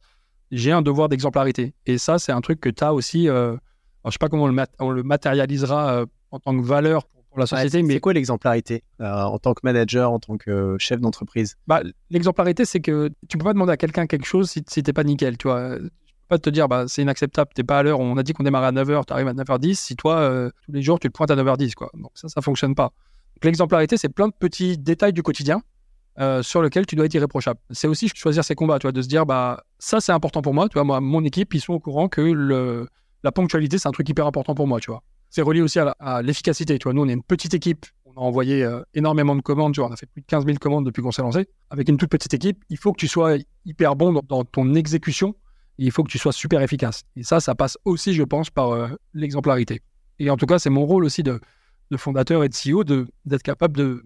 j'ai 0.50 0.72
un 0.72 0.82
devoir 0.82 1.08
d'exemplarité. 1.08 1.74
Et 1.86 1.98
ça, 1.98 2.18
c'est 2.18 2.32
un 2.32 2.40
truc 2.40 2.60
que 2.60 2.68
tu 2.68 2.84
as 2.84 2.92
aussi. 2.92 3.28
euh, 3.28 3.48
alors, 3.52 3.58
je 4.06 4.10
sais 4.12 4.18
pas 4.18 4.28
comment 4.28 4.44
on 4.44 4.48
le, 4.48 4.52
mat- 4.52 4.74
on 4.78 4.90
le 4.90 5.02
matérialisera 5.02 5.92
euh, 6.00 6.06
en 6.30 6.38
tant 6.38 6.56
que 6.56 6.62
valeur 6.64 7.06
pour, 7.06 7.24
pour 7.24 7.38
la 7.38 7.44
Ouais, 7.44 7.46
société, 7.48 7.78
c'est 7.78 7.82
mais 7.82 7.94
c'est 7.94 8.00
quoi 8.00 8.12
l'exemplarité 8.12 8.82
euh, 9.00 9.22
en 9.22 9.38
tant 9.38 9.54
que 9.54 9.60
manager, 9.64 10.12
en 10.12 10.18
tant 10.18 10.36
que 10.36 10.76
chef 10.78 11.00
d'entreprise? 11.00 11.56
Bah, 11.66 11.82
l'exemplarité, 12.10 12.64
c'est 12.66 12.80
que 12.80 13.10
tu 13.28 13.38
peux 13.38 13.44
pas 13.44 13.54
demander 13.54 13.72
à 13.72 13.76
quelqu'un 13.78 14.06
quelque 14.06 14.26
chose 14.26 14.50
si, 14.50 14.62
si 14.68 14.82
t'es 14.82 14.92
pas 14.92 15.04
nickel, 15.04 15.38
tu 15.38 15.48
vois. 15.48 15.78
Pas 16.28 16.38
te 16.38 16.48
dire, 16.50 16.68
bah, 16.68 16.84
c'est 16.88 17.02
inacceptable, 17.02 17.50
t'es 17.54 17.64
pas 17.64 17.78
à 17.78 17.82
l'heure, 17.82 18.00
on 18.00 18.16
a 18.16 18.22
dit 18.22 18.32
qu'on 18.32 18.44
démarrait 18.44 18.68
à 18.68 18.72
9h, 18.72 19.04
tu 19.06 19.12
arrives 19.12 19.28
à 19.28 19.32
9h10, 19.34 19.74
si 19.74 19.94
toi, 19.96 20.18
euh, 20.20 20.50
tous 20.64 20.72
les 20.72 20.80
jours, 20.82 20.98
tu 20.98 21.08
te 21.08 21.12
pointes 21.12 21.30
à 21.30 21.36
9h10, 21.36 21.74
quoi. 21.74 21.90
Donc 21.94 22.10
ça, 22.14 22.28
ça 22.28 22.40
fonctionne 22.42 22.74
pas. 22.74 22.92
Donc, 23.36 23.44
l'exemplarité, 23.44 23.96
c'est 23.96 24.08
plein 24.08 24.28
de 24.28 24.32
petits 24.38 24.78
détails 24.78 25.12
du 25.12 25.22
quotidien 25.22 25.62
euh, 26.18 26.42
sur 26.42 26.62
lesquels 26.62 26.86
tu 26.86 26.94
dois 26.96 27.06
être 27.06 27.14
irréprochable. 27.14 27.58
C'est 27.70 27.88
aussi 27.88 28.08
choisir 28.14 28.44
ses 28.44 28.54
combats, 28.54 28.78
tu 28.78 28.84
vois, 28.86 28.92
de 28.92 29.02
se 29.02 29.08
dire, 29.08 29.26
bah, 29.26 29.64
ça, 29.78 30.00
c'est 30.00 30.12
important 30.12 30.42
pour 30.42 30.54
moi, 30.54 30.68
tu 30.68 30.74
vois, 30.74 30.84
moi, 30.84 31.00
mon 31.00 31.24
équipe, 31.24 31.52
ils 31.54 31.60
sont 31.60 31.72
au 31.74 31.80
courant 31.80 32.08
que 32.08 32.20
le, 32.20 32.88
la 33.22 33.32
ponctualité, 33.32 33.78
c'est 33.78 33.88
un 33.88 33.92
truc 33.92 34.08
hyper 34.08 34.26
important 34.26 34.54
pour 34.54 34.66
moi, 34.66 34.80
tu 34.80 34.90
vois. 34.90 35.02
C'est 35.30 35.42
relié 35.42 35.60
aussi 35.62 35.78
à 35.80 36.22
l'efficacité, 36.22 36.78
tu 36.78 36.84
vois. 36.84 36.92
Nous, 36.92 37.02
on 37.02 37.08
est 37.08 37.12
une 37.12 37.22
petite 37.24 37.54
équipe, 37.54 37.86
on 38.04 38.12
a 38.12 38.20
envoyé 38.20 38.62
euh, 38.62 38.80
énormément 38.94 39.34
de 39.34 39.40
commandes, 39.42 39.74
tu 39.74 39.80
vois, 39.80 39.88
on 39.88 39.92
a 39.92 39.96
fait 39.96 40.06
plus 40.06 40.20
de 40.20 40.26
15 40.26 40.46
000 40.46 40.58
commandes 40.58 40.86
depuis 40.86 41.02
qu'on 41.02 41.10
s'est 41.10 41.22
lancé. 41.22 41.48
Avec 41.70 41.88
une 41.88 41.96
toute 41.96 42.10
petite 42.10 42.32
équipe, 42.34 42.62
il 42.70 42.78
faut 42.78 42.92
que 42.92 42.98
tu 43.00 43.08
sois 43.08 43.36
hyper 43.64 43.96
bon 43.96 44.12
dans, 44.12 44.22
dans 44.28 44.44
ton 44.44 44.74
exécution 44.74 45.34
et 45.80 45.86
il 45.86 45.90
faut 45.90 46.04
que 46.04 46.10
tu 46.10 46.18
sois 46.18 46.32
super 46.32 46.60
efficace. 46.62 47.02
Et 47.16 47.24
ça, 47.24 47.40
ça 47.40 47.56
passe 47.56 47.76
aussi, 47.84 48.14
je 48.14 48.22
pense, 48.22 48.50
par 48.50 48.70
euh, 48.70 48.86
l'exemplarité. 49.12 49.80
Et 50.20 50.30
en 50.30 50.36
tout 50.36 50.46
cas, 50.46 50.60
c'est 50.60 50.70
mon 50.70 50.86
rôle 50.86 51.04
aussi 51.04 51.24
de, 51.24 51.40
de 51.90 51.96
fondateur 51.96 52.44
et 52.44 52.48
de 52.48 52.54
CEO 52.54 52.84
de- 52.84 53.08
d'être 53.24 53.42
capable 53.42 53.76
de, 53.76 54.04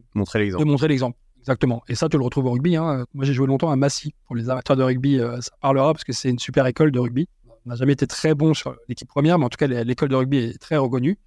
Montrer 0.64 0.88
l'exemple. 0.88 1.18
Exactement. 1.40 1.83
Et 1.88 1.94
ça, 1.94 2.09
tu 2.09 2.18
le 2.18 2.24
retrouves 2.24 2.46
au 2.46 2.51
rugby. 2.53 2.77
hein. 2.77 3.05
Moi, 3.14 3.24
j'ai 3.24 3.33
joué 3.33 3.46
longtemps 3.46 3.70
à 3.70 3.77
Massy. 3.77 4.14
Pour 4.27 4.37
les 4.37 4.51
amateurs 4.51 4.77
de 4.77 4.83
rugby, 4.83 5.18
euh, 5.18 5.40
ça 5.40 5.51
parlera 5.61 5.92
parce 5.92 6.05
que 6.05 6.12
c'est 6.12 6.29
une 6.31 6.38
super 6.38 6.66
école 6.66 6.90
de 6.92 6.98
rugby. 6.98 7.27
On 7.66 7.70
n'a 7.70 7.77
jamais 7.77 7.92
été 7.92 8.07
très 8.07 8.35
bon 8.35 8.55
sur 8.55 8.77
l'équipe 8.88 9.09
première, 9.09 9.38
mais 9.38 9.44
en 9.46 9.48
tout 9.48 9.57
cas, 9.57 9.66
l'école 9.66 10.09
de 10.09 10.16
rugby 10.16 10.38
est 10.38 10.59
très 10.61 10.77
reconnue. 10.77 11.18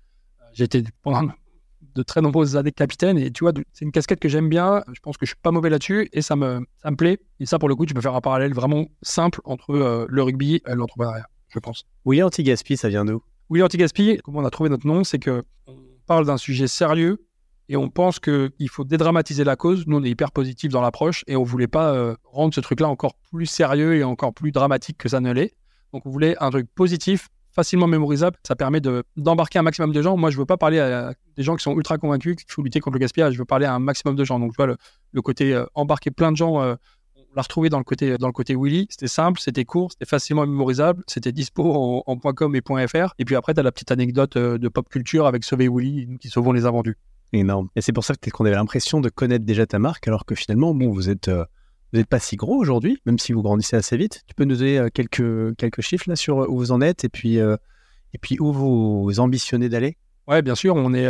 Euh, 0.42 0.46
J'ai 0.54 0.66
été 0.66 0.84
pendant 1.02 1.32
de 1.96 2.04
très 2.04 2.22
nombreuses 2.22 2.56
années 2.56 2.72
capitaine 2.72 3.18
et 3.18 3.32
tu 3.32 3.44
vois, 3.44 3.52
c'est 3.74 3.84
une 3.86 3.92
casquette 3.92 4.20
que 4.20 4.30
j'aime 4.30 4.48
bien. 4.50 4.84
Je 4.94 5.00
pense 5.02 5.18
que 5.18 5.26
je 5.26 5.32
suis 5.32 5.40
pas 5.42 5.52
mauvais 5.52 5.70
là-dessus 5.70 6.08
et 6.14 6.22
ça 6.22 6.36
me, 6.36 6.66
ça 6.82 6.92
me 6.92 6.96
plaît. 6.96 7.20
Et 7.40 7.46
ça, 7.46 7.58
pour 7.60 7.68
le 7.70 7.76
coup, 7.76 7.86
tu 7.86 7.94
peux 7.94 8.02
faire 8.02 8.16
un 8.16 8.22
parallèle 8.22 8.54
vraiment 8.54 8.86
simple 9.02 9.42
entre 9.44 9.72
euh, 9.72 10.06
le 10.08 10.24
rugby 10.24 10.62
et 10.68 10.76
l'entrepreneuriat, 10.76 11.26
je 11.50 11.60
pense. 11.60 11.86
Oui, 12.06 12.22
anti-gaspi, 12.22 12.78
ça 12.78 12.90
vient 12.90 13.06
d'où? 13.06 13.22
Oui, 13.50 13.62
Anti-Gaspi, 13.62 14.20
comment 14.24 14.40
on 14.40 14.46
a 14.46 14.50
trouvé 14.50 14.70
notre 14.70 14.88
nom, 14.88 15.04
c'est 15.04 15.20
que 15.20 15.44
on 15.68 15.76
parle 16.08 16.26
d'un 16.26 16.38
sujet 16.38 16.68
sérieux 16.68 17.22
et 17.72 17.78
on 17.78 17.90
pense 17.90 18.20
qu'il 18.20 18.70
faut 18.70 18.84
dédramatiser 18.84 19.46
la 19.46 19.56
cause. 19.56 19.88
Nous, 19.88 19.96
on 19.96 20.04
est 20.04 20.10
hyper 20.10 20.34
positif 20.34 20.74
dans 20.74 20.82
l'approche 20.82 21.24
et 21.26 21.38
on 21.38 21.44
voulait 21.44 21.70
pas 21.70 21.94
euh, 21.94 22.16
rendre 22.26 22.54
ce 22.54 22.60
truc-là 22.60 22.90
encore 22.90 23.16
plus 23.32 23.46
sérieux 23.46 23.96
et 23.96 24.04
encore 24.04 24.34
plus 24.34 24.52
dramatique 24.52 24.98
que 24.98 25.08
ça 25.08 25.22
ne 25.22 25.32
l'est. 25.32 25.54
Donc, 25.94 26.06
on 26.06 26.10
voulait 26.10 26.36
un 26.42 26.50
truc 26.50 26.68
positif, 26.76 27.30
facilement 27.54 27.88
mémorisable. 27.88 28.36
Ça 28.46 28.58
permet 28.58 28.82
de- 28.82 29.06
d'embarquer 29.16 29.60
un 29.60 29.62
maximum 29.62 29.94
de 29.94 30.02
gens. 30.02 30.18
Moi, 30.18 30.32
je 30.32 30.38
veux 30.38 30.46
pas 30.46 30.58
parler 30.58 30.80
à 30.80 31.14
des 31.38 31.44
gens 31.44 31.56
qui 31.56 31.64
sont 31.64 31.74
ultra 31.78 31.98
convaincus 31.98 32.36
qu'il 32.36 32.52
faut 32.52 32.62
lutter 32.62 32.82
contre 32.82 32.96
le 32.96 33.00
gaspillage. 33.00 33.36
Je 33.36 33.40
veux 33.40 33.46
parler 33.46 33.66
à 33.66 33.74
un 33.74 33.80
maximum 33.80 34.18
de 34.18 34.26
gens. 34.26 34.38
Donc, 34.38 34.52
tu 34.52 34.58
vois, 34.58 34.76
le, 35.14 35.22
côté 35.22 35.54
euh, 35.54 35.66
embarquer 35.74 36.12
plein 36.12 36.34
de 36.34 36.38
gens. 36.38 36.62
euh, 36.62 36.76
on 37.16 37.36
l'a 37.38 37.42
retrouvé 37.44 37.70
dans 37.70 37.78
le 37.78 37.86
côté 37.86 38.18
dans 38.18 38.28
le 38.28 38.34
côté 38.34 38.54
Willy. 38.54 38.88
C'était 38.90 39.08
simple, 39.08 39.40
c'était 39.40 39.64
court, 39.64 39.94
c'était 39.94 40.04
facilement 40.04 40.46
mémorisable, 40.46 41.06
c'était 41.08 41.32
dispo 41.32 41.64
en, 41.74 42.04
en 42.06 42.18
.com 42.18 42.54
et 42.54 42.62
.fr. 42.88 43.14
Et 43.18 43.24
puis 43.24 43.38
après, 43.38 43.54
tu 43.54 43.62
as 43.62 43.64
la 43.64 43.72
petite 43.72 43.92
anecdote 43.92 44.38
de 44.38 44.68
pop 44.68 44.90
culture 44.90 45.26
avec 45.26 45.46
Sauver 45.46 45.70
Willy, 45.70 46.18
qui 46.20 46.28
sauvons 46.28 46.52
les 46.52 46.66
invendus. 46.66 46.98
Énorme. 47.34 47.70
Et 47.76 47.82
c'est 47.82 47.94
pour 47.94 48.04
ça 48.04 48.14
qu'on 48.16 48.46
avait 48.46 48.56
l'impression 48.56 49.00
de 49.00 49.10
connaître 49.10 49.46
déjà 49.46 49.66
ta 49.66 49.80
marque, 49.80 50.08
alors 50.08 50.26
que 50.26 50.36
finalement, 50.36 50.74
vous 50.74 51.10
êtes, 51.10 51.30
euh, 51.30 51.46
vous 51.94 52.00
êtes 52.00 52.08
pas 52.08 52.20
si 52.20 52.36
gros 52.36 52.58
aujourd'hui, 52.58 53.00
même 53.06 53.20
si 53.20 53.32
vous 53.32 53.42
grandissez 53.42 53.78
assez 53.78 53.96
vite. 53.96 54.24
Tu 54.28 54.36
peux 54.36 54.44
nous 54.44 54.58
donner 54.58 54.80
euh, 54.80 54.90
quelques, 54.94 55.82
chiffres 55.82 56.10
là 56.10 56.16
sur 56.16 56.44
euh, 56.44 56.48
où 56.50 56.58
vous 56.58 56.72
en 56.72 56.82
êtes 56.82 57.06
et 57.06 57.10
puis, 57.10 57.38
et 57.38 58.18
puis 58.20 58.38
où 58.40 58.52
vous 58.52 59.20
ambitionnez 59.20 59.70
d'aller? 59.70 59.98
Ouais, 60.28 60.42
bien 60.42 60.56
sûr, 60.56 60.76
on 60.76 60.94
est, 60.94 61.10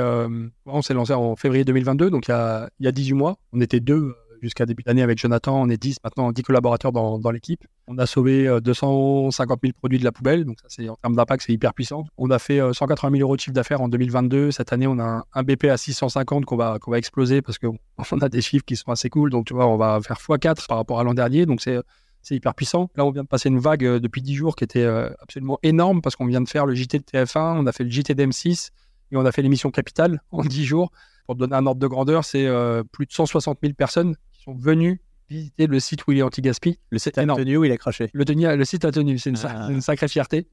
on 0.65 0.81
s'est 0.81 0.93
lancé 0.93 1.13
en 1.13 1.35
février 1.35 1.65
2022, 1.65 2.09
donc 2.09 2.27
il 2.27 2.31
y 2.31 2.33
a, 2.33 2.69
il 2.79 2.85
y 2.85 2.87
a 2.87 2.91
18 2.91 3.13
mois. 3.13 3.37
On 3.51 3.59
était 3.59 3.79
deux 3.79 4.15
jusqu'à 4.41 4.65
début 4.65 4.83
d'année 4.83 5.01
avec 5.01 5.17
Jonathan, 5.17 5.61
on 5.61 5.69
est 5.69 5.81
10 5.81 5.97
maintenant, 6.03 6.31
10 6.31 6.43
collaborateurs 6.43 6.91
dans, 6.91 7.31
l'équipe. 7.31 7.65
On 7.87 7.97
a 7.97 8.05
sauvé 8.05 8.47
euh, 8.47 8.59
250 8.59 9.59
000 9.63 9.73
produits 9.77 9.99
de 9.99 10.03
la 10.03 10.11
poubelle, 10.11 10.45
donc 10.45 10.59
ça 10.59 10.67
c'est 10.69 10.89
en 10.89 10.95
termes 10.95 11.15
d'impact, 11.15 11.43
c'est 11.45 11.53
hyper 11.53 11.73
puissant. 11.73 12.05
On 12.17 12.29
a 12.29 12.39
fait 12.39 12.59
euh, 12.59 12.73
180 12.73 13.17
000 13.17 13.21
euros 13.21 13.35
de 13.35 13.41
chiffre 13.41 13.53
d'affaires 13.53 13.81
en 13.81 13.89
2022. 13.89 14.51
Cette 14.51 14.73
année, 14.73 14.87
on 14.87 14.99
a 14.99 15.23
un, 15.33 15.43
BP 15.43 15.65
à 15.65 15.77
650 15.77 16.45
qu'on 16.45 16.57
va, 16.57 16.77
va 16.85 16.97
exploser 16.97 17.41
parce 17.41 17.57
qu'on 17.57 17.77
on 18.11 18.17
a 18.19 18.29
des 18.29 18.41
chiffres 18.41 18.65
qui 18.65 18.75
sont 18.75 18.91
assez 18.91 19.09
cool. 19.09 19.29
Donc 19.29 19.45
tu 19.45 19.53
vois, 19.53 19.67
on 19.67 19.77
va 19.77 19.99
faire 20.01 20.17
x4 20.17 20.67
par 20.67 20.77
rapport 20.77 20.99
à 20.99 21.03
l'an 21.03 21.13
dernier, 21.13 21.45
donc 21.45 21.61
c'est 21.61 22.35
hyper 22.35 22.53
puissant. 22.53 22.89
Là, 22.95 23.05
on 23.05 23.11
vient 23.11 23.23
de 23.23 23.27
passer 23.27 23.49
une 23.49 23.59
vague 23.59 23.85
euh, 23.85 23.99
depuis 23.99 24.21
10 24.21 24.35
jours 24.35 24.55
qui 24.55 24.63
était 24.63 24.83
euh, 24.83 25.09
absolument 25.21 25.59
énorme 25.63 26.01
parce 26.01 26.15
qu'on 26.15 26.25
vient 26.25 26.41
de 26.41 26.49
faire 26.49 26.65
le 26.65 26.75
JT 26.75 26.99
de 26.99 27.03
TF1, 27.03 27.57
on 27.57 27.65
a 27.65 27.71
fait 27.71 27.83
le 27.83 27.89
JT 27.89 28.13
d'M6 28.13 28.69
et 29.11 29.17
on 29.17 29.25
a 29.25 29.31
fait 29.31 29.41
l'émission 29.41 29.71
Capital 29.71 30.21
en 30.31 30.43
10 30.43 30.65
jours. 30.65 30.91
Pour 31.25 31.35
donner 31.35 31.55
un 31.55 31.65
ordre 31.65 31.79
de 31.79 31.87
grandeur, 31.87 32.25
c'est 32.25 32.45
euh, 32.45 32.83
plus 32.83 33.05
de 33.05 33.11
160 33.11 33.59
000 33.61 33.73
personnes 33.73 34.15
sont 34.43 34.53
venues 34.55 35.01
visiter 35.29 35.67
le 35.67 35.79
site 35.79 36.01
Willy 36.07 36.23
Anti-Gaspi. 36.23 36.77
Le 36.89 36.99
site 36.99 37.17
a 37.17 37.25
tenu 37.25 37.57
ou 37.57 37.63
il 37.63 37.71
a 37.71 37.77
craché 37.77 38.09
Le, 38.13 38.25
tenu- 38.25 38.53
le 38.55 38.65
site 38.65 38.83
a 38.85 38.91
tenu, 38.91 39.17
c'est 39.17 39.29
une, 39.29 39.35
sa- 39.37 39.49
Ah. 39.55 39.63
c'est 39.67 39.73
une 39.73 39.81
sacrée 39.81 40.07
fierté. 40.09 40.47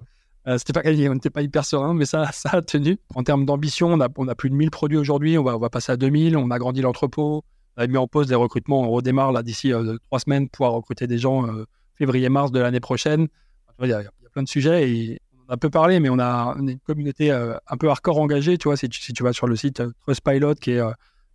Euh, 0.47 0.57
C'était 0.57 0.73
pas 0.73 0.83
gagné, 0.83 1.09
on 1.09 1.15
n'était 1.15 1.31
pas 1.31 1.43
hyper 1.43 1.65
serein, 1.65 1.95
mais 1.95 2.05
ça, 2.07 2.31
ça 2.33 2.51
a 2.53 2.63
tenu. 2.63 2.97
En 3.15 3.23
termes 3.25 3.45
d'ambition, 3.45 3.89
on 3.89 4.01
a, 4.01 4.09
on 4.17 4.29
a 4.29 4.35
plus 4.35 4.51
de 4.51 4.55
1000 4.55 4.71
produits 4.71 4.97
aujourd'hui, 4.99 5.37
on 5.37 5.43
va, 5.43 5.57
on 5.57 5.59
va 5.59 5.69
passer 5.69 5.91
à 5.93 5.97
2000, 5.97 6.37
on 6.37 6.51
a 6.51 6.59
grandi 6.59 6.81
l'entrepôt, 6.81 7.45
on 7.77 7.83
a 7.83 7.87
mis 7.89 7.97
en 7.97 8.07
pause 8.07 8.29
des 8.29 8.35
recrutements, 8.37 8.83
on 8.83 8.91
redémarre 8.91 9.33
là 9.33 9.43
d'ici 9.43 9.73
euh, 9.73 9.97
trois 10.07 10.21
semaines 10.21 10.45
pour 10.49 10.59
pouvoir 10.59 10.73
recruter 10.75 11.07
des 11.09 11.19
gens 11.19 11.47
euh, 11.49 11.65
février-mars 11.97 12.53
de 12.53 12.61
l'année 12.61 12.81
prochaine. 12.81 13.27
Il 13.83 13.89
y, 13.89 13.93
a- 13.93 14.01
il 14.01 14.05
y 14.05 14.07
a 14.27 14.31
plein 14.31 14.43
de 14.45 14.49
sujets 14.49 14.89
et 14.91 15.19
on 15.49 15.53
a 15.53 15.57
peu 15.57 15.71
parlé, 15.71 15.99
mais 15.99 16.09
on 16.09 16.19
a, 16.21 16.55
on 16.57 16.67
a 16.69 16.71
une 16.71 16.79
communauté 16.81 17.31
un 17.33 17.77
peu 17.79 17.89
hardcore 17.91 18.19
engagée. 18.21 18.59
Tu 18.59 18.69
vois, 18.69 18.77
si 18.77 18.89
tu, 18.89 19.01
si 19.01 19.13
tu 19.13 19.23
vas 19.25 19.33
sur 19.33 19.47
le 19.49 19.57
site 19.57 19.83
Trustpilot, 20.03 20.55
qui 20.55 20.73
est 20.73 20.81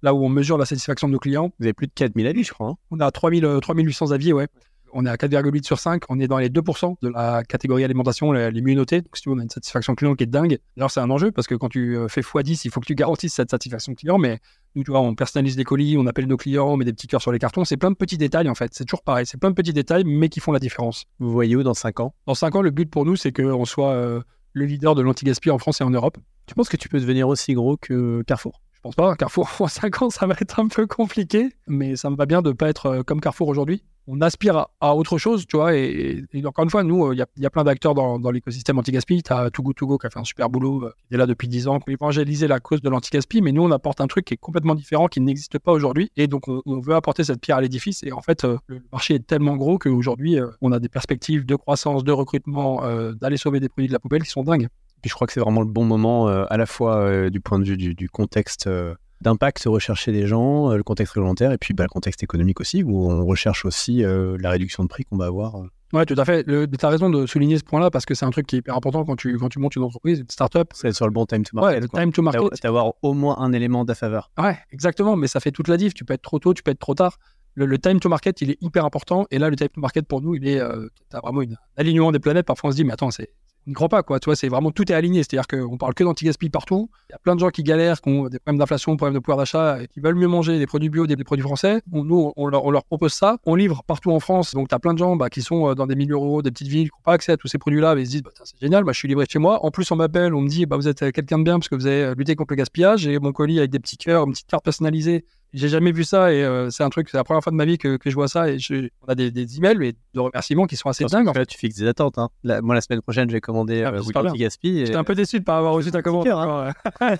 là 0.03 0.13
où 0.13 0.23
on 0.23 0.29
mesure 0.29 0.59
la 0.59 0.65
satisfaction 0.65 1.07
de 1.07 1.13
nos 1.13 1.19
clients, 1.19 1.51
Vous 1.59 1.65
avez 1.65 1.73
plus 1.73 1.87
de 1.87 1.93
4000 1.95 2.27
avis, 2.27 2.43
je 2.43 2.53
crois. 2.53 2.67
hein. 2.69 2.75
on 2.91 2.99
a 2.99 3.09
3000, 3.09 3.45
euh, 3.45 3.59
3800 3.59 4.11
avis, 4.11 4.33
ouais. 4.33 4.47
On 4.95 5.07
est 5.07 5.09
à 5.09 5.15
4,8 5.15 5.63
sur 5.65 5.79
5. 5.79 6.03
On 6.09 6.19
est 6.19 6.27
dans 6.27 6.37
les 6.37 6.49
2% 6.49 6.97
de 7.01 7.09
la 7.09 7.43
catégorie 7.43 7.83
alimentation 7.83 8.31
les, 8.31 8.51
les 8.51 8.61
mieux 8.61 8.75
notés. 8.75 9.01
Donc, 9.01 9.15
si 9.17 9.23
tu 9.23 9.29
veux, 9.29 9.35
on 9.35 9.39
a 9.39 9.41
une 9.41 9.49
satisfaction 9.49 9.95
client 9.95 10.13
qui 10.13 10.23
est 10.23 10.27
dingue. 10.27 10.59
D'ailleurs, 10.77 10.91
c'est 10.91 10.99
un 10.99 11.09
enjeu 11.09 11.31
parce 11.31 11.47
que 11.47 11.55
quand 11.55 11.69
tu 11.69 11.97
euh, 11.97 12.07
fais 12.07 12.21
x10, 12.21 12.61
il 12.65 12.69
faut 12.69 12.79
que 12.79 12.85
tu 12.85 12.93
garantisses 12.93 13.33
cette 13.33 13.49
satisfaction 13.49 13.95
client. 13.95 14.19
Mais 14.19 14.37
nous, 14.75 14.83
tu 14.83 14.91
vois, 14.91 14.99
on 15.01 15.15
personnalise 15.15 15.57
les 15.57 15.63
colis, 15.63 15.97
on 15.97 16.05
appelle 16.05 16.27
nos 16.27 16.37
clients, 16.37 16.67
on 16.67 16.77
met 16.77 16.85
des 16.85 16.93
petits 16.93 17.07
cœurs 17.07 17.23
sur 17.23 17.31
les 17.31 17.39
cartons. 17.39 17.65
C'est 17.65 17.77
plein 17.77 17.89
de 17.89 17.95
petits 17.95 18.19
détails, 18.19 18.47
en 18.49 18.53
fait. 18.53 18.71
C'est 18.75 18.85
toujours 18.85 19.01
pareil. 19.01 19.25
C'est 19.25 19.39
plein 19.39 19.49
de 19.49 19.55
petits 19.55 19.73
détails, 19.73 20.03
mais 20.05 20.29
qui 20.29 20.39
font 20.39 20.51
la 20.51 20.59
différence. 20.59 21.05
Vous 21.17 21.31
voyez 21.31 21.55
où 21.55 21.63
dans 21.63 21.73
5 21.73 21.99
ans? 22.01 22.13
Dans 22.27 22.35
5 22.35 22.53
ans, 22.55 22.61
le 22.61 22.69
but 22.69 22.87
pour 22.87 23.03
nous, 23.05 23.15
c'est 23.15 23.31
qu'on 23.31 23.65
soit 23.65 23.93
euh, 23.93 24.21
le 24.51 24.65
leader 24.65 24.93
de 24.93 25.01
l'anti-gaspi 25.01 25.49
en 25.49 25.57
France 25.57 25.81
et 25.81 25.83
en 25.83 25.89
Europe. 25.89 26.19
Tu 26.45 26.53
penses 26.53 26.69
que 26.69 26.77
tu 26.77 26.87
peux 26.87 26.99
devenir 26.99 27.27
aussi 27.29 27.53
gros 27.55 27.77
que 27.77 28.21
Carrefour? 28.27 28.61
Pense 28.84 28.96
pas. 28.96 29.15
Carrefour, 29.15 29.50
en 29.60 29.67
5 29.67 30.02
ans, 30.02 30.10
ça 30.10 30.28
va 30.28 30.36
être 30.39 30.60
un 30.60 30.67
peu 30.67 30.86
compliqué, 30.86 31.50
mais 31.67 31.96
ça 31.96 32.10
me 32.10 32.15
va 32.15 32.26
bien 32.26 32.41
de 32.41 32.52
pas 32.52 32.69
être 32.69 32.86
euh, 32.88 33.04
comme 33.04 33.22
Carrefour 33.22 33.48
aujourd'hui. 33.48 33.84
On 34.06 34.19
aspire 34.19 34.67
à, 34.82 34.96
autre 34.96 35.17
chose, 35.17 35.48
tu 35.48 35.56
vois. 35.56 35.78
Et, 35.78 36.26
encore 36.46 36.65
une 36.65 36.69
fois, 36.69 36.84
nous, 36.84 37.06
euh, 37.06 37.15
il 37.15 37.26
y, 37.41 37.46
a- 37.46 37.50
plein 37.50 37.63
d'acteurs 37.63 37.93
dans, 37.93 38.32
l'écosystème 38.32 38.78
anti-gaspi. 38.78 39.24
Tu 39.24 39.32
as 39.32 39.50
Togo 39.50 39.72
Togo 39.72 39.98
qui 39.98 40.08
a 40.08 40.10
fait 40.10 40.19
un 40.19 40.26
super 40.26 40.50
boulot, 40.50 40.84
euh, 40.84 40.93
qui 41.08 41.13
est 41.13 41.17
là 41.17 41.26
depuis 41.26 41.48
10 41.48 41.69
ans, 41.69 41.80
qui 41.80 41.93
évangélisé 41.93 42.50
la 42.50 42.60
cause 42.60 42.82
de 42.82 42.89
l'anti-gaspi. 42.89 43.41
Mais 43.41 43.54
nous, 43.54 43.63
on 43.63 43.72
apporte 43.72 44.02
un 44.02 44.08
truc 44.08 44.26
qui 44.26 44.34
est 44.34 44.38
complètement 44.38 44.76
différent, 44.76 45.08
qui 45.08 45.22
n'existe 45.22 45.58
pas 45.58 45.72
aujourd'hui. 45.72 46.12
Et 46.17 46.28
donc, 46.28 46.50
on, 46.50 46.80
veut 46.82 46.96
apporter 46.96 47.24
cette 47.24 47.39
pierre 47.39 47.56
à 47.56 47.62
l'édifice. 47.62 48.04
Et 48.04 48.12
en 48.12 48.22
fait, 48.22 48.43
le 48.43 48.82
marché 48.91 49.15
est 49.15 49.26
tellement 49.26 49.56
gros 49.56 49.78
qu'aujourd'hui, 49.78 50.38
on 50.60 50.74
a 50.74 50.80
des 50.80 50.89
perspectives 50.89 51.46
de 51.46 51.56
croissance, 51.56 52.04
de 52.04 52.12
recrutement, 52.12 52.84
d'aller 53.13 53.38
sauver 53.38 53.62
des 53.62 53.69
produits 53.69 53.88
de 53.88 53.93
la 53.93 54.00
poubelle 54.00 54.24
qui 54.24 54.32
sont 54.32 54.43
dingues. 54.43 54.67
Puis 55.03 55.09
je 55.09 55.13
crois 55.15 55.27
que 55.27 55.33
c'est 55.33 55.39
vraiment 55.41 55.61
le 55.61 55.67
bon 55.67 55.85
moment, 55.85 56.27
euh, 56.29 56.45
à 56.49 56.57
la 56.57 56.65
fois 56.65 56.95
euh, 56.97 57.29
du 57.29 57.39
point 57.41 57.59
de 57.59 57.65
vue 57.65 57.77
du, 57.77 57.93
du 57.93 58.09
contexte 58.09 58.65
euh, 58.67 58.95
d'impact 59.21 59.63
recherché 59.67 60.11
des 60.11 60.25
gens, 60.27 60.71
euh, 60.71 60.77
le 60.77 60.83
contexte 60.83 61.13
réglementaire, 61.13 61.51
et 61.51 61.57
puis 61.59 61.73
bah, 61.75 61.83
le 61.83 61.89
contexte 61.89 62.23
économique 62.23 62.59
aussi, 62.61 62.83
où 62.83 63.11
on 63.11 63.25
recherche 63.25 63.65
aussi 63.65 64.01
la 64.03 64.49
réduction 64.49 64.81
de 64.83 64.87
prix 64.89 65.03
qu'on 65.03 65.17
va 65.17 65.25
avoir. 65.27 65.55
Ouais, 65.93 66.05
tout 66.07 66.15
à 66.17 66.25
fait. 66.25 66.43
Tu 66.43 66.67
as 66.85 66.89
raison 66.89 67.09
de 67.11 67.27
souligner 67.27 67.59
ce 67.59 67.63
point-là 67.63 67.91
parce 67.91 68.05
que 68.07 68.15
c'est 68.15 68.25
un 68.25 68.31
truc 68.31 68.47
qui 68.47 68.55
est 68.55 68.59
hyper 68.59 68.75
important 68.75 69.05
quand 69.05 69.15
tu, 69.15 69.37
quand 69.37 69.49
tu 69.49 69.59
montes 69.59 69.75
une 69.75 69.83
entreprise, 69.83 70.19
une 70.21 70.29
startup. 70.29 70.69
C'est 70.73 70.91
sur 70.91 71.05
le 71.05 71.11
bon 71.11 71.27
time 71.27 71.43
to 71.43 71.55
Ouais, 71.55 71.61
market. 71.61 71.81
le 71.83 71.87
quoi. 71.89 71.99
time 71.99 72.11
to 72.11 72.21
market. 72.23 72.41
D'avoir- 72.41 72.59
D'avoir 72.63 72.93
au 73.03 73.13
moins 73.13 73.37
un 73.37 73.53
élément 73.53 73.85
de 73.85 73.93
faveur. 73.93 74.31
Ouais, 74.39 74.57
exactement. 74.71 75.15
Mais 75.15 75.27
ça 75.27 75.39
fait 75.39 75.51
toute 75.51 75.67
la 75.67 75.77
diff. 75.77 75.93
Tu 75.93 76.03
peux 76.05 76.15
être 76.15 76.23
trop 76.23 76.39
tôt, 76.39 76.53
tu 76.55 76.63
peux 76.63 76.71
être 76.71 76.79
trop 76.79 76.95
tard. 76.95 77.19
Le, 77.53 77.67
le 77.67 77.77
time 77.77 77.99
to 77.99 78.09
market, 78.09 78.41
il 78.41 78.49
est 78.49 78.57
hyper 78.63 78.85
important. 78.85 79.27
Et 79.29 79.37
là, 79.37 79.51
le 79.51 79.55
time 79.55 79.67
to 79.67 79.79
market 79.81 80.07
pour 80.07 80.21
nous, 80.21 80.33
il 80.33 80.47
est. 80.47 80.59
As 80.59 81.19
vraiment 81.21 81.43
une- 81.43 81.53
un 81.53 81.57
alignement 81.81 82.11
des 82.11 82.17
planètes. 82.19 82.47
Parfois, 82.47 82.69
on 82.69 82.71
se 82.71 82.77
dit, 82.77 82.83
mais 82.85 82.93
attends, 82.93 83.11
c'est 83.11 83.29
n'y 83.67 83.73
croit 83.73 83.89
pas, 83.89 84.04
quoi. 84.04 84.19
Tu 84.19 84.26
vois, 84.26 84.36
c'est 84.36 84.49
vraiment 84.49 84.71
tout 84.71 84.91
est 84.91 84.95
aligné. 84.95 85.23
C'est-à-dire 85.23 85.47
qu'on 85.47 85.78
parle 85.78 85.93
que 85.93 86.04
d'anti-gaspi 86.04 86.49
partout. 86.49 86.89
Il 87.10 87.13
y 87.13 87.15
a 87.15 87.19
plein 87.19 87.36
de 87.36 87.39
gens 87.39 87.49
qui 87.49 87.63
galèrent, 87.63 88.02
qui 88.02 88.10
ont 88.10 88.28
des 88.28 88.39
problèmes 88.39 88.60
d'inflation, 88.60 88.93
des 88.93 88.97
problèmes 88.97 89.13
de 89.13 89.19
pouvoir 89.19 89.38
d'achat, 89.38 89.82
et 89.82 89.88
qui 89.88 89.99
veulent 89.99 90.15
mieux 90.15 90.28
manger 90.28 90.60
des 90.60 90.67
produits 90.67 90.89
bio, 90.89 91.08
des, 91.08 91.15
produits 91.17 91.43
français. 91.43 91.82
nous, 91.91 92.34
on 92.36 92.47
leur, 92.47 92.84
propose 92.86 93.13
ça. 93.13 93.38
On 93.45 93.56
livre 93.56 93.84
partout 93.86 94.12
en 94.12 94.19
France. 94.19 94.54
Donc, 94.54 94.69
tu 94.69 94.76
as 94.76 94.80
plein 94.80 94.93
de 94.93 94.99
gens 94.99 95.15
bah, 95.15 95.30
qui 95.30 95.41
sont 95.41 95.69
euh, 95.69 95.76
dans 95.76 95.88
des 95.88 95.95
milieux 95.95 96.17
ruraux, 96.17 96.41
des 96.41 96.52
petites 96.52 96.67
villes, 96.67 96.89
qui 96.89 96.95
n'ont 96.97 97.04
pas 97.04 97.13
accès 97.13 97.32
à 97.32 97.38
tous 97.38 97.47
ces 97.47 97.58
produits-là, 97.58 97.95
mais 97.95 98.02
ils 98.04 98.06
se 98.06 98.12
disent, 98.12 98.23
bah, 98.23 98.32
c'est 98.43 98.60
génial, 98.60 98.84
bah, 98.84 98.91
je 98.91 98.99
suis 98.99 99.08
livré 99.08 99.26
chez 99.30 99.39
moi. 99.39 99.63
En 99.65 99.71
plus, 99.71 99.89
on 99.91 99.95
m'appelle, 99.95 100.34
on 100.34 100.41
me 100.41 100.49
dit, 100.49 100.65
bah, 100.65 100.76
vous 100.76 100.88
êtes 100.88 101.04
euh, 101.04 101.12
quelqu'un 101.12 101.39
de 101.39 101.43
bien 101.43 101.60
parce 101.60 101.69
que 101.69 101.76
vous 101.76 101.88
avez 101.88 102.13
lutté 102.15 102.36
contre 102.36 102.54
le 102.54 102.58
gaspillage. 102.58 103.08
Et 103.08 103.19
mon 103.19 103.32
colis 103.32 103.60
avec 103.60 103.71
des 103.71 103.80
petits 103.80 103.97
cœurs, 103.97 104.26
une 104.26 104.32
petite 104.32 104.47
carte 104.47 104.63
personnalisée 104.63 105.26
j'ai 105.53 105.69
jamais 105.69 105.91
vu 105.91 106.03
ça 106.03 106.33
et 106.33 106.43
euh, 106.43 106.69
c'est 106.71 106.83
un 106.83 106.89
truc, 106.89 107.09
c'est 107.09 107.17
la 107.17 107.23
première 107.23 107.43
fois 107.43 107.51
de 107.51 107.55
ma 107.55 107.65
vie 107.65 107.77
que, 107.77 107.97
que 107.97 108.09
je 108.09 108.15
vois 108.15 108.27
ça 108.27 108.49
et 108.49 108.59
je, 108.59 108.89
on 109.03 109.07
a 109.07 109.15
des, 109.15 109.29
des, 109.29 109.57
emails 109.57 109.85
et 109.85 109.93
de 110.13 110.19
remerciements 110.19 110.65
qui 110.65 110.75
sont 110.75 110.89
assez 110.89 111.05
dingues. 111.05 111.33
Là, 111.33 111.45
tu 111.45 111.57
fixes 111.57 111.77
des 111.77 111.87
attentes. 111.87 112.17
Hein. 112.17 112.29
moi, 112.43 112.73
la 112.75 112.81
semaine 112.81 113.01
prochaine, 113.01 113.29
je 113.29 113.35
vais 113.35 113.41
commander 113.41 113.83
ah, 113.83 113.93
euh, 113.93 114.31
Gaspi. 114.33 114.85
J'étais 114.85 114.95
un 114.95 115.03
peu 115.03 115.15
déçu 115.15 115.39
de 115.39 115.45
pas 115.45 115.57
avoir 115.57 115.73
reçu 115.73 115.91
ta 115.91 116.01
commande. 116.01 116.27
Hein. 116.27 116.73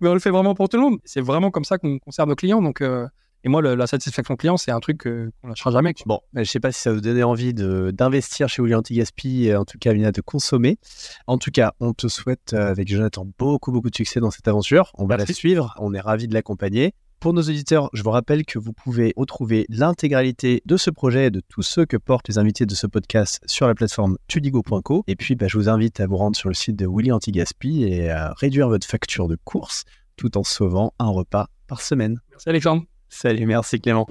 Mais 0.00 0.08
on 0.08 0.14
le 0.14 0.20
fait 0.20 0.30
vraiment 0.30 0.54
pour 0.54 0.68
tout 0.68 0.76
le 0.76 0.84
monde. 0.84 0.98
C'est 1.04 1.20
vraiment 1.20 1.50
comme 1.50 1.64
ça 1.64 1.78
qu'on 1.78 1.98
conserve 1.98 2.28
nos 2.28 2.36
clients. 2.36 2.62
Donc, 2.62 2.82
euh, 2.82 3.08
et 3.42 3.48
moi, 3.48 3.62
la 3.62 3.86
satisfaction 3.86 4.36
client, 4.36 4.56
c'est 4.56 4.70
un 4.70 4.80
truc 4.80 5.02
qu'on 5.02 5.30
ne 5.44 5.48
lâchera 5.48 5.70
jamais. 5.70 5.94
Bon, 6.06 6.20
je 6.34 6.44
sais 6.44 6.60
pas 6.60 6.72
si 6.72 6.82
ça 6.82 6.92
vous 6.92 7.00
donnait 7.00 7.22
envie 7.22 7.54
d'investir 7.54 8.48
chez 8.48 8.62
Willy 8.62 8.74
Anti-Gaspi, 8.74 9.54
en 9.56 9.64
tout 9.64 9.78
cas, 9.78 9.94
Mina, 9.94 10.12
de 10.12 10.20
consommer. 10.20 10.78
En 11.26 11.38
tout 11.38 11.50
cas, 11.50 11.72
on 11.80 11.94
te 11.94 12.06
souhaite, 12.06 12.52
avec 12.52 12.88
Jonathan, 12.88 13.26
beaucoup, 13.38 13.72
beaucoup 13.72 13.88
de 13.88 13.96
succès 13.96 14.20
dans 14.20 14.30
cette 14.30 14.46
aventure. 14.46 14.92
On 14.98 15.06
va 15.06 15.16
la 15.16 15.26
suivre. 15.26 15.74
On 15.78 15.94
est 15.94 16.00
ravis 16.00 16.28
de 16.28 16.34
l'accompagner. 16.34 16.92
Pour 17.20 17.34
nos 17.34 17.42
auditeurs, 17.42 17.90
je 17.92 18.02
vous 18.02 18.10
rappelle 18.10 18.46
que 18.46 18.58
vous 18.58 18.72
pouvez 18.72 19.12
retrouver 19.14 19.66
l'intégralité 19.68 20.62
de 20.64 20.78
ce 20.78 20.88
projet 20.88 21.26
et 21.26 21.30
de 21.30 21.42
tous 21.46 21.60
ceux 21.60 21.84
que 21.84 21.98
portent 21.98 22.26
les 22.28 22.38
invités 22.38 22.64
de 22.64 22.74
ce 22.74 22.86
podcast 22.86 23.42
sur 23.44 23.66
la 23.66 23.74
plateforme 23.74 24.16
tudigo.co. 24.26 25.04
Et 25.06 25.16
puis, 25.16 25.34
bah, 25.34 25.46
je 25.46 25.58
vous 25.58 25.68
invite 25.68 26.00
à 26.00 26.06
vous 26.06 26.16
rendre 26.16 26.34
sur 26.34 26.48
le 26.48 26.54
site 26.54 26.76
de 26.76 26.86
Willy 26.90 27.12
Antigaspi 27.12 27.84
et 27.84 28.08
à 28.08 28.32
réduire 28.38 28.70
votre 28.70 28.86
facture 28.86 29.28
de 29.28 29.36
course 29.44 29.84
tout 30.16 30.38
en 30.38 30.44
sauvant 30.44 30.94
un 30.98 31.10
repas 31.10 31.48
par 31.66 31.82
semaine. 31.82 32.22
Merci 32.30 32.48
Alexandre. 32.48 32.84
Salut, 33.10 33.44
merci 33.44 33.80
Clément. 33.80 34.06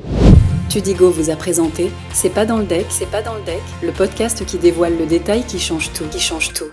Tudigo 0.69 1.09
vous 1.09 1.31
a 1.31 1.35
présenté 1.35 1.89
C'est 2.13 2.29
pas 2.29 2.45
dans 2.45 2.59
le 2.59 2.65
deck, 2.65 2.85
c'est 2.89 3.09
pas 3.09 3.23
dans 3.23 3.33
le 3.33 3.43
deck, 3.43 3.63
le 3.81 3.91
podcast 3.91 4.45
qui 4.45 4.59
dévoile 4.59 4.95
le 4.99 5.07
détail 5.07 5.43
qui 5.47 5.57
change 5.57 5.91
tout, 5.93 6.05
qui 6.11 6.19
change 6.19 6.53
tout. 6.53 6.69